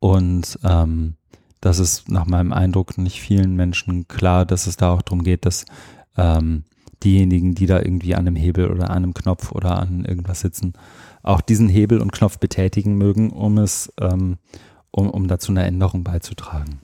[0.00, 1.14] Und ähm,
[1.60, 5.44] das ist nach meinem Eindruck nicht vielen Menschen klar, dass es da auch darum geht,
[5.46, 5.66] dass
[6.16, 6.64] ähm,
[7.04, 10.72] diejenigen, die da irgendwie an einem Hebel oder an einem Knopf oder an irgendwas sitzen,
[11.22, 14.38] auch diesen Hebel und Knopf betätigen mögen, um es, ähm,
[14.90, 16.80] um, um dazu eine Änderung beizutragen.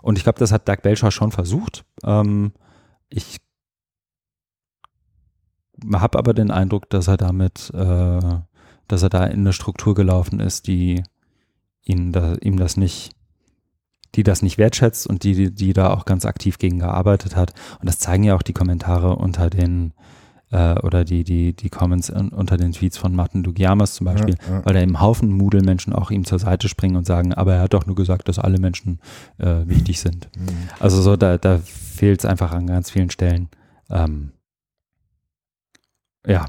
[0.00, 1.84] Und ich glaube, das hat Doug Belcher schon versucht.
[2.04, 2.52] Ähm,
[3.08, 3.38] ich
[5.92, 8.38] habe aber den Eindruck, dass er damit, äh,
[8.86, 11.02] dass er da in eine Struktur gelaufen ist, die
[11.84, 13.12] ihn da, ihm das nicht,
[14.14, 17.52] die das nicht wertschätzt und die, die da auch ganz aktiv gegen gearbeitet hat.
[17.80, 19.92] Und das zeigen ja auch die Kommentare unter den
[20.50, 24.36] äh, oder die, die, die Comments un, unter den Tweets von Martin Dugiamas zum Beispiel,
[24.46, 24.64] ja, ja.
[24.64, 27.74] weil da eben Haufen Moodle-Menschen auch ihm zur Seite springen und sagen, aber er hat
[27.74, 29.00] doch nur gesagt, dass alle Menschen
[29.38, 30.28] äh, wichtig sind.
[30.36, 30.68] Mhm.
[30.78, 33.48] Also so, da, da fehlt es einfach an ganz vielen Stellen.
[33.90, 34.30] Ähm,
[36.26, 36.46] ja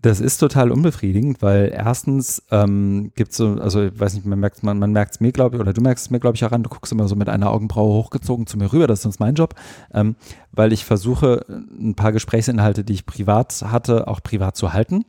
[0.00, 4.38] das ist total unbefriedigend, weil erstens ähm, gibt es so, also ich weiß nicht, man
[4.38, 6.44] merkt man, man merkt es mir, glaube ich, oder du merkst es mir, glaube ich,
[6.44, 9.02] auch an, du guckst immer so mit einer Augenbraue hochgezogen zu mir rüber, das ist
[9.02, 9.56] sonst mein Job,
[9.92, 10.14] ähm,
[10.52, 15.04] weil ich versuche, ein paar Gesprächsinhalte, die ich privat hatte, auch privat zu halten.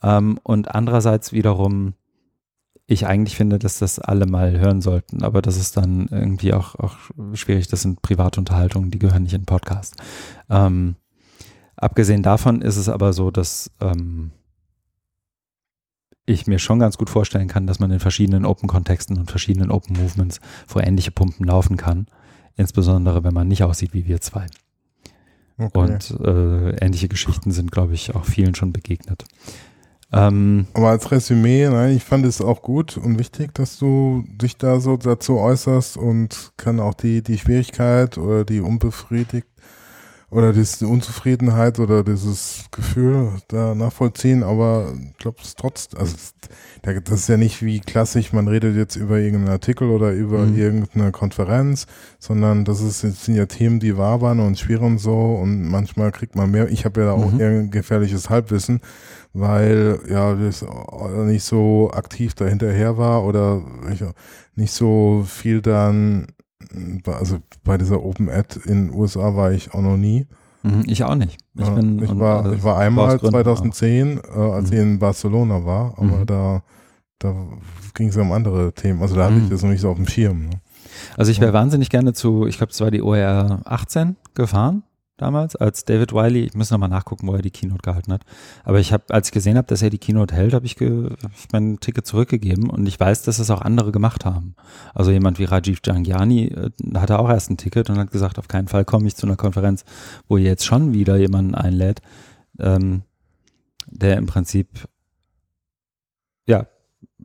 [0.00, 1.94] Ähm, und andererseits wiederum,
[2.86, 6.76] ich eigentlich finde, dass das alle mal hören sollten, aber das ist dann irgendwie auch,
[6.76, 6.96] auch
[7.32, 9.96] schwierig, das sind Privatunterhaltungen, die gehören nicht in Podcast.
[10.50, 10.94] Ähm,
[11.76, 14.30] Abgesehen davon ist es aber so, dass ähm,
[16.26, 20.40] ich mir schon ganz gut vorstellen kann, dass man in verschiedenen Open-Kontexten und verschiedenen Open-Movements
[20.66, 22.06] vor ähnliche Pumpen laufen kann.
[22.56, 24.46] Insbesondere, wenn man nicht aussieht wie wir zwei.
[25.58, 25.78] Okay.
[25.78, 29.24] Und äh, ähnliche Geschichten sind, glaube ich, auch vielen schon begegnet.
[30.12, 34.56] Ähm, Aber als Resümee, nein, ich fand es auch gut und wichtig, dass du dich
[34.56, 39.48] da so dazu äußerst und kann auch die, die Schwierigkeit oder die unbefriedigt
[40.34, 46.16] oder diese Unzufriedenheit oder dieses Gefühl da nachvollziehen, aber ich glaube es trotzdem, also
[46.82, 50.56] das ist ja nicht wie klassisch, man redet jetzt über irgendeinen Artikel oder über mhm.
[50.56, 51.86] irgendeine Konferenz,
[52.18, 56.34] sondern das ist, das sind ja Themen, die wabern und schwirren so und manchmal kriegt
[56.34, 56.68] man mehr.
[56.68, 57.40] Ich habe ja auch mhm.
[57.40, 58.80] eher gefährliches Halbwissen,
[59.34, 60.66] weil ja das
[61.26, 63.62] nicht so aktiv dahinterher war oder
[64.56, 66.26] nicht so viel dann
[67.06, 70.26] also bei dieser Open Ad in den USA war ich auch noch nie.
[70.62, 71.38] Mhm, ich auch nicht.
[71.56, 74.76] Ich, bin, ich, war, ich war einmal 2010, äh, als mhm.
[74.76, 76.26] ich in Barcelona war, aber mhm.
[76.26, 76.62] da,
[77.18, 77.34] da
[77.94, 79.02] ging es um andere Themen.
[79.02, 79.50] Also da hatte ich mhm.
[79.50, 80.46] das noch nicht so auf dem Schirm.
[80.46, 80.60] Ne?
[81.16, 84.82] Also ich wäre wahnsinnig gerne zu, ich glaube, es war die OR 18 gefahren
[85.16, 88.22] damals, als David Wiley, ich muss nochmal nachgucken, wo er die Keynote gehalten hat.
[88.64, 91.32] Aber ich habe, als ich gesehen habe, dass er die Keynote hält, habe ich, hab
[91.32, 94.54] ich mein Ticket zurückgegeben und ich weiß, dass es auch andere gemacht haben.
[94.94, 98.48] Also jemand wie Rajiv Jangiani äh, hatte auch erst ein Ticket und hat gesagt, auf
[98.48, 99.84] keinen Fall komme ich zu einer Konferenz,
[100.28, 102.00] wo ihr jetzt schon wieder jemanden einlädt,
[102.58, 103.02] ähm,
[103.86, 104.88] der im Prinzip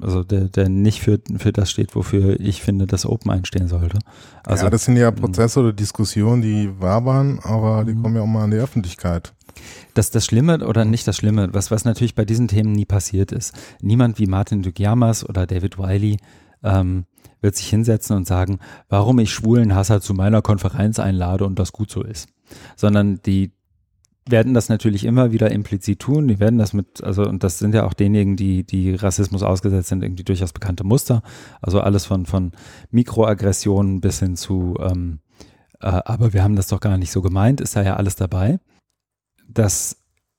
[0.01, 3.99] also der, der nicht für, für das steht, wofür ich finde, dass Open einstehen sollte.
[4.45, 8.27] Also, ja, das sind ja Prozesse oder Diskussionen, die wabern, aber die kommen ja auch
[8.27, 9.33] mal an die Öffentlichkeit.
[9.93, 13.31] Das, das Schlimme oder nicht das Schlimme, was, was natürlich bei diesen Themen nie passiert
[13.31, 13.53] ist.
[13.81, 16.17] Niemand wie Martin Dugiamas oder David Wiley
[16.63, 17.05] ähm,
[17.41, 21.71] wird sich hinsetzen und sagen, warum ich schwulen Hasser zu meiner Konferenz einlade und das
[21.71, 22.29] gut so ist.
[22.75, 23.51] Sondern die,
[24.31, 26.27] werden das natürlich immer wieder implizit tun.
[26.27, 29.89] Die werden das mit, also, und das sind ja auch diejenigen, die, die Rassismus ausgesetzt
[29.89, 31.21] sind, irgendwie durchaus bekannte Muster.
[31.61, 32.51] Also alles von, von
[32.91, 35.19] Mikroaggressionen bis hin zu, ähm,
[35.81, 38.59] äh, aber wir haben das doch gar nicht so gemeint, ist da ja alles dabei.
[39.47, 39.97] Das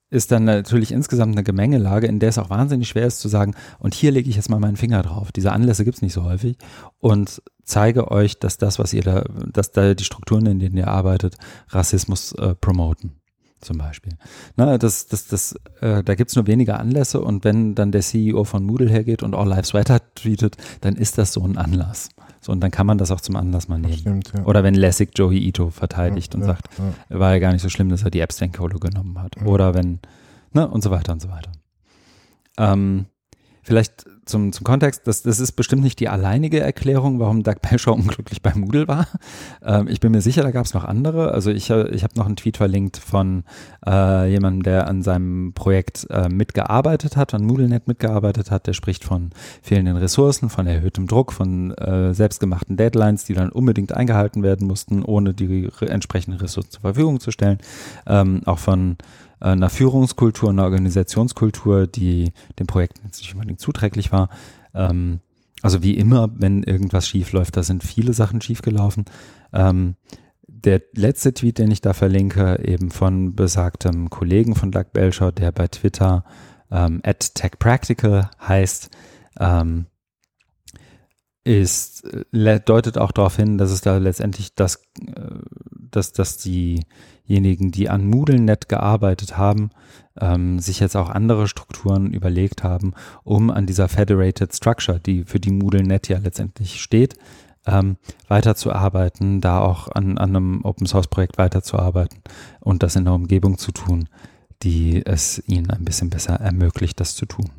[0.09, 3.55] ist dann natürlich insgesamt eine Gemengelage, in der es auch wahnsinnig schwer ist zu sagen,
[3.79, 5.31] und hier lege ich jetzt mal meinen Finger drauf.
[5.31, 6.57] Diese Anlässe gibt es nicht so häufig
[6.99, 9.23] und zeige euch, dass das, was ihr da,
[9.53, 11.37] dass da die Strukturen, in denen ihr arbeitet,
[11.69, 13.20] Rassismus äh, promoten
[13.61, 14.13] zum Beispiel.
[14.55, 18.43] Na, das, das, das, äh, da gibt's nur wenige Anlässe und wenn dann der CEO
[18.43, 22.09] von Moodle hergeht und All Lives Matter tweetet, dann ist das so ein Anlass.
[22.41, 23.93] So, und dann kann man das auch zum Anlass mal nehmen.
[23.93, 24.43] Stimmt, ja.
[24.45, 26.69] Oder wenn Lessig Joey Ito verteidigt ja, und ja, sagt,
[27.09, 29.37] war ja gar nicht so schlimm, dass er die Epstein-Kohle genommen hat.
[29.45, 29.99] Oder wenn,
[30.51, 31.51] ne, und so weiter und so weiter.
[32.57, 33.05] Ähm,
[33.61, 37.93] vielleicht zum, zum Kontext, das, das ist bestimmt nicht die alleinige Erklärung, warum Doug Belcher
[37.93, 39.07] unglücklich bei Moodle war.
[39.63, 41.31] Ähm, ich bin mir sicher, da gab es noch andere.
[41.31, 43.43] Also ich, äh, ich habe noch einen Tweet verlinkt von
[43.85, 48.65] äh, jemandem, der an seinem Projekt äh, mitgearbeitet hat, an MoodleNet mitgearbeitet hat.
[48.65, 49.29] Der spricht von
[49.61, 55.03] fehlenden Ressourcen, von erhöhtem Druck, von äh, selbstgemachten Deadlines, die dann unbedingt eingehalten werden mussten,
[55.03, 57.59] ohne die entsprechenden Ressourcen zur Verfügung zu stellen.
[58.07, 58.97] Ähm, auch von
[59.41, 64.29] einer Führungskultur, einer Organisationskultur, die dem Projekt nicht unbedingt zuträglich war.
[64.73, 65.19] Ähm,
[65.61, 69.05] also wie immer, wenn irgendwas schief läuft, da sind viele Sachen schiefgelaufen.
[69.53, 69.95] Ähm,
[70.47, 75.51] der letzte Tweet, den ich da verlinke, eben von besagtem Kollegen von Doug Belcher, der
[75.51, 76.23] bei Twitter
[76.71, 78.89] ähm, at TechPractical heißt,
[79.39, 79.85] ähm,
[81.43, 85.39] ist, äh, deutet auch darauf hin, dass es da letztendlich das, äh,
[85.91, 86.81] dass, dass die
[87.31, 89.69] diejenigen, die an MoodleNet gearbeitet haben,
[90.19, 95.39] ähm, sich jetzt auch andere Strukturen überlegt haben, um an dieser Federated Structure, die für
[95.39, 97.15] die MoodleNet ja letztendlich steht,
[97.65, 102.19] ähm, weiterzuarbeiten, da auch an, an einem Open Source Projekt weiterzuarbeiten
[102.59, 104.09] und das in einer Umgebung zu tun,
[104.63, 107.49] die es ihnen ein bisschen besser ermöglicht, das zu tun.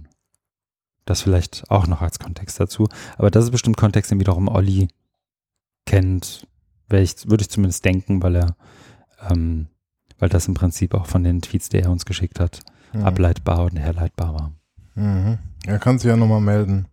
[1.04, 2.88] Das vielleicht auch noch als Kontext dazu.
[3.18, 4.88] Aber das ist bestimmt Kontext, den wiederum Olli
[5.86, 6.46] kennt,
[6.90, 8.56] ich, würde ich zumindest denken, weil er
[9.30, 9.68] ähm,
[10.22, 12.60] weil das im Prinzip auch von den Tweets, die er uns geschickt hat,
[12.92, 13.02] mhm.
[13.02, 14.52] ableitbar und herleitbar war.
[14.94, 15.38] Mhm.
[15.66, 16.86] Er kann sich ja nochmal melden.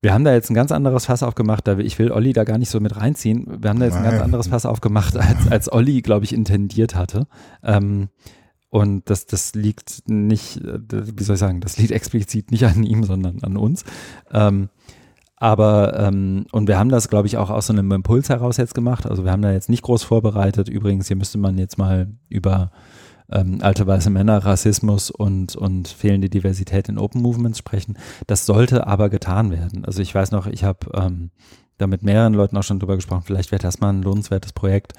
[0.00, 2.56] Wir haben da jetzt ein ganz anderes Fass aufgemacht, da ich will Olli da gar
[2.56, 3.62] nicht so mit reinziehen.
[3.62, 4.04] Wir haben da jetzt Nein.
[4.04, 7.26] ein ganz anderes Fass aufgemacht, als, als Olli, glaube ich, intendiert hatte.
[7.62, 8.08] Ähm,
[8.70, 12.84] und das, das liegt nicht, äh, wie soll ich sagen, das liegt explizit nicht an
[12.84, 13.84] ihm, sondern an uns.
[14.32, 14.70] Ähm,
[15.36, 18.74] aber, ähm, und wir haben das, glaube ich, auch aus so einem Impuls heraus jetzt
[18.74, 19.06] gemacht.
[19.06, 20.68] Also wir haben da jetzt nicht groß vorbereitet.
[20.68, 22.70] Übrigens, hier müsste man jetzt mal über
[23.30, 27.96] ähm, alte weiße Männer, Rassismus und, und fehlende Diversität in Open Movements sprechen.
[28.26, 29.84] Das sollte aber getan werden.
[29.84, 31.30] Also ich weiß noch, ich habe ähm,
[31.78, 33.22] da mit mehreren Leuten auch schon drüber gesprochen.
[33.24, 34.92] Vielleicht wäre das mal ein lohnenswertes Projekt,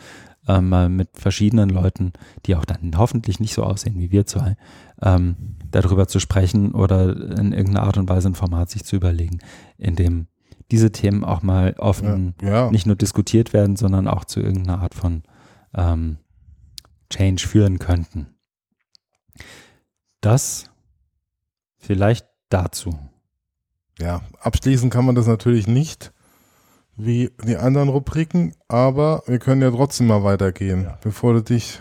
[0.47, 2.13] ähm, mal mit verschiedenen Leuten,
[2.45, 4.55] die auch dann hoffentlich nicht so aussehen wie wir zwei,
[5.01, 5.35] ähm,
[5.69, 9.39] darüber zu sprechen oder in irgendeiner Art und Weise ein Format sich zu überlegen,
[9.77, 10.27] in dem
[10.71, 12.71] diese Themen auch mal offen ja, ja.
[12.71, 15.23] nicht nur diskutiert werden, sondern auch zu irgendeiner Art von
[15.75, 16.17] ähm,
[17.09, 18.27] Change führen könnten.
[20.21, 20.69] Das
[21.77, 22.97] vielleicht dazu.
[23.99, 26.13] Ja, abschließen kann man das natürlich nicht.
[27.05, 30.97] Wie die anderen Rubriken, aber wir können ja trotzdem mal weitergehen, ja.
[31.01, 31.79] bevor du dich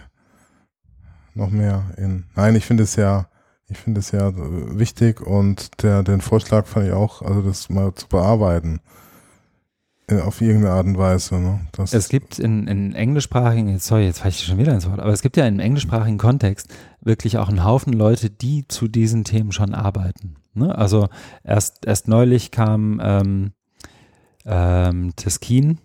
[1.35, 2.25] noch mehr in.
[2.35, 3.29] Nein, ich finde es ja,
[3.69, 7.95] ich finde es ja wichtig und der, den Vorschlag fand ich auch, also das mal
[7.95, 8.81] zu bearbeiten.
[10.25, 11.37] Auf irgendeine Art und Weise.
[11.37, 11.61] Ne?
[11.71, 15.13] Das es gibt in, in englischsprachigen, sorry, jetzt falle ich schon wieder ins Wort, aber
[15.13, 16.67] es gibt ja im englischsprachigen Kontext
[17.01, 20.35] wirklich auch einen Haufen Leute, die zu diesen Themen schon arbeiten.
[20.53, 20.77] Ne?
[20.77, 21.09] Also
[21.45, 23.53] erst, erst neulich kam ähm,
[24.45, 25.79] ähm, Teskin,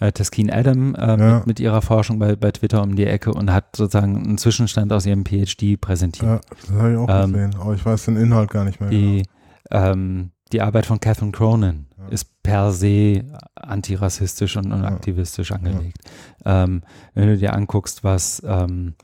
[0.00, 1.16] äh, Teskin Adam äh, ja.
[1.38, 4.92] mit, mit, ihrer Forschung bei, bei Twitter um die Ecke und hat sozusagen einen Zwischenstand
[4.92, 6.44] aus ihrem PhD präsentiert.
[6.44, 8.90] Ja, das habe ich auch ähm, gesehen, aber ich weiß den Inhalt gar nicht mehr.
[8.90, 9.24] Die,
[9.70, 9.92] genau.
[9.92, 12.08] ähm, die Arbeit von Catherine Cronin ja.
[12.08, 13.24] ist per se
[13.54, 15.98] antirassistisch und, und aktivistisch angelegt.
[16.44, 16.82] Ähm,
[17.14, 18.94] wenn du dir anguckst, was ähm,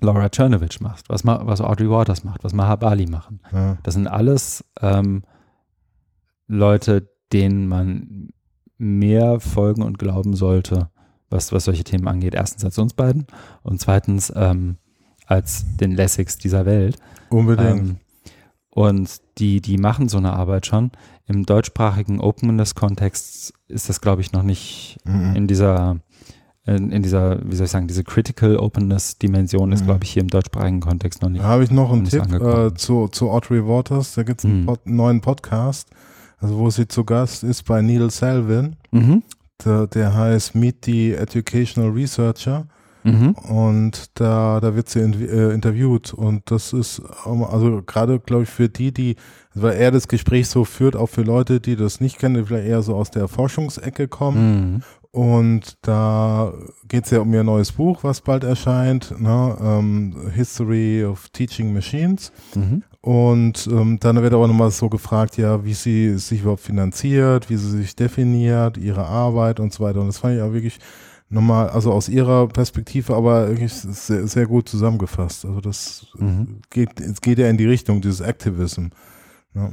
[0.00, 3.40] Laura Czernovich macht, was, was Audrey Waters macht, was Mahabali machen.
[3.52, 3.78] Ja.
[3.82, 5.22] Das sind alles ähm,
[6.46, 8.28] Leute, denen man
[8.78, 10.88] mehr folgen und glauben sollte,
[11.28, 12.34] was, was solche Themen angeht.
[12.34, 13.26] Erstens als uns beiden
[13.62, 14.76] und zweitens ähm,
[15.26, 16.96] als den Lessigs dieser Welt.
[17.28, 17.80] Unbedingt.
[17.80, 17.96] Ähm,
[18.70, 20.90] und die, die machen so eine Arbeit schon.
[21.26, 25.36] Im deutschsprachigen Openness-Kontext ist das, glaube ich, noch nicht mhm.
[25.36, 26.00] in dieser
[26.66, 29.86] in, in, dieser, wie soll ich sagen, diese Critical Openness Dimension ist, mhm.
[29.86, 31.42] glaube ich, hier im deutschsprachigen Kontext noch nicht.
[31.42, 34.14] Da habe ich noch einen Tipp äh, zu, zu Audrey Waters.
[34.14, 34.66] Da gibt es einen mhm.
[34.66, 35.90] Pod, neuen Podcast,
[36.38, 38.76] also wo sie zu Gast ist bei Neil Selvin.
[38.90, 39.22] Mhm.
[39.64, 42.66] Der, der heißt Meet the Educational Researcher.
[43.04, 43.32] Mhm.
[43.32, 46.14] Und da, da wird sie in, äh, interviewt.
[46.14, 49.16] Und das ist, also gerade, glaube ich, für die, die,
[49.54, 52.66] weil er das Gespräch so führt, auch für Leute, die das nicht kennen, die vielleicht
[52.66, 54.82] eher so aus der Forschungsecke kommen mhm.
[55.14, 56.52] Und da
[56.88, 59.56] geht es ja um ihr neues Buch, was bald erscheint, ne?
[59.62, 62.32] ähm, History of Teaching Machines.
[62.56, 62.82] Mhm.
[63.04, 67.56] Und ähm, dann wird aber nochmal so gefragt, ja, wie sie sich überhaupt finanziert, wie
[67.56, 70.00] sie sich definiert, ihre Arbeit und so weiter.
[70.00, 70.78] Und das fand ich auch wirklich
[71.28, 75.44] nochmal, also aus ihrer Perspektive, aber wirklich sehr, sehr gut zusammengefasst.
[75.44, 76.62] Also das mhm.
[76.70, 78.86] geht, es geht ja in die Richtung dieses Activism.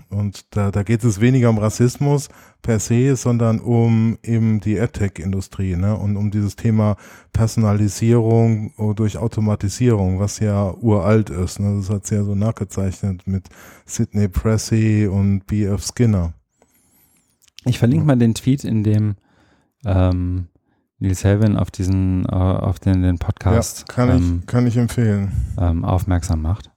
[0.09, 2.29] Und da, da geht es weniger um Rassismus
[2.61, 5.95] per se, sondern um eben die AdTech-Industrie ne?
[5.95, 6.97] und um dieses Thema
[7.33, 11.59] Personalisierung durch Automatisierung, was ja uralt ist.
[11.59, 11.77] Ne?
[11.77, 13.49] Das hat sie ja so nachgezeichnet mit
[13.85, 15.83] Sidney Pressey und B.F.
[15.83, 16.33] Skinner.
[17.65, 19.15] Ich verlinke mal den Tweet, in dem
[19.85, 20.47] ähm,
[20.99, 24.77] Nils Helvin auf diesen, äh, auf den, den Podcast ja, kann, ähm, ich, kann ich
[24.77, 25.31] empfehlen.
[25.59, 26.69] Ähm, aufmerksam macht.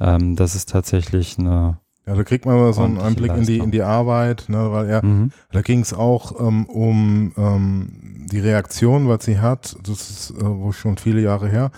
[0.00, 1.78] Ähm, das ist tatsächlich eine
[2.10, 4.88] ja, da kriegt man mal so einen Einblick in die, in die Arbeit, ne, weil
[4.88, 5.30] er, mhm.
[5.52, 10.44] da ging es auch ähm, um ähm, die Reaktion, was sie hat, das ist äh,
[10.44, 11.70] wohl schon viele Jahre her,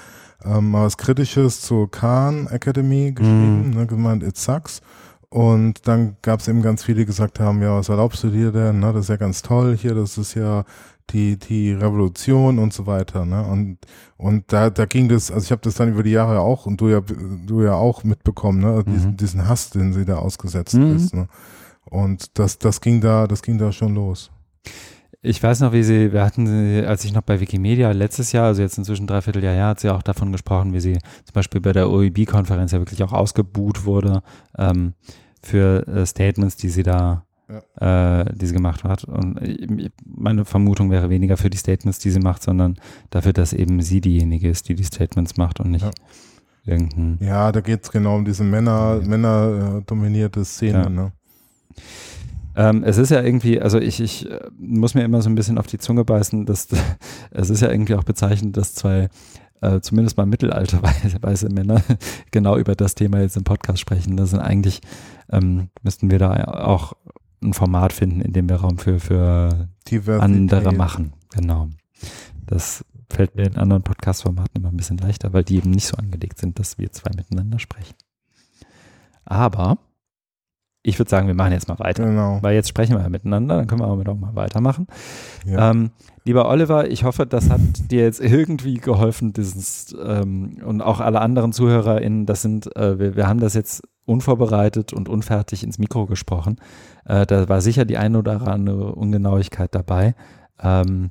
[0.42, 3.76] ähm, mal was Kritisches zur Khan Academy geschrieben, mhm.
[3.76, 4.80] ne, gemeint, it sucks.
[5.28, 8.52] Und dann gab es eben ganz viele, die gesagt haben, ja, was erlaubst du dir
[8.52, 8.80] denn?
[8.80, 8.92] Ne?
[8.92, 10.64] Das ist ja ganz toll hier, das ist ja
[11.12, 13.24] die, die Revolution und so weiter.
[13.24, 13.44] Ne?
[13.44, 13.78] Und,
[14.16, 16.80] und da, da ging das, also ich habe das dann über die Jahre auch und
[16.80, 18.82] du ja, du ja auch mitbekommen, ne?
[18.84, 18.92] Mhm.
[18.92, 20.96] Diesen, diesen Hass, den sie da ausgesetzt mhm.
[20.96, 21.14] ist.
[21.14, 21.28] Ne?
[21.84, 24.30] Und das, das ging da, das ging da schon los.
[25.24, 28.46] Ich weiß noch, wie sie, wir hatten sie, als ich noch bei Wikimedia letztes Jahr,
[28.46, 31.72] also jetzt inzwischen dreiviertel Jahr, hat sie auch davon gesprochen, wie sie zum Beispiel bei
[31.72, 34.22] der OEB-Konferenz ja wirklich auch ausgebuht wurde
[34.58, 34.94] ähm,
[35.40, 37.24] für äh, Statements, die sie da
[37.80, 38.20] ja.
[38.20, 39.04] äh, die sie gemacht hat.
[39.04, 39.38] Und
[40.04, 42.76] meine Vermutung wäre weniger für die Statements, die sie macht, sondern
[43.10, 45.90] dafür, dass eben sie diejenige ist, die die Statements macht und nicht ja.
[46.64, 47.18] irgendein.
[47.20, 49.08] Ja, da geht es genau um diese Männer, ja.
[49.08, 49.82] Männer
[50.44, 50.90] Szene.
[50.90, 51.12] Ne?
[52.54, 55.58] Ähm, es ist ja irgendwie, also ich, ich äh, muss mir immer so ein bisschen
[55.58, 56.68] auf die Zunge beißen, dass
[57.30, 59.08] es ist ja irgendwie auch bezeichnend, dass zwei
[59.62, 61.82] äh, zumindest mal mittelalterweise Männer
[62.30, 64.16] genau über das Thema jetzt im Podcast sprechen.
[64.16, 64.80] Das sind eigentlich,
[65.30, 66.94] ähm, müssten wir da auch
[67.42, 69.68] ein Format finden, in dem wir Raum für, für
[70.08, 71.12] andere machen.
[71.34, 71.68] Genau.
[72.46, 75.96] Das fällt mir in anderen Podcast-Formaten immer ein bisschen leichter, weil die eben nicht so
[75.96, 77.94] angelegt sind, dass wir zwei miteinander sprechen.
[79.24, 79.78] Aber
[80.82, 82.04] ich würde sagen, wir machen jetzt mal weiter.
[82.04, 82.38] Genau.
[82.42, 84.88] Weil jetzt sprechen wir ja miteinander, dann können wir auch mal weitermachen.
[85.46, 85.70] Ja.
[85.70, 85.92] Ähm,
[86.24, 91.20] lieber Oliver, ich hoffe, das hat dir jetzt irgendwie geholfen, dieses ähm, und auch alle
[91.20, 96.06] anderen ZuhörerInnen, das sind, äh, wir, wir haben das jetzt unvorbereitet und unfertig ins Mikro
[96.06, 96.56] gesprochen.
[97.04, 100.14] Äh, da war sicher die eine oder andere Ungenauigkeit dabei.
[100.60, 101.10] Ähm,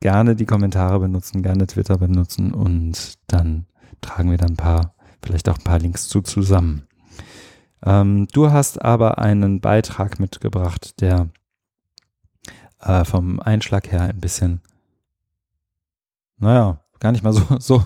[0.00, 3.66] gerne die Kommentare benutzen, gerne Twitter benutzen und dann
[4.00, 6.86] tragen wir dann ein paar, vielleicht auch ein paar Links zu zusammen.
[7.84, 11.28] Ähm, du hast aber einen Beitrag mitgebracht, der
[12.80, 14.60] äh, vom Einschlag her ein bisschen,
[16.38, 17.84] naja, gar nicht mal so, so.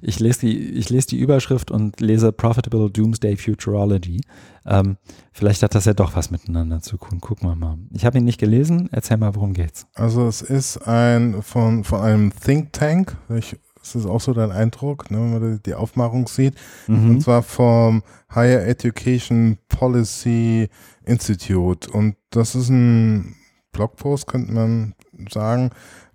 [0.00, 4.20] Ich lese die, ich lese die Überschrift und lese Profitable Doomsday Futurology.
[4.64, 4.96] Ähm,
[5.32, 7.20] vielleicht hat das ja doch was miteinander zu tun.
[7.20, 7.78] Gucken wir mal.
[7.92, 8.88] Ich habe ihn nicht gelesen.
[8.92, 9.86] Erzähl mal, worum geht's?
[9.94, 13.16] Also es ist ein von, von einem Think Tank.
[13.36, 16.54] Ich, das ist auch so dein Eindruck, ne, wenn man die Aufmachung sieht.
[16.86, 17.10] Mhm.
[17.10, 18.02] Und zwar vom
[18.32, 20.68] Higher Education Policy
[21.04, 21.90] Institute.
[21.90, 23.34] Und das ist ein
[23.72, 24.94] Blogpost, könnte man
[25.30, 25.70] sagen,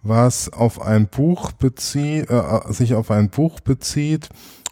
[0.08, 4.30] was auf ein Buch bezieht, äh, sich auf ein Buch bezieht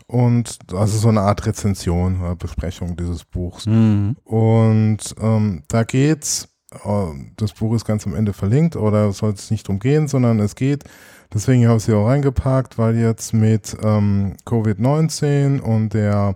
[0.08, 3.66] und also so eine Art Rezension oder Besprechung dieses Buchs.
[3.66, 4.16] Mhm.
[4.24, 7.08] Und ähm, da geht's, äh,
[7.38, 10.56] das Buch ist ganz am Ende verlinkt, oder soll es nicht drum gehen, sondern es
[10.56, 10.84] geht,
[11.34, 16.36] deswegen habe ich sie auch reingepackt, weil jetzt mit ähm, Covid-19 und der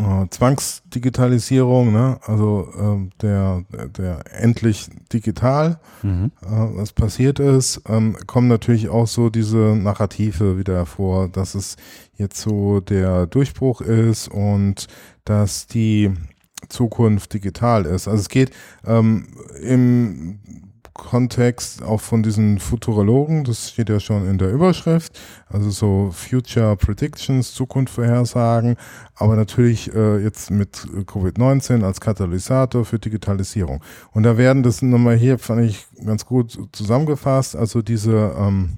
[0.00, 2.18] äh, Zwangsdigitalisierung, ne?
[2.22, 3.64] also äh, der,
[3.96, 6.32] der endlich digital, mhm.
[6.42, 11.76] äh, was passiert ist, ähm, kommen natürlich auch so diese Narrative wieder hervor, dass es
[12.16, 14.86] jetzt so der Durchbruch ist und
[15.24, 16.12] dass die
[16.68, 18.08] Zukunft digital ist.
[18.08, 18.50] Also es geht
[18.86, 19.28] ähm,
[19.62, 20.40] im
[20.94, 25.18] Kontext auch von diesen Futurologen, das steht ja schon in der Überschrift,
[25.48, 28.76] also so Future Predictions, Zukunftsvorhersagen,
[29.14, 33.82] aber natürlich äh, jetzt mit Covid-19 als Katalysator für Digitalisierung.
[34.12, 38.76] Und da werden das nochmal hier, fand ich ganz gut zusammengefasst, also diese ähm,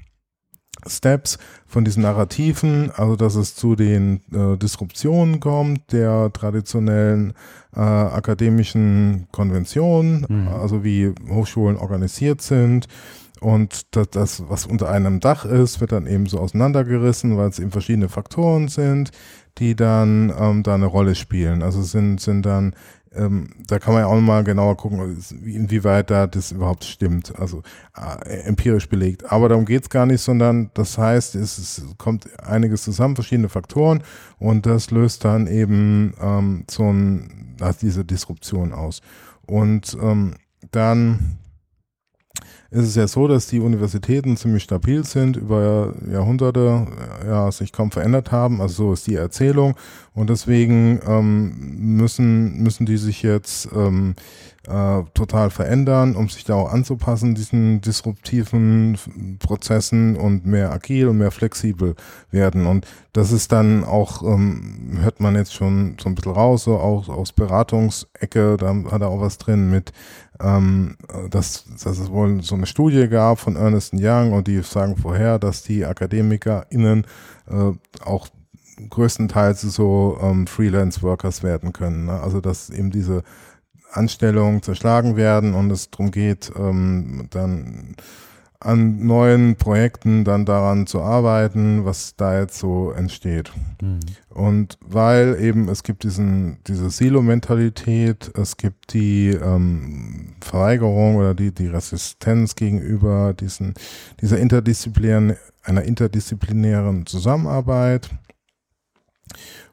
[0.87, 7.35] Steps von diesen Narrativen, also dass es zu den äh, Disruptionen kommt der traditionellen
[7.75, 10.49] äh, akademischen Konventionen, mhm.
[10.49, 12.89] also wie Hochschulen organisiert sind.
[13.41, 17.59] Und das, das, was unter einem Dach ist, wird dann eben so auseinandergerissen, weil es
[17.59, 19.11] eben verschiedene Faktoren sind,
[19.59, 21.63] die dann ähm, da eine Rolle spielen.
[21.63, 22.75] Also sind, sind dann
[23.15, 27.63] ähm, da kann man ja auch mal genauer gucken, inwieweit da das überhaupt stimmt, also
[27.97, 29.31] äh, empirisch belegt.
[29.31, 34.03] Aber darum geht's gar nicht, sondern das heißt, es, es, kommt einiges zusammen, verschiedene Faktoren
[34.39, 39.01] und das löst dann eben ähm, so ein, also diese Disruption aus.
[39.47, 40.35] Und ähm,
[40.71, 41.39] dann
[42.73, 46.87] ist es ja so, dass die Universitäten ziemlich stabil sind, über Jahrhunderte
[47.27, 48.63] ja, sich kaum verändert haben.
[48.63, 49.75] Also so ist die Erzählung.
[50.15, 51.53] Und deswegen ähm,
[51.97, 54.15] müssen, müssen die sich jetzt ähm,
[54.69, 58.97] äh, total verändern, um sich da auch anzupassen, diesen disruptiven
[59.39, 61.97] Prozessen und mehr agil und mehr flexibel
[62.31, 62.67] werden.
[62.67, 66.79] Und das ist dann auch, ähm, hört man jetzt schon so ein bisschen raus, so
[66.79, 69.93] auch aus Beratungsecke, da hat er auch was drin mit
[70.41, 70.97] ähm,
[71.31, 75.39] dass, dass es wohl so eine Studie gab von Ernest Young und die sagen vorher,
[75.39, 77.07] dass die AkademikerInnen
[77.49, 77.73] äh,
[78.05, 78.29] auch
[78.91, 82.07] größtenteils so ähm, Freelance-Workers werden können.
[82.07, 82.21] Ne?
[82.21, 83.23] Also dass eben diese
[83.93, 87.97] Anstellungen zerschlagen werden und es darum geht, ähm, dann
[88.65, 93.53] an neuen Projekten dann daran zu arbeiten, was da jetzt so entsteht.
[93.81, 94.01] Mhm.
[94.29, 101.53] Und weil eben es gibt diesen, diese Silo-Mentalität, es gibt die ähm, Verweigerung oder die,
[101.53, 103.75] die Resistenz gegenüber diesen,
[104.21, 108.11] dieser interdisziplinären, einer interdisziplinären Zusammenarbeit.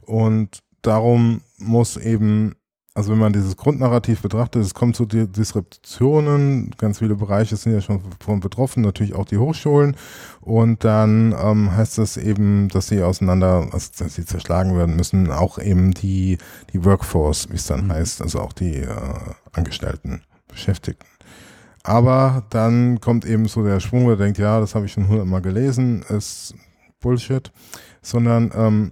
[0.01, 2.55] Und darum muss eben
[2.96, 7.82] also wenn man dieses Grundnarrativ betrachtet, es kommt zu Disruptionen, ganz viele Bereiche sind ja
[7.82, 9.96] schon von betroffen, natürlich auch die Hochschulen.
[10.42, 15.32] Und dann ähm, heißt das eben, dass sie auseinander, also dass sie zerschlagen werden müssen,
[15.32, 16.40] auch eben die,
[16.74, 17.94] die Workforce, wie es dann mhm.
[17.94, 18.90] heißt, also auch die äh,
[19.54, 21.08] Angestellten, Beschäftigten.
[21.84, 25.42] Aber dann kommt eben so der Schwung, der denkt, ja, das habe ich schon hundertmal
[25.42, 26.54] gelesen, ist
[27.00, 27.52] Bullshit,
[28.02, 28.92] sondern ähm,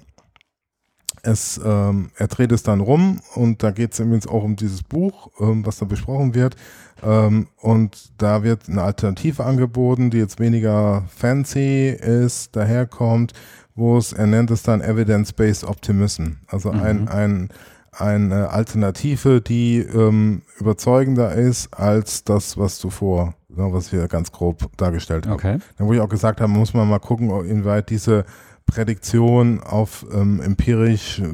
[1.24, 4.84] es, ähm, er dreht es dann rum und da geht es übrigens auch um dieses
[4.84, 6.56] Buch, ähm, was da besprochen wird.
[7.04, 13.34] Ähm, und da wird eine Alternative angeboten, die jetzt weniger fancy ist, daherkommt,
[13.76, 16.38] wo es, er nennt es dann Evidence-Based Optimism.
[16.48, 16.80] Also mhm.
[16.80, 17.50] ein, ein,
[17.92, 25.26] eine Alternative, die ähm, überzeugender ist als das, was zuvor, was wir ganz grob dargestellt
[25.28, 25.34] haben.
[25.34, 25.58] Okay.
[25.78, 28.26] Da wo ich auch gesagt habe, muss man mal gucken, inwieweit diese
[28.68, 31.26] Prädiktion auf ähm, empirisch äh,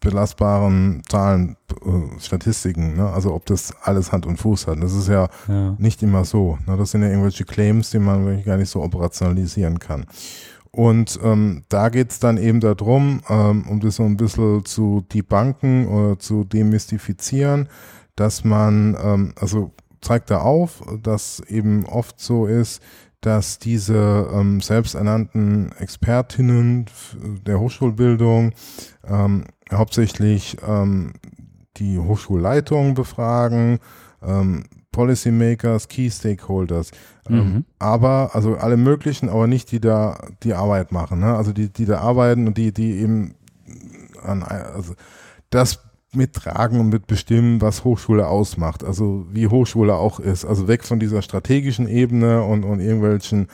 [0.00, 3.10] belastbaren Zahlen, äh, Statistiken, ne?
[3.10, 4.80] also ob das alles Hand und Fuß hat.
[4.82, 5.74] Das ist ja, ja.
[5.78, 6.58] nicht immer so.
[6.66, 6.76] Ne?
[6.76, 10.06] Das sind ja irgendwelche Claims, die man wirklich gar nicht so operationalisieren kann.
[10.70, 15.88] Und ähm, da geht's dann eben darum, ähm, um das so ein bisschen zu debunken
[15.88, 17.68] oder zu demystifizieren,
[18.16, 22.82] dass man, ähm, also zeigt da auf, dass eben oft so ist,
[23.24, 26.84] dass diese ähm, selbsternannten Expertinnen
[27.46, 28.52] der Hochschulbildung
[29.08, 31.14] ähm, hauptsächlich ähm,
[31.78, 33.78] die Hochschulleitung befragen,
[34.22, 36.90] ähm, Policymakers, Key Stakeholders.
[37.26, 37.64] Ähm, mhm.
[37.78, 41.20] aber, also alle möglichen, aber nicht die da die Arbeit machen.
[41.20, 41.34] Ne?
[41.34, 43.36] Also die, die da arbeiten und die, die eben
[44.22, 44.92] an, also
[45.48, 45.80] das
[46.16, 48.84] mittragen und mitbestimmen, was Hochschule ausmacht.
[48.84, 50.44] Also wie Hochschule auch ist.
[50.44, 53.48] Also weg von dieser strategischen Ebene und, und irgendwelchen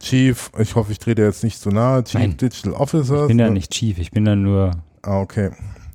[0.00, 3.22] Chief, ich hoffe, ich trete jetzt nicht zu so nahe, Chief Nein, Digital Officer.
[3.22, 4.72] Ich bin ja nicht Chief, ich bin ja nur.
[5.02, 5.50] Ah, okay.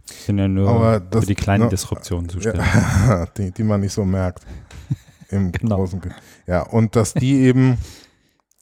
[0.10, 2.64] Ich bin ja nur das, für die kleinen ne, Disruptionen zuständig.
[2.64, 4.46] Ja, die, die man nicht so merkt.
[5.30, 5.76] Im genau.
[5.76, 6.02] großen.
[6.46, 7.78] Ja, und dass die eben,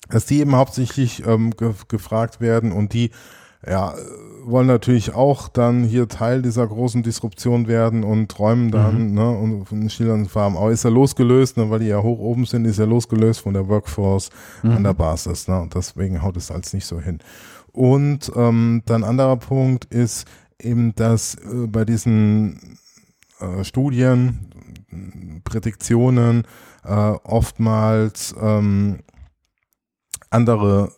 [0.10, 3.12] dass die eben hauptsächlich ähm, ge gefragt werden und die
[3.68, 3.93] ja,
[4.46, 9.14] wollen natürlich auch dann hier Teil dieser großen Disruption werden und träumen dann, mhm.
[9.14, 10.58] ne, und von schillernden Farben.
[10.58, 13.54] Aber ist ja losgelöst, ne, weil die ja hoch oben sind, ist ja losgelöst von
[13.54, 14.30] der Workforce
[14.64, 14.72] mhm.
[14.72, 17.20] an der Basis, ne, und deswegen haut es als nicht so hin.
[17.72, 20.26] Und ähm, dann anderer Punkt ist
[20.62, 22.78] eben, dass äh, bei diesen
[23.39, 24.50] äh, Studien,
[25.43, 26.43] Prädiktionen
[26.86, 29.00] äh, oftmals ähm,
[30.30, 30.91] andere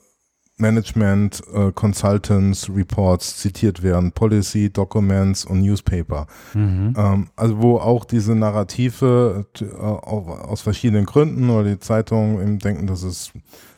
[0.57, 6.25] Management, äh, Consultants, Reports zitiert werden, Policy, Documents und Newspaper.
[6.53, 6.93] Mhm.
[6.97, 12.87] Ähm, also wo auch diese Narrative äh, aus verschiedenen Gründen oder die Zeitungen eben denken,
[12.87, 13.31] dass es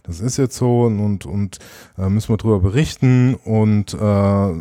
[0.04, 1.60] das ist jetzt so und, und, und
[1.98, 4.54] äh, müssen wir drüber berichten und äh, äh,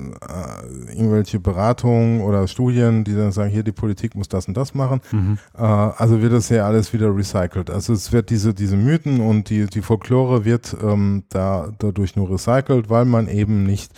[0.89, 5.01] irgendwelche Beratungen oder Studien, die dann sagen, hier die Politik muss das und das machen.
[5.12, 5.39] Mhm.
[5.57, 7.70] Äh, also wird das ja alles wieder recycelt.
[7.70, 12.30] Also es wird diese, diese Mythen und die, die Folklore wird ähm, da dadurch nur
[12.30, 13.93] recycelt, weil man eben nicht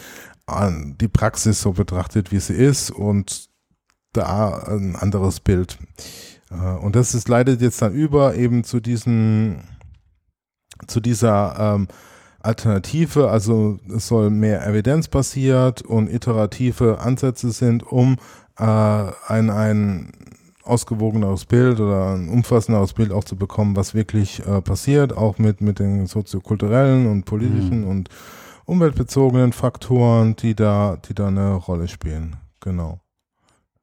[0.47, 3.49] an die Praxis so betrachtet, wie sie ist und
[4.13, 5.79] da ein anderes Bild.
[6.51, 9.63] Äh, und das ist leidet jetzt dann über eben zu diesen
[10.87, 11.89] zu dieser ähm,
[12.41, 18.17] Alternative, also es soll mehr evidenzbasiert und iterative Ansätze sind, um
[18.59, 20.13] äh, ein, ein
[20.65, 25.61] ausgewogeneres Bild oder ein umfassenderes Bild auch zu bekommen, was wirklich äh, passiert, auch mit,
[25.61, 27.89] mit den soziokulturellen und politischen mhm.
[27.89, 28.09] und
[28.65, 32.37] umweltbezogenen Faktoren, die da, die da eine Rolle spielen.
[32.61, 33.01] Genau.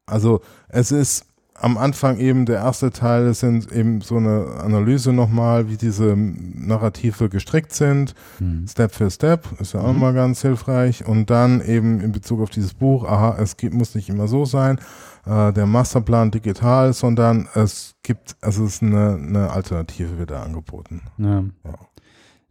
[0.05, 1.25] Also es ist
[1.59, 7.29] am Anfang eben der erste Teil sind eben so eine Analyse nochmal, wie diese Narrative
[7.29, 8.67] gestrickt sind, mhm.
[8.67, 9.99] Step für Step, ist ja auch mhm.
[9.99, 11.05] mal ganz hilfreich.
[11.07, 14.45] Und dann eben in Bezug auf dieses Buch, aha, es gibt, muss nicht immer so
[14.45, 14.79] sein,
[15.25, 21.01] äh, der Masterplan digital, sondern es gibt, also es ist eine, eine Alternative wieder angeboten.
[21.17, 21.79] Ja, ja.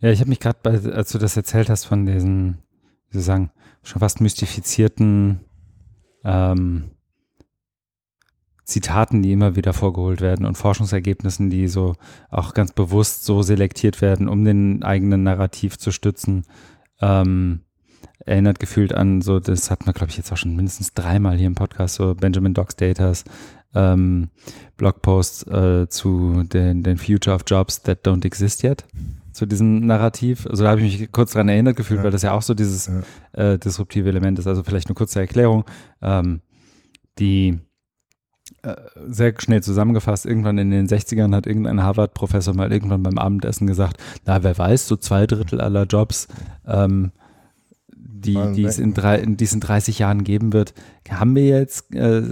[0.00, 0.58] ja ich habe mich gerade,
[0.94, 2.58] als du das erzählt hast von diesen,
[3.10, 3.50] wie soll ich sagen,
[3.84, 5.40] schon fast mystifizierten
[6.24, 6.90] ähm,
[8.66, 11.94] Zitaten, die immer wieder vorgeholt werden und Forschungsergebnissen, die so
[12.30, 16.44] auch ganz bewusst so selektiert werden, um den eigenen Narrativ zu stützen.
[17.00, 17.60] Ähm,
[18.24, 21.46] erinnert gefühlt an so, das hatten wir, glaube ich, jetzt auch schon mindestens dreimal hier
[21.46, 23.24] im Podcast, so Benjamin Docks Datas
[23.74, 24.30] ähm,
[24.76, 28.84] Blogpost äh, zu den, den Future of Jobs that don't exist yet
[29.32, 30.46] zu diesem Narrativ.
[30.46, 32.04] Also da habe ich mich kurz dran erinnert gefühlt, ja.
[32.04, 32.86] weil das ja auch so dieses
[33.36, 33.52] ja.
[33.52, 34.46] äh, disruptive Element ist.
[34.46, 35.64] Also vielleicht eine kurze Erklärung.
[36.00, 36.40] Ähm,
[37.18, 37.60] die
[39.06, 43.98] sehr schnell zusammengefasst, irgendwann in den 60ern hat irgendein Harvard-Professor mal irgendwann beim Abendessen gesagt,
[44.24, 46.28] na, wer weiß, so zwei Drittel aller Jobs,
[46.66, 47.12] ähm,
[48.26, 50.74] die, die es in, drei, in diesen 30 Jahren geben wird,
[51.08, 52.22] haben wir jetzt, äh,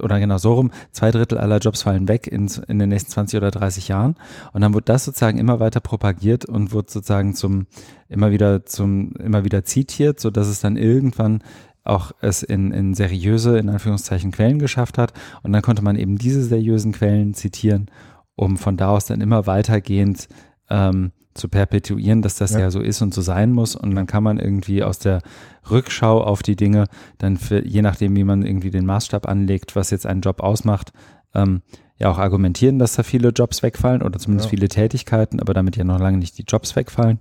[0.00, 3.36] oder genau so rum, zwei Drittel aller Jobs fallen weg in, in den nächsten 20
[3.36, 4.16] oder 30 Jahren.
[4.52, 7.66] Und dann wurde das sozusagen immer weiter propagiert und wurde sozusagen zum,
[8.08, 11.42] immer wieder zum, immer wieder zitiert, so dass es dann irgendwann
[11.88, 15.12] auch es in, in seriöse, in Anführungszeichen, Quellen geschafft hat.
[15.42, 17.90] Und dann konnte man eben diese seriösen Quellen zitieren,
[18.36, 20.28] um von da aus dann immer weitergehend
[20.70, 22.60] ähm, zu perpetuieren, dass das ja.
[22.60, 22.70] ja.
[22.70, 23.76] so ist und so sein muss.
[23.76, 25.22] Und dann kann man irgendwie aus der
[25.70, 26.86] Rückschau auf die Dinge
[27.18, 30.92] dann für, je nachdem, wie man irgendwie den Maßstab anlegt, was jetzt einen Job ausmacht,
[31.34, 31.62] ähm,
[31.98, 34.50] ja auch argumentieren, dass da viele Jobs wegfallen oder zumindest ja.
[34.50, 37.18] viele Tätigkeiten, aber damit ja noch lange nicht die Jobs wegfallen.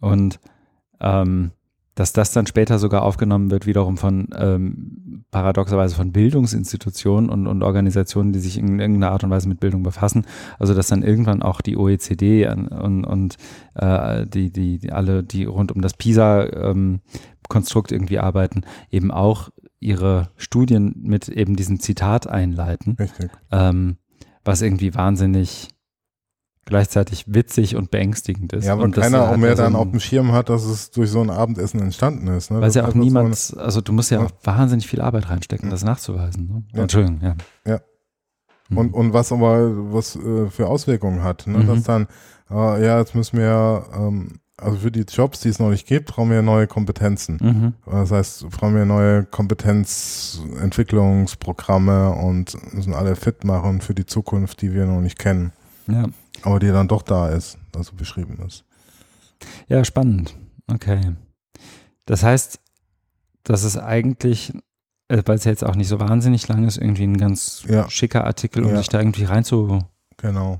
[0.00, 0.40] Und
[1.00, 1.52] ähm,
[1.98, 7.64] dass das dann später sogar aufgenommen wird, wiederum von ähm, paradoxerweise von Bildungsinstitutionen und, und
[7.64, 10.24] Organisationen, die sich in irgendeiner Art und Weise mit Bildung befassen.
[10.60, 13.36] Also dass dann irgendwann auch die OECD und, und
[13.74, 19.50] äh, die, die, die alle, die rund um das PISA-Konstrukt ähm, irgendwie arbeiten, eben auch
[19.80, 22.94] ihre Studien mit eben diesem Zitat einleiten.
[22.96, 23.32] Richtig.
[23.50, 23.96] Ähm,
[24.44, 25.68] was irgendwie wahnsinnig
[26.68, 28.66] gleichzeitig witzig und beängstigend ist.
[28.66, 31.30] Ja, und keiner auch mehr dann auf dem Schirm hat, dass es durch so ein
[31.30, 32.50] Abendessen entstanden ist.
[32.50, 32.60] Ne?
[32.60, 35.70] Weil ja auch niemand, so also du musst ja, ja, auch wahnsinnig viel Arbeit reinstecken,
[35.70, 36.46] das nachzuweisen.
[36.46, 36.62] Ne?
[36.74, 36.82] Ja.
[36.82, 37.34] Entschuldigung, ja.
[37.66, 37.80] Ja.
[38.68, 38.76] Mhm.
[38.76, 41.58] Und, und was aber was äh, für Auswirkungen hat, ne?
[41.58, 41.68] Mhm.
[41.68, 42.06] dass dann,
[42.50, 46.10] äh, ja, jetzt müssen wir, ähm, also für die Jobs, die es noch nicht gibt,
[46.10, 47.38] brauchen wir neue Kompetenzen.
[47.40, 47.72] Mhm.
[47.86, 54.74] Das heißt, brauchen wir neue Kompetenzentwicklungsprogramme und müssen alle fit machen für die Zukunft, die
[54.74, 55.52] wir noch nicht kennen.
[55.86, 56.04] Ja.
[56.42, 58.64] Aber die dann doch da ist, also beschrieben ist.
[59.68, 60.36] Ja, spannend.
[60.72, 61.14] Okay.
[62.06, 62.60] Das heißt,
[63.44, 64.52] das ist eigentlich,
[65.08, 67.88] äh, weil es jetzt auch nicht so wahnsinnig lang ist, irgendwie ein ganz Ja.
[67.90, 68.78] schicker Artikel, um Ja.
[68.78, 69.86] sich da irgendwie reinzudenken
[70.16, 70.56] Genau.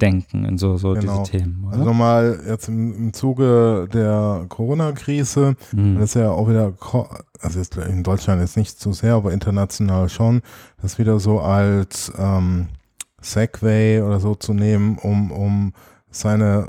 [0.49, 1.23] in so, so Genau.
[1.25, 1.65] diese Themen.
[1.67, 1.79] Oder?
[1.79, 5.95] Also mal jetzt im, im Zuge der Corona-Krise, Hm.
[5.97, 6.73] das ist ja auch wieder,
[7.41, 10.43] also jetzt in Deutschland jetzt nicht so sehr, aber international schon,
[10.81, 12.69] das wieder so als ähm,
[13.31, 15.73] Segway oder so zu nehmen, um, um
[16.11, 16.69] seine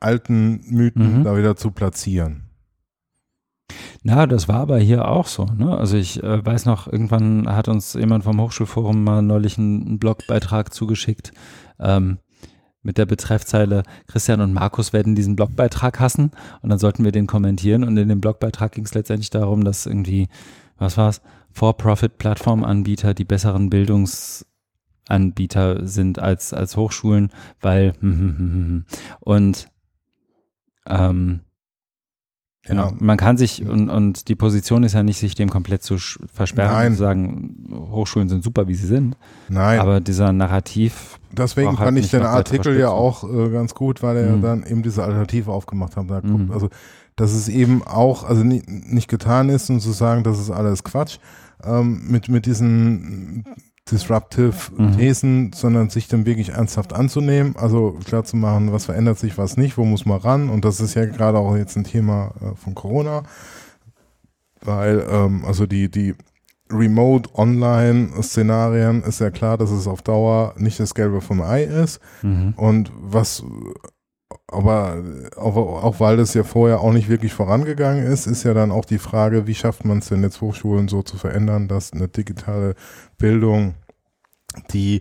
[0.00, 1.24] alten Mythen Mhm.
[1.24, 2.42] da wieder zu platzieren.
[4.02, 5.46] Na, das war aber hier auch so.
[5.46, 5.76] Ne?
[5.76, 9.98] Also ich äh, weiß noch, irgendwann hat uns jemand vom Hochschulforum mal neulich einen, einen
[9.98, 11.32] Blogbeitrag zugeschickt
[11.80, 12.18] ähm,
[12.82, 17.26] mit der Betreffzeile Christian und Markus werden diesen Blogbeitrag hassen und dann sollten wir den
[17.26, 20.28] kommentieren und in dem Blogbeitrag ging es letztendlich darum, dass irgendwie,
[20.76, 21.22] was war's,
[21.52, 23.70] For-Profit-Plattformanbieter die besseren
[25.08, 27.30] Bildungsanbieter sind als, als Hochschulen,
[27.60, 27.92] weil
[29.20, 29.68] und
[30.86, 31.40] ähm,
[32.66, 32.86] Genau.
[32.88, 32.96] Ja.
[32.98, 36.72] Man kann sich, und, und die Position ist ja nicht, sich dem komplett zu versperren
[36.72, 36.86] Nein.
[36.86, 39.18] und zu sagen, Hochschulen sind super, wie sie sind.
[39.50, 43.50] Nein, Aber dieser Narrativ, deswegen braucht halt fand ich nicht den Artikel ja auch äh,
[43.50, 44.40] ganz gut, weil er Mhm.
[44.40, 46.08] dann eben diese Alternative aufgemacht hat.
[46.08, 46.30] Da Mhm.
[46.30, 46.70] guckt, also,
[47.16, 50.84] dass es eben auch, also nie, nicht getan ist und zu sagen, das ist alles
[50.84, 51.18] Quatsch,
[51.64, 53.44] ähm, mit, mit diesen
[53.90, 54.96] disruptive Mhm.
[54.96, 59.56] Thesen, sondern sich dann wirklich ernsthaft anzunehmen, also klar zu machen, was verändert sich, was
[59.56, 62.54] nicht, wo muss man ran und das ist ja gerade auch jetzt ein Thema äh,
[62.56, 63.24] von Corona,
[64.62, 66.14] weil ähm, also die, die
[66.72, 72.54] Remote-Online-Szenarien ist ja klar, dass es auf Dauer nicht das Gelbe vom Ei ist mhm.
[72.56, 73.44] und was
[74.46, 75.02] aber
[75.36, 78.84] auch, auch weil das ja vorher auch nicht wirklich vorangegangen ist, ist ja dann auch
[78.84, 82.74] die Frage, wie schafft man es denn jetzt Hochschulen so zu verändern, dass eine digitale
[83.16, 83.74] Bildung,
[84.70, 85.00] die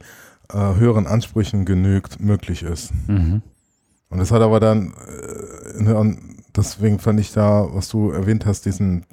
[0.49, 2.91] äh, höheren Ansprüchen genügt, möglich ist.
[3.07, 3.41] Mhm.
[4.09, 6.17] Und das hat aber dann, äh, ne,
[6.55, 9.05] deswegen fand ich da, was du erwähnt hast, diesen,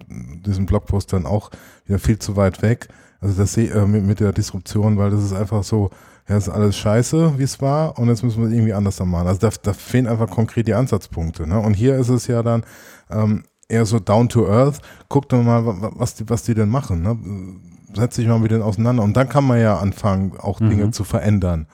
[0.45, 1.51] diesen Blogpost dann auch
[1.87, 2.89] wieder viel zu weit weg.
[3.21, 5.91] Also das äh, mit, mit der Disruption, weil das ist einfach so,
[6.31, 9.09] ja, ist alles scheiße, wie es war, und jetzt müssen wir es irgendwie anders dann
[9.11, 9.27] machen.
[9.27, 11.47] Also da, da fehlen einfach konkret die Ansatzpunkte.
[11.47, 11.59] Ne?
[11.59, 12.63] Und hier ist es ja dann
[13.11, 14.81] ähm, eher so down to earth.
[15.09, 17.03] Guck doch mal, wa- wa- was die, was die denn machen.
[17.03, 17.19] Ne?
[17.95, 19.03] Setz dich mal mit denen auseinander.
[19.03, 20.93] Und dann kann man ja anfangen, auch Dinge Mhm.
[20.93, 21.67] zu verändern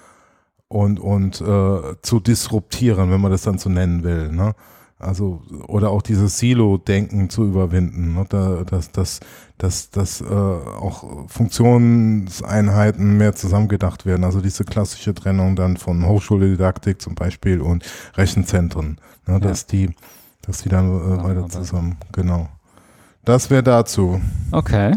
[0.69, 4.33] und, und äh, zu disruptieren, wenn man das dann so nennen will.
[4.33, 4.55] Ne?
[4.99, 8.25] Also, oder auch dieses Silo-Denken zu überwinden, ne?
[8.31, 9.21] da, dass, dass,
[9.59, 14.25] dass, dass äh, auch Funktionseinheiten mehr zusammengedacht werden.
[14.25, 17.85] Also diese klassische Trennung dann von Hochschuldidaktik zum Beispiel und
[18.15, 19.39] Rechenzentren, ne?
[19.39, 19.91] dass die,
[20.41, 22.49] dass die dann äh, weiter zusammen, genau.
[23.23, 24.21] Das wäre dazu.
[24.51, 24.95] Okay.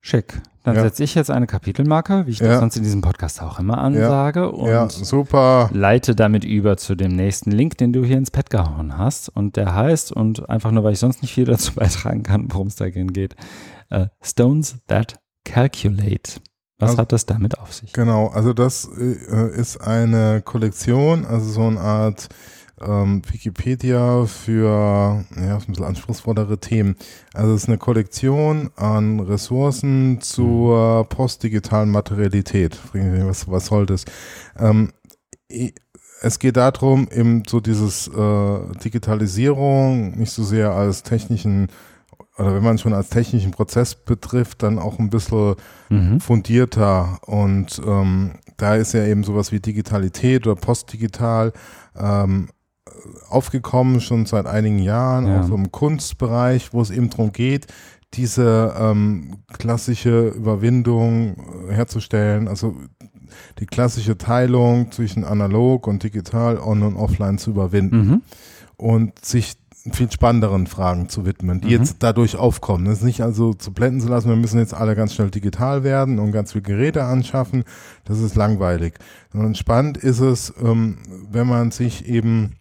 [0.00, 0.40] Schick.
[0.64, 0.82] Dann Ja.
[0.82, 2.46] setze ich jetzt eine Kapitelmarke, wie ich Ja.
[2.48, 5.68] das sonst in diesem Podcast auch immer ansage und ja, super.
[5.72, 9.28] leite damit über zu dem nächsten Link, den du hier ins Pad gehauen hast.
[9.28, 12.68] Und der heißt, und einfach nur, weil ich sonst nicht viel dazu beitragen kann, worum
[12.68, 13.34] es darin geht,
[13.90, 16.40] äh, Stones That Calculate.
[16.78, 17.92] Was Also- hat das damit auf sich?
[17.92, 22.28] Genau, also das äh, ist eine Kollektion, also so eine Art
[22.80, 26.96] ähm, Wikipedia für ja, ein bisschen anspruchsvollere Themen.
[27.34, 32.78] Also es ist eine Kollektion an Ressourcen zur postdigitalen Materialität.
[32.92, 34.04] Was, was soll das?
[34.58, 34.92] Ähm,
[36.20, 41.68] es geht darum, eben so dieses äh, Digitalisierung nicht so sehr als technischen
[42.38, 45.54] oder wenn man es schon als technischen Prozess betrifft, dann auch ein bisschen
[45.90, 46.20] Mhm.
[46.20, 51.52] fundierter und ähm, da ist ja eben sowas wie Digitalität oder Postdigital
[51.98, 52.48] ähm,
[53.28, 55.40] aufgekommen, schon seit einigen Jahren, Ja.
[55.40, 57.66] auch so im Kunstbereich, wo es eben darum geht,
[58.14, 61.36] diese ähm, klassische Überwindung
[61.68, 62.76] äh, herzustellen, also
[63.58, 68.22] die klassische Teilung zwischen analog und digital, on und offline zu überwinden Mhm.
[68.76, 69.54] und sich
[69.90, 71.72] viel spannenderen Fragen zu widmen, die Mhm.
[71.72, 72.84] jetzt dadurch aufkommen.
[72.84, 75.82] Das ist nicht also zu blenden zu lassen, wir müssen jetzt alle ganz schnell digital
[75.82, 77.64] werden und ganz viele Geräte anschaffen.
[78.04, 78.94] Das ist langweilig.
[79.32, 80.98] Und spannend ist es, ähm,
[81.30, 82.52] wenn man sich eben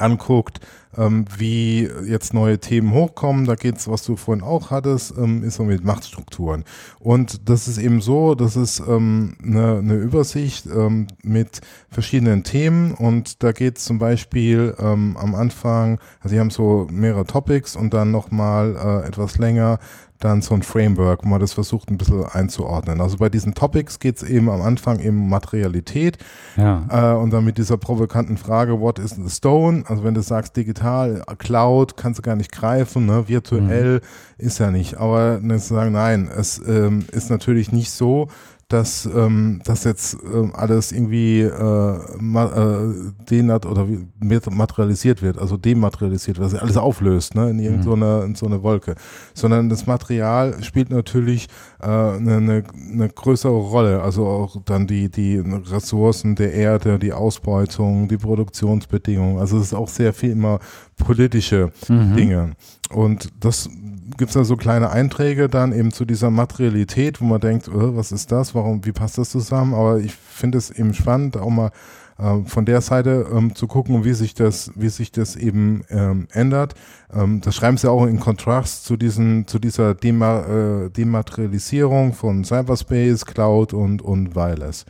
[0.00, 0.60] anguckt,
[0.96, 5.54] ähm, wie jetzt neue Themen hochkommen, da geht's, was du vorhin auch hattest, ähm, ist
[5.54, 6.64] so mit Machtstrukturen.
[6.98, 11.60] Und das ist eben so, das ist ähm, eine, eine Übersicht ähm, mit
[11.90, 17.24] verschiedenen Themen und da geht's zum Beispiel ähm, am Anfang, also die haben so mehrere
[17.24, 19.78] Topics und dann nochmal äh, etwas länger
[20.20, 23.00] dann so ein Framework, wo man das versucht ein bisschen einzuordnen.
[23.00, 26.18] Also bei diesen Topics geht's eben am Anfang eben um Materialität,
[26.56, 26.84] Ja.
[26.90, 29.84] äh, und dann mit dieser provokanten Frage, what is the stone?
[29.86, 33.28] Also wenn du sagst digital, Cloud, kannst du gar nicht greifen, ne?
[33.28, 34.00] virtuell
[34.38, 34.98] ist ja nicht.
[34.98, 38.28] Aber dann zu sagen, nein, es ähm, ist natürlich nicht so,
[38.70, 42.94] dass ähm, das jetzt ähm, alles irgendwie äh, ma, äh,
[43.28, 43.84] denat oder
[44.20, 48.36] materialisiert wird, also dematerialisiert wird, also alles auflöst, ne, in irgendeiner mhm.
[48.36, 48.94] so eine Wolke,
[49.34, 51.48] sondern das Material spielt natürlich
[51.80, 57.12] äh, eine, eine, eine größere Rolle, also auch dann die die Ressourcen der Erde, die
[57.12, 60.60] Ausbeutung, die Produktionsbedingungen, also es ist auch sehr viel immer
[61.00, 62.16] politische mhm.
[62.16, 62.52] Dinge
[62.90, 63.68] und das
[64.16, 67.96] gibt es da so kleine Einträge dann eben zu dieser Materialität, wo man denkt, oh,
[67.96, 69.74] was ist das, warum, wie passt das zusammen?
[69.74, 71.70] Aber ich finde es eben spannend, auch mal
[72.18, 76.28] äh, von der Seite ähm, zu gucken, wie sich das, wie sich das eben ähm,
[76.32, 76.74] ändert.
[77.12, 82.44] Ähm, das schreiben sie auch in Kontrast zu diesen, zu dieser Dema äh, Dematerialisierung von
[82.44, 84.84] Cyberspace, Cloud und, und Wireless.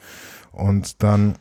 [0.52, 1.34] Und dann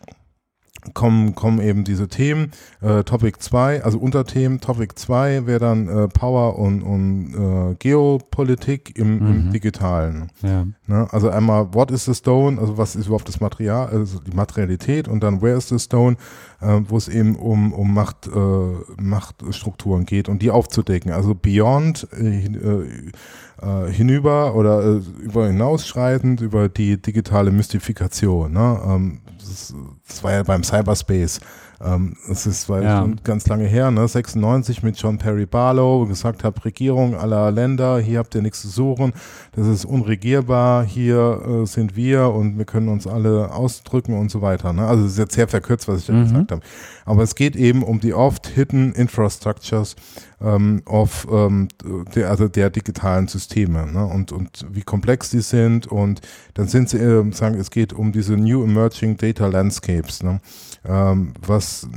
[0.94, 2.52] kommen, kommen eben diese Themen.
[2.82, 8.98] Äh, Topic 2, also Unterthemen, Topic 2 wäre dann äh, Power und, und äh, Geopolitik
[8.98, 9.28] im, mhm.
[9.28, 10.32] im Digitalen.
[10.41, 10.66] Ja.
[10.88, 11.07] Ne?
[11.11, 15.07] Also einmal, what is the stone, also was ist überhaupt das Material, also die Materialität
[15.07, 16.18] und dann where is the stone,
[16.61, 21.11] äh, wo es eben um, um Macht, äh, Machtstrukturen geht und die aufzudecken.
[21.11, 28.53] Also beyond äh, hinüber oder über hinausschreitend über die digitale Mystifikation.
[28.53, 28.80] Ne?
[28.86, 31.39] Ähm, das, war ja beim Cyberspace.
[31.81, 32.99] Ähm, das ist war ja.
[32.99, 34.07] schon ganz lange her, ne?
[34.07, 38.68] 96 mit John Perry Barlow, gesagt hat, Regierung aller Länder, hier habt ihr nichts zu
[38.68, 39.14] suchen,
[39.56, 44.41] das ist unregierbar, hier äh, sind wir und wir können uns alle ausdrücken und so
[44.41, 44.73] weiter.
[44.73, 44.85] Ne?
[44.85, 46.23] Also das ist jetzt sehr verkürzt, was ich da mhm.
[46.23, 46.61] gesagt habe.
[47.06, 49.95] Aber es geht eben um die oft hidden infrastructures
[50.41, 51.69] ähm, of, ähm,
[52.14, 54.06] der, also der digitalen Systeme ne?
[54.06, 56.22] und, und wie komplex die sind und
[56.53, 60.23] dann sind sie, äh, sagen, es geht um diese New Emerging Data Landscapes.
[60.23, 60.41] Ne?
[60.85, 61.88] Ähm, was,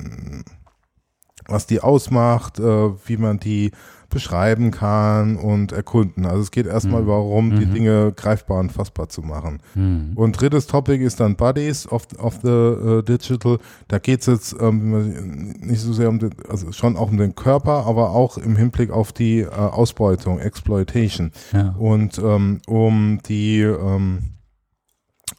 [1.46, 3.72] was die ausmacht, äh, wie man die
[4.12, 6.26] beschreiben kann und erkunden.
[6.26, 7.06] Also es geht erstmal mhm.
[7.06, 7.74] darum, die mhm.
[7.74, 9.60] Dinge greifbar und fassbar zu machen.
[9.74, 10.12] Mhm.
[10.14, 13.59] Und drittes Topic ist dann Buddies of, of the uh, Digital.
[13.88, 17.34] Da geht es jetzt ähm, nicht so sehr um den, also schon auch um den
[17.34, 21.74] Körper, aber auch im Hinblick auf die äh, Ausbeutung, Exploitation ja.
[21.78, 24.34] und ähm, um die ähm,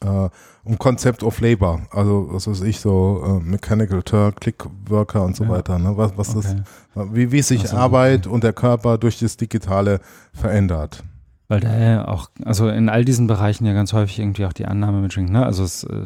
[0.02, 0.30] äh,
[0.64, 5.36] um Concept of Labor, also was weiß ich, so äh, Mechanical Turk, Click Worker und
[5.36, 5.49] so ja.
[5.49, 5.80] weiter.
[5.80, 5.95] Ne?
[5.98, 6.64] Was, was okay.
[6.95, 8.36] das, wie, wie sich also, Arbeit okay.
[8.36, 9.99] und der Körper durch das Digitale
[10.34, 11.03] verändert.
[11.48, 14.65] Weil da ja auch, also in all diesen Bereichen ja ganz häufig irgendwie auch die
[14.65, 15.45] Annahme mitschwingt, ne?
[15.45, 16.03] Also es, äh,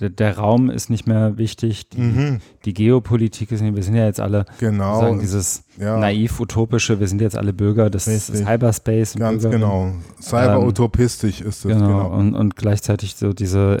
[0.00, 2.40] der, der, Raum ist nicht mehr wichtig, die, mhm.
[2.64, 5.00] die Geopolitik ist nicht, wir sind ja jetzt alle genau.
[5.00, 5.98] sagen dieses ja.
[5.98, 9.14] naiv-utopische, wir sind jetzt alle Bürger des, des Cyberspace.
[9.14, 9.92] Ganz Bürger genau.
[10.20, 11.72] Cyber-utopistisch ähm, ist das.
[11.72, 12.10] Genau, genau.
[12.10, 13.78] Und, und gleichzeitig so diese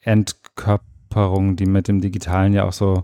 [0.00, 3.02] Entkörperung, die mit dem Digitalen ja auch so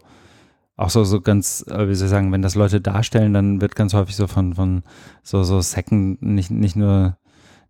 [0.76, 3.76] auch so, so ganz, äh, wie soll ich sagen, wenn das Leute darstellen, dann wird
[3.76, 4.82] ganz häufig so von, von
[5.22, 7.16] so, so Second, nicht, nicht nur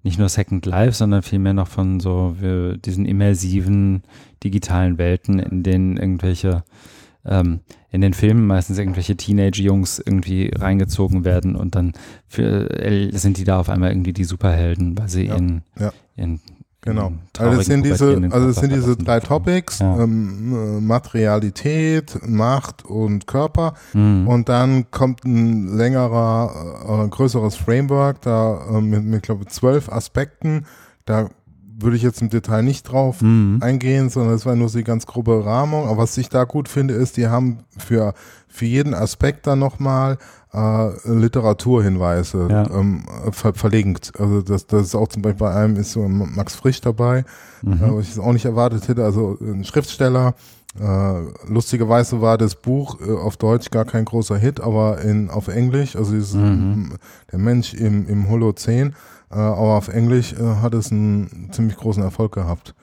[0.03, 2.37] nicht nur Second Life, sondern vielmehr noch von so
[2.85, 4.03] diesen immersiven
[4.43, 6.65] digitalen Welten, in denen irgendwelche
[7.25, 7.61] ähm,
[7.91, 11.93] in den Filmen meistens irgendwelche Teenage-Jungs irgendwie reingezogen werden und dann
[12.27, 15.93] für, äh, sind die da auf einmal irgendwie die Superhelden, weil sie ja, in, ja.
[16.17, 16.41] in
[16.85, 17.13] Genau.
[17.39, 20.01] Also es sind diese, also es sind diese drei Topics, ja.
[20.01, 23.75] ähm, äh, Materialität, Macht und Körper.
[23.93, 24.27] Mhm.
[24.27, 30.67] Und dann kommt ein längerer, äh, größeres Framework, da äh, mit, mit glaube zwölf Aspekten.
[31.05, 31.29] Da
[31.79, 33.59] würde ich jetzt im Detail nicht drauf mhm.
[33.61, 35.87] eingehen, sondern es war nur so die ganz grobe Rahmung.
[35.87, 38.13] Aber was ich da gut finde, ist, die haben für,
[38.49, 40.19] für jeden Aspekt dann nochmal
[40.55, 42.71] äh, Literaturhinweise ja.
[42.71, 44.13] ähm, ver verlinkt.
[44.19, 47.25] Also das, das ist auch zum Beispiel bei einem ist so Max Frisch dabei,
[47.63, 47.73] mhm.
[47.83, 49.05] äh, was ich auch nicht erwartet hätte.
[49.05, 50.35] Also ein Schriftsteller.
[50.81, 55.49] Äh, lustigerweise war das Buch äh, auf Deutsch gar kein großer Hit, aber in auf
[55.49, 56.95] Englisch, also dieses, mhm.
[57.31, 58.95] der Mensch im, im Holozän,
[59.31, 62.75] äh, aber auf Englisch äh, hat es einen ziemlich großen Erfolg gehabt.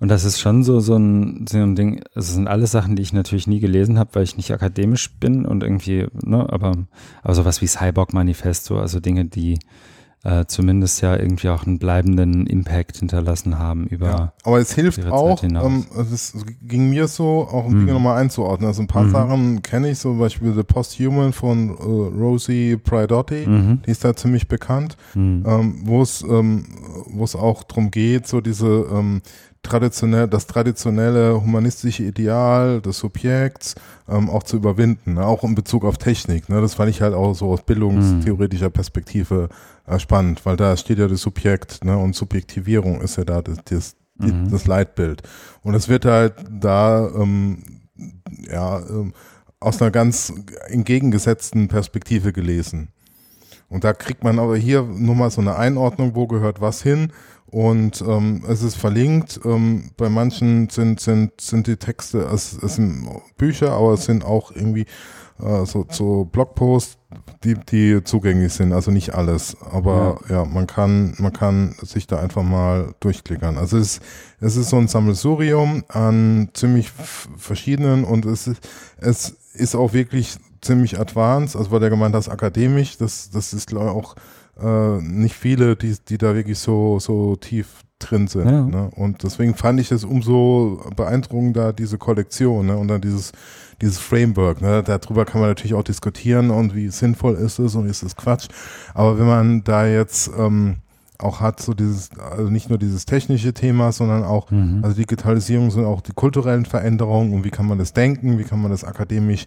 [0.00, 3.02] Und das ist schon so, so, ein, so ein Ding, es sind alles Sachen, die
[3.02, 6.72] ich natürlich nie gelesen habe, weil ich nicht akademisch bin und irgendwie, ne, aber,
[7.22, 9.58] aber sowas wie Cyborg Manifesto, also Dinge, die
[10.24, 14.06] äh, zumindest ja irgendwie auch einen bleibenden Impact hinterlassen haben über.
[14.06, 17.80] Ja, aber es hilft auch, ähm, es ging mir so, auch um hm.
[17.80, 18.66] Dinge nochmal einzuordnen.
[18.66, 19.10] Also ein paar mhm.
[19.10, 23.82] Sachen kenne ich, so zum Beispiel The Posthuman von äh, Rosie Pridotti, mhm.
[23.86, 25.44] die ist da ziemlich bekannt, mhm.
[25.46, 26.64] ähm, wo es ähm,
[27.06, 29.22] wo es auch darum geht, so diese ähm,
[29.62, 33.74] traditionell, das traditionelle humanistische Ideal des Subjekts
[34.08, 35.24] ähm, auch zu überwinden, ne?
[35.24, 36.48] auch in Bezug auf Technik.
[36.48, 36.60] Ne?
[36.60, 39.48] Das fand ich halt auch so aus bildungstheoretischer Perspektive
[39.86, 41.96] äh, spannend, weil da steht ja das Subjekt ne?
[41.96, 44.50] und Subjektivierung ist ja da das, das, mhm.
[44.50, 45.22] das Leitbild.
[45.62, 47.62] Und es wird halt da ähm,
[48.50, 49.12] ja, ähm,
[49.60, 50.32] aus einer ganz
[50.68, 52.88] entgegengesetzten Perspektive gelesen.
[53.68, 57.12] Und da kriegt man aber hier nur mal so eine Einordnung, wo gehört was hin.
[57.50, 59.40] Und ähm, es ist verlinkt.
[59.44, 63.08] Ähm, bei manchen sind, sind, sind die Texte, es, es sind
[63.38, 64.84] Bücher, aber es sind auch irgendwie
[65.42, 66.98] äh, so, so Blogposts,
[67.44, 68.74] die, die zugänglich sind.
[68.74, 69.56] Also nicht alles.
[69.62, 70.36] Aber ja.
[70.36, 73.56] ja, man kann, man kann sich da einfach mal durchklickern.
[73.56, 74.00] Also es,
[74.40, 78.68] es ist so ein Sammelsurium an ziemlich verschiedenen und es ist,
[78.98, 81.56] es ist auch wirklich ziemlich advanced.
[81.56, 84.16] Also war der gemeint, das akademisch, das, das ist glaube ich auch
[84.60, 88.46] äh, nicht viele, die, die da wirklich so, so tief drin sind.
[88.46, 88.62] Ja.
[88.62, 88.90] Ne?
[88.94, 92.76] Und deswegen fand ich es umso beeindruckender, diese Kollektion ne?
[92.76, 93.32] und dann dieses,
[93.80, 94.60] dieses Framework.
[94.60, 94.82] Ne?
[94.82, 98.48] Darüber kann man natürlich auch diskutieren und wie sinnvoll ist es und ist es Quatsch.
[98.94, 100.76] Aber wenn man da jetzt ähm,
[101.18, 104.80] auch hat, so dieses, also nicht nur dieses technische Thema, sondern auch, mhm.
[104.82, 108.62] also Digitalisierung sind auch die kulturellen Veränderungen und wie kann man das denken, wie kann
[108.62, 109.46] man das akademisch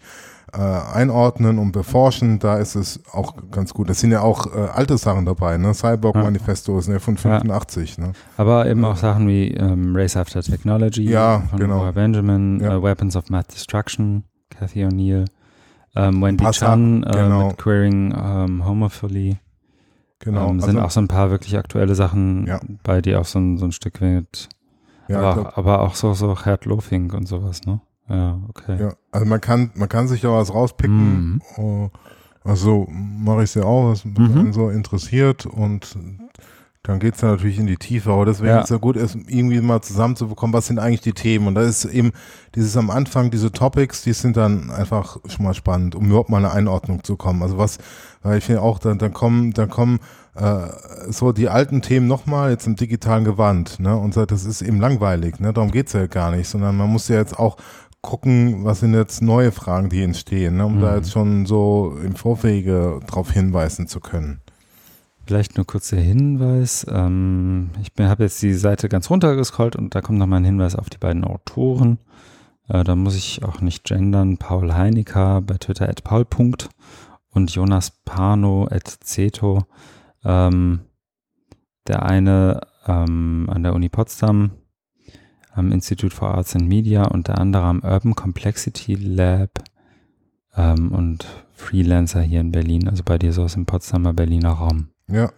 [0.53, 3.89] äh, einordnen und beforschen, da ist es auch ganz gut.
[3.89, 5.73] Es sind ja auch äh, alte Sachen dabei, ne?
[5.73, 6.23] Cyborg ja.
[6.23, 7.97] Manifesto ist ja von 85.
[7.97, 8.07] Ja.
[8.07, 8.13] Ne?
[8.35, 11.77] Aber eben auch Sachen wie ähm, Race After Technology ja, von genau.
[11.77, 12.77] Laura Benjamin, ja.
[12.77, 15.25] uh, Weapons of Math Destruction, Cathy O'Neill,
[15.95, 17.47] ähm, Wendy Passa, Chan äh, genau.
[17.47, 19.37] mit Queering ähm, Homophily.
[20.21, 20.49] Genau.
[20.49, 22.59] Ähm, sind also, auch so ein paar wirklich aktuelle Sachen ja.
[22.83, 24.49] bei, die auch so ein, so ein Stück weit,
[25.07, 27.81] ja, aber, aber, auch so, so Herd Loafing und sowas, ne?
[28.07, 28.77] Ja, okay.
[28.79, 31.33] Ja, also man kann, man kann sich da was rauspicken.
[31.33, 31.41] Mhm.
[31.57, 31.89] Oh,
[32.43, 34.53] also mache ich es ja auch, was mhm.
[34.53, 35.95] so interessiert und
[36.83, 38.59] dann geht es natürlich in die Tiefe, aber deswegen ja.
[38.59, 41.45] ist es ja gut, es irgendwie mal zusammenzubekommen, was sind eigentlich die Themen.
[41.47, 42.11] Und da ist eben
[42.55, 46.39] dieses am Anfang, diese Topics, die sind dann einfach schon mal spannend, um überhaupt mal
[46.39, 47.43] eine Einordnung zu kommen.
[47.43, 47.77] Also was,
[48.23, 49.99] weil ich finde auch, dann, dann kommen, dann kommen
[50.35, 50.67] äh,
[51.09, 53.95] so die alten Themen nochmal jetzt im digitalen Gewand, ne?
[53.95, 55.53] Und das ist eben langweilig, ne?
[55.53, 57.57] Darum geht's ja gar nicht, sondern man muss ja jetzt auch
[58.01, 60.65] gucken, was sind jetzt neue Fragen, die entstehen, ne?
[60.65, 60.81] um mhm.
[60.81, 64.41] da jetzt schon so im Vorwege darauf hinweisen zu können.
[65.27, 66.85] Vielleicht nur kurzer Hinweis.
[66.89, 70.89] Ähm, ich habe jetzt die Seite ganz runtergescrollt und da kommt nochmal ein Hinweis auf
[70.89, 71.99] die beiden Autoren.
[72.67, 74.37] Äh, da muss ich auch nicht gendern.
[74.37, 76.25] Paul Heinecker bei Twitter at paul.
[77.31, 79.65] Und Jonas Pano at Ceto.
[80.23, 80.81] Ähm,
[81.87, 84.51] der eine ähm, an der Uni Potsdam
[85.53, 89.63] am Institute for Arts and Media, unter anderem am Urban Complexity Lab
[90.55, 94.89] ähm, und Freelancer hier in Berlin, also bei dir so aus dem Potsdamer Berliner Raum.
[95.07, 95.31] Ja.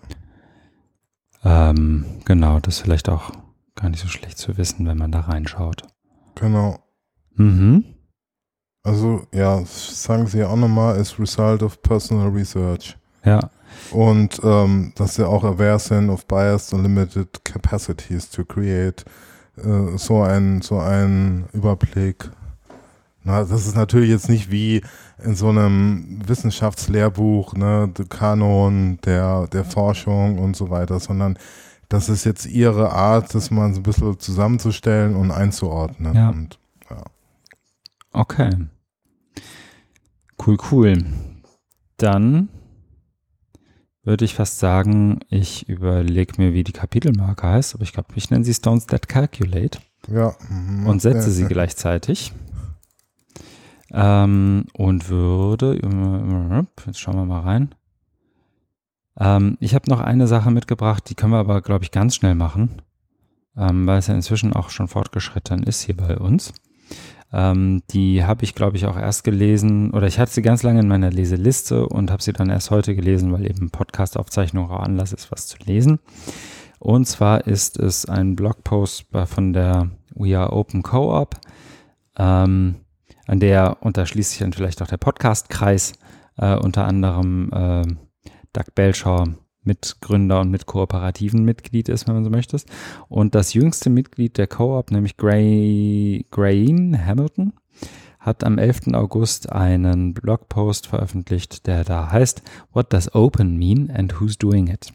[1.44, 3.32] Ähm, genau, das ist vielleicht auch
[3.76, 5.84] gar nicht so schlecht zu wissen, wenn man da reinschaut.
[6.36, 6.80] Genau.
[7.36, 7.93] Mhm.
[8.84, 12.98] Also, ja, sagen Sie ja auch nochmal, ist Result of Personal Research.
[13.24, 13.40] Ja.
[13.92, 19.06] Und ähm, dass sie auch aware sind of biased and limited capacities to create
[19.58, 22.30] äh, so ein so ein Überblick.
[23.24, 24.82] Na, das ist natürlich jetzt nicht wie
[25.24, 31.38] in so einem Wissenschaftslehrbuch, ne, der Kanon der, der Forschung und so weiter, sondern
[31.88, 36.14] das ist jetzt ihre Art, das mal so ein bisschen zusammenzustellen und einzuordnen.
[36.14, 36.30] Ja.
[36.30, 36.60] Und, ja.
[38.14, 38.52] Okay.
[40.46, 41.06] Cool, cool.
[41.98, 42.50] Dann
[44.04, 48.30] würde ich fast sagen, ich überlege mir, wie die Kapitelmarke heißt, aber ich glaube, ich
[48.30, 49.80] nenne sie Stones That Calculate.
[50.08, 50.36] Ja.
[50.50, 50.88] Mhm.
[50.88, 52.34] Und setze ja, sie gleichzeitig.
[53.92, 55.80] Ähm, und würde,
[56.86, 57.76] jetzt schauen wir mal rein.
[59.18, 62.36] Ähm, ich habe noch eine Sache mitgebracht, die können wir aber, glaube ich, ganz schnell
[62.36, 62.82] machen,
[63.56, 66.54] ähm, weil es ja inzwischen auch schon fortgeschritten ist hier bei uns.
[67.34, 70.82] Ähm, die habe ich, glaube ich, auch erst gelesen oder ich hatte sie ganz lange
[70.82, 75.14] in meiner Leseliste und habe sie dann erst heute gelesen, weil eben Podcast-Aufzeichnung auch Anlass
[75.14, 76.00] ist, was zu lesen.
[76.78, 81.38] Und zwar ist es ein Blogpost von der We Are Open Co-op,
[82.18, 82.76] ähm,
[83.26, 85.94] an der unterschließt sich dann vielleicht auch der Podcast-Kreis,
[86.38, 87.84] äh, unter anderem äh,
[88.54, 89.26] Doug Belschau
[89.64, 92.58] Mitgründer und mitkooperativen Mitglied ist, wenn man so möchte.
[93.08, 97.54] Und das jüngste Mitglied der Co-op, nämlich Gray, Grain Hamilton,
[98.20, 98.94] hat am 11.
[98.94, 102.42] August einen Blogpost veröffentlicht, der da heißt
[102.72, 104.94] What does open mean and who's doing it?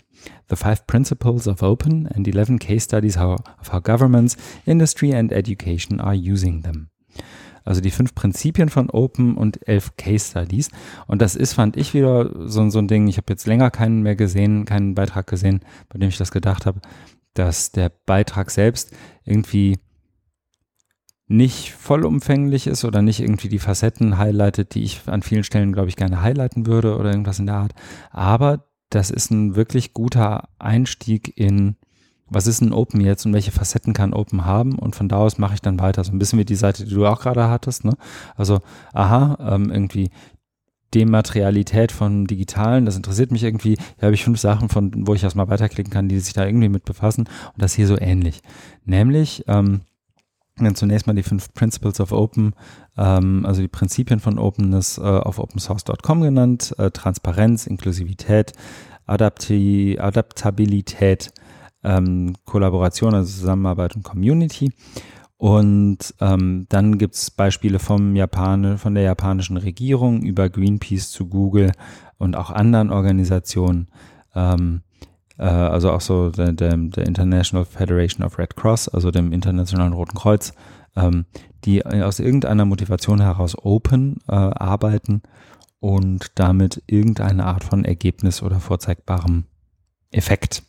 [0.48, 6.00] The five principles of open and 11 case studies of how governments, industry and education
[6.00, 6.88] are using them
[7.64, 10.70] also die fünf Prinzipien von Open und elf Case Studies.
[11.06, 14.02] Und das ist, fand ich wieder so, so ein Ding, ich habe jetzt länger keinen
[14.02, 16.80] mehr gesehen, keinen Beitrag gesehen, bei dem ich das gedacht habe,
[17.34, 18.92] dass der Beitrag selbst
[19.24, 19.78] irgendwie
[21.28, 25.88] nicht vollumfänglich ist oder nicht irgendwie die Facetten highlightet, die ich an vielen Stellen, glaube
[25.88, 27.74] ich, gerne highlighten würde oder irgendwas in der Art.
[28.10, 31.76] Aber das ist ein wirklich guter Einstieg in
[32.30, 35.38] was ist ein Open jetzt und welche Facetten kann Open haben und von da aus
[35.38, 36.04] mache ich dann weiter.
[36.04, 37.84] So ein bisschen wie die Seite, die du auch gerade hattest.
[37.84, 37.94] Ne?
[38.36, 38.60] Also,
[38.92, 40.10] aha, ähm, irgendwie
[40.94, 43.76] Dematerialität von Digitalen, das interessiert mich irgendwie.
[43.98, 46.46] Hier habe ich fünf Sachen, von wo ich das mal weiterklicken kann, die sich da
[46.46, 47.28] irgendwie mit befassen.
[47.52, 48.40] Und das hier so ähnlich.
[48.84, 49.82] Nämlich, ähm,
[50.56, 52.54] dann zunächst mal die fünf Principles of Open,
[52.96, 58.52] ähm, also die Prinzipien von Openness äh, auf opensource.com genannt, äh, Transparenz, Inklusivität,
[59.06, 61.32] Adapti Adaptabilität,
[61.88, 64.72] ähm, Kollaboration, also Zusammenarbeit und Community.
[65.38, 71.72] Und ähm, dann gibt's Beispiele vom Japan von der japanischen Regierung über Greenpeace zu Google
[72.18, 73.88] und auch anderen Organisationen,
[74.34, 74.82] ähm,
[75.38, 79.92] äh, also auch so der, der, der, International Federation of Red Cross, also dem Internationalen
[79.92, 80.52] Roten Kreuz,
[80.96, 81.24] ähm,
[81.64, 85.22] die aus irgendeiner Motivation heraus open äh, arbeiten
[85.78, 89.44] und damit irgendeine Art von Ergebnis oder vorzeigbarem
[90.10, 90.64] Effekt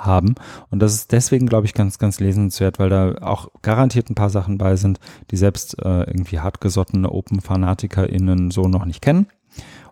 [0.00, 0.34] haben.
[0.70, 4.30] Und das ist deswegen, glaube ich, ganz, ganz lesenswert, weil da auch garantiert ein paar
[4.30, 4.98] Sachen bei sind,
[5.30, 9.26] die selbst äh, irgendwie hartgesottene Open-FanatikerInnen so noch nicht kennen.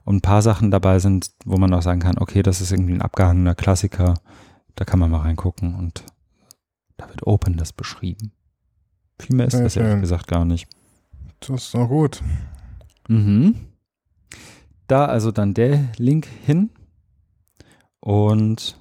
[0.05, 2.95] Und ein paar Sachen dabei sind, wo man auch sagen kann, okay, das ist irgendwie
[2.95, 4.15] ein abgehangener Klassiker,
[4.75, 6.05] da kann man mal reingucken und
[6.97, 8.33] da wird Open das beschrieben.
[9.21, 10.69] Viel mehr ist Sehr das ehrlich gesagt gar nicht.
[11.41, 12.23] Das ist doch gut.
[13.09, 13.57] Mhm.
[14.87, 16.71] Da also dann der Link hin
[18.01, 18.79] und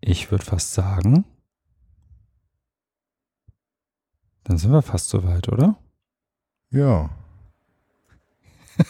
[0.00, 1.24] ich würde fast sagen,
[4.44, 5.76] dann sind wir fast soweit, oder?
[6.70, 7.10] Ja.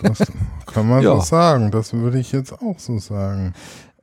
[0.02, 0.18] Das
[0.66, 1.16] kann man ja.
[1.16, 1.70] so sagen.
[1.70, 3.54] Das würde ich jetzt auch so sagen.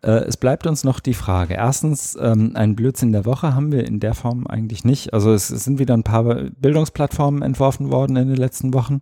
[0.01, 1.55] Äh, es bleibt uns noch die Frage.
[1.55, 5.13] Erstens, ähm, ein Blödsinn der Woche haben wir in der Form eigentlich nicht.
[5.13, 9.01] Also es, es, sind wieder ein paar Bildungsplattformen entworfen worden in den letzten Wochen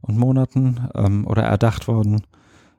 [0.00, 2.22] und Monaten ähm, oder erdacht worden,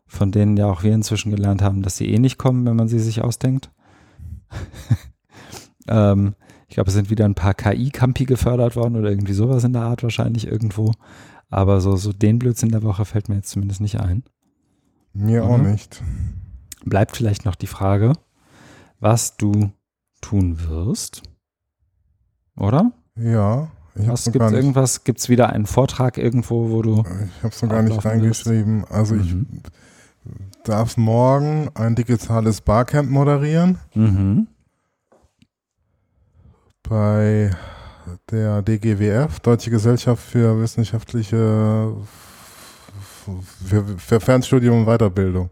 [0.08, 2.88] von denen ja auch wir inzwischen gelernt haben, dass sie eh nicht kommen, wenn man
[2.88, 3.72] sie sich ausdenkt.
[5.88, 6.36] ähm,
[6.68, 9.82] ich glaube, es sind wieder ein paar KI-Campi gefördert worden oder irgendwie sowas in der
[9.84, 10.92] Art wahrscheinlich irgendwo.
[11.50, 14.24] Aber so, so den Blödsinn der Woche fällt mir jetzt zumindest nicht ein.
[15.14, 15.50] Mir mhm.
[15.50, 16.04] auch nicht.
[16.86, 18.14] Bleibt vielleicht noch die Frage,
[19.00, 19.72] was du
[20.22, 21.24] tun wirst.
[22.56, 22.92] Oder?
[23.16, 23.72] Ja.
[23.96, 25.04] Ich was gibt's irgendwas?
[25.04, 27.00] Gibt es wieder einen Vortrag irgendwo, wo du.
[27.00, 28.82] Ich habe es noch gar nicht reingeschrieben.
[28.82, 28.92] Wirst?
[28.92, 29.22] Also mhm.
[29.22, 29.72] ich
[30.64, 33.80] darf morgen ein digitales Barcamp moderieren.
[33.94, 34.48] Mhm.
[36.84, 37.52] Bei
[38.32, 41.94] der DGWF, Deutsche Gesellschaft für wissenschaftliche
[43.66, 45.50] für, für Fernstudium und Weiterbildung.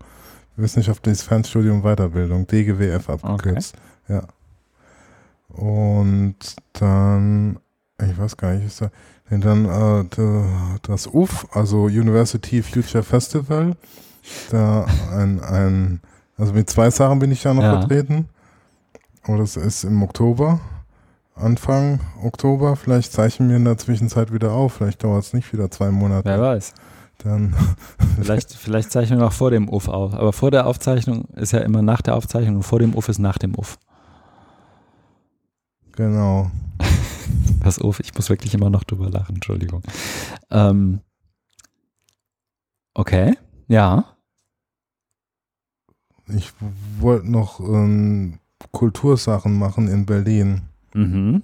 [0.55, 3.75] Wissenschaftliches Fernstudium und Weiterbildung, DGWF abgekürzt.
[4.05, 4.15] Okay.
[4.15, 4.27] Ja.
[5.55, 6.37] Und
[6.73, 7.59] dann,
[8.01, 8.89] ich weiß gar nicht, ist da,
[9.29, 13.75] dann äh, das UF, also University Future Festival
[14.49, 16.01] da ein, ein,
[16.37, 17.79] also mit zwei Sachen bin ich ja noch ja.
[17.79, 18.29] vertreten.
[19.23, 20.59] Aber das ist im Oktober,
[21.35, 22.75] Anfang Oktober.
[22.75, 24.73] Vielleicht zeichnen wir in der Zwischenzeit wieder auf.
[24.73, 26.25] Vielleicht dauert es nicht wieder zwei Monate.
[26.25, 26.73] Wer weiß.
[27.19, 27.55] Dann
[28.15, 30.13] vielleicht, vielleicht zeichnen wir noch vor dem UF auf.
[30.13, 33.19] Aber vor der Aufzeichnung ist ja immer nach der Aufzeichnung und vor dem UF ist
[33.19, 33.77] nach dem UF.
[35.93, 36.51] Genau.
[37.63, 39.81] Das UF, ich muss wirklich immer noch drüber lachen, Entschuldigung.
[40.49, 41.01] Ähm,
[42.93, 43.35] okay,
[43.67, 44.16] ja
[46.29, 46.51] ich
[46.99, 48.39] wollte noch ähm,
[48.71, 50.61] Kultursachen machen in Berlin.
[50.93, 51.43] Mhm.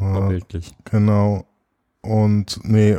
[0.00, 0.40] Äh,
[0.84, 1.46] genau.
[2.02, 2.96] Und nee,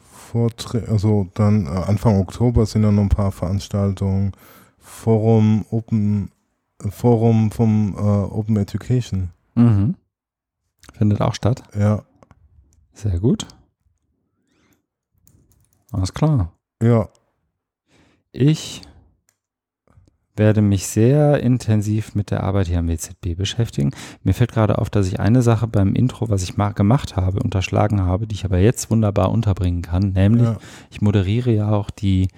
[0.00, 4.32] Vorträge, also dann äh, Anfang Oktober sind dann noch ein paar Veranstaltungen.
[4.78, 6.30] Forum Open
[6.90, 9.30] Forum vom äh, Open Education.
[9.54, 9.96] Mhm.
[10.92, 11.62] Findet auch statt?
[11.76, 12.04] Ja.
[12.92, 13.46] Sehr gut.
[15.90, 16.52] Alles klar.
[16.82, 17.08] Ja.
[18.32, 18.82] Ich
[20.38, 23.90] werde mich sehr intensiv mit der Arbeit hier am WZB beschäftigen.
[24.22, 27.40] Mir fällt gerade auf, dass ich eine Sache beim Intro, was ich mal gemacht habe,
[27.40, 30.58] unterschlagen habe, die ich aber jetzt wunderbar unterbringen kann, nämlich ja.
[30.90, 32.28] ich moderiere ja auch die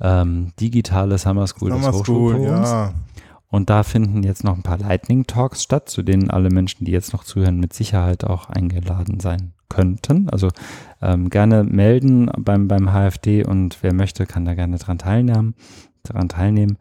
[0.00, 2.70] ähm, digitale Summer School Summer des Hochschulforums.
[2.70, 2.94] Ja.
[3.48, 6.90] Und da finden jetzt noch ein paar Lightning Talks statt, zu denen alle Menschen, die
[6.90, 10.30] jetzt noch zuhören, mit Sicherheit auch eingeladen sein könnten.
[10.30, 10.48] Also
[11.02, 15.54] ähm, gerne melden beim, beim HFD und wer möchte, kann da gerne dran teilnehmen.
[16.02, 16.78] Daran teilnehmen.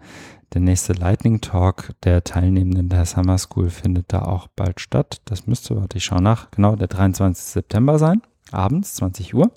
[0.53, 5.21] Der nächste Lightning Talk der Teilnehmenden der Summer School findet da auch bald statt.
[5.23, 7.41] Das müsste, warte, ich schaue nach, genau der 23.
[7.41, 8.21] September sein,
[8.51, 9.51] abends 20 Uhr.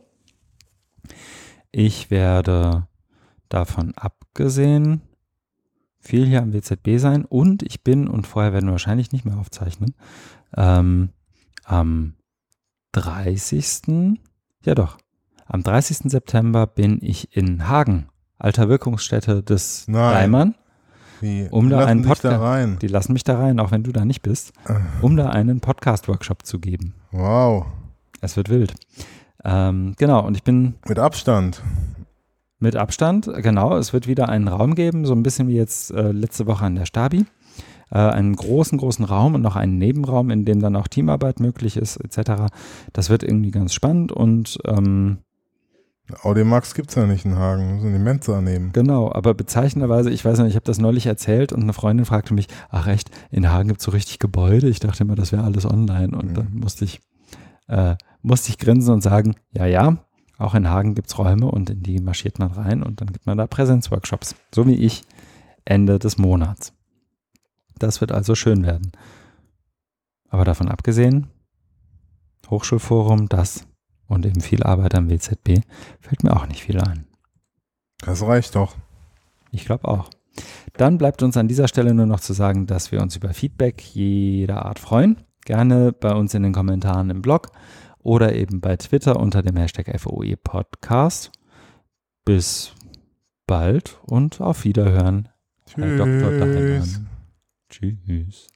[1.73, 2.87] Ich werde
[3.49, 5.03] davon abgesehen
[5.99, 9.39] viel hier am WZB sein und ich bin, und vorher werden wir wahrscheinlich nicht mehr
[9.39, 9.95] aufzeichnen,
[10.57, 11.11] ähm,
[11.65, 12.15] am
[12.93, 14.21] 30.
[14.65, 14.99] Ja doch,
[15.47, 16.11] am 30.
[16.11, 18.09] September bin ich in Hagen,
[18.39, 20.55] alter Wirkungsstätte des Nein.
[21.25, 21.45] Reimann.
[21.45, 21.49] Wie?
[21.51, 22.83] Um da einen Podcast.
[22.83, 24.53] Die lassen mich da rein, auch wenn du da nicht bist,
[25.03, 26.95] um da einen Podcast-Workshop zu geben.
[27.13, 27.67] Wow.
[28.21, 28.75] Es wird wild.
[29.45, 30.75] Ähm, genau, und ich bin.
[30.87, 31.63] Mit Abstand.
[32.59, 33.77] Mit Abstand, genau.
[33.77, 36.77] Es wird wieder einen Raum geben, so ein bisschen wie jetzt äh, letzte Woche an
[36.77, 37.27] der Stabi.
[37.91, 41.77] Äh, einen großen, großen Raum und noch einen Nebenraum, in dem dann auch Teamarbeit möglich
[41.77, 42.47] ist, etc.
[42.93, 45.19] Das wird irgendwie ganz spannend und ähm,
[46.23, 48.73] Audimax gibt es ja nicht in Hagen, müssen die Mensa nehmen.
[48.73, 52.35] Genau, aber bezeichnenderweise, ich weiß nicht, ich habe das neulich erzählt und eine Freundin fragte
[52.35, 54.69] mich, ach echt, in Hagen gibt es so richtig Gebäude?
[54.69, 56.35] Ich dachte immer, das wäre alles online und mhm.
[56.35, 57.01] dann musste ich,
[57.69, 59.97] äh, musste ich grinsen und sagen, ja, ja,
[60.37, 63.25] auch in Hagen gibt es Räume und in die marschiert man rein und dann gibt
[63.25, 65.05] man da Präsenzworkshops, so wie ich
[65.65, 66.75] Ende des Monats.
[67.79, 68.93] Das wird also schön werden.
[70.29, 71.29] Aber davon abgesehen,
[72.51, 73.67] Hochschulforum, das
[74.09, 75.61] und eben viel Arbeit am WZB,
[76.01, 77.07] fällt mir auch nicht viel ein.
[77.99, 78.75] Das reicht doch.
[79.51, 80.11] Ich glaube auch.
[80.77, 83.81] Dann bleibt uns an dieser Stelle nur noch zu sagen, dass wir uns über Feedback
[83.81, 85.19] jeder Art freuen.
[85.45, 87.53] Gerne bei uns in den Kommentaren im Blog
[87.99, 91.31] oder eben bei Twitter unter dem Hashtag FOE Podcast.
[92.25, 92.73] Bis
[93.47, 95.29] bald und auf Wiederhören.
[95.67, 97.01] Tschüss.
[97.69, 98.54] Tschüss.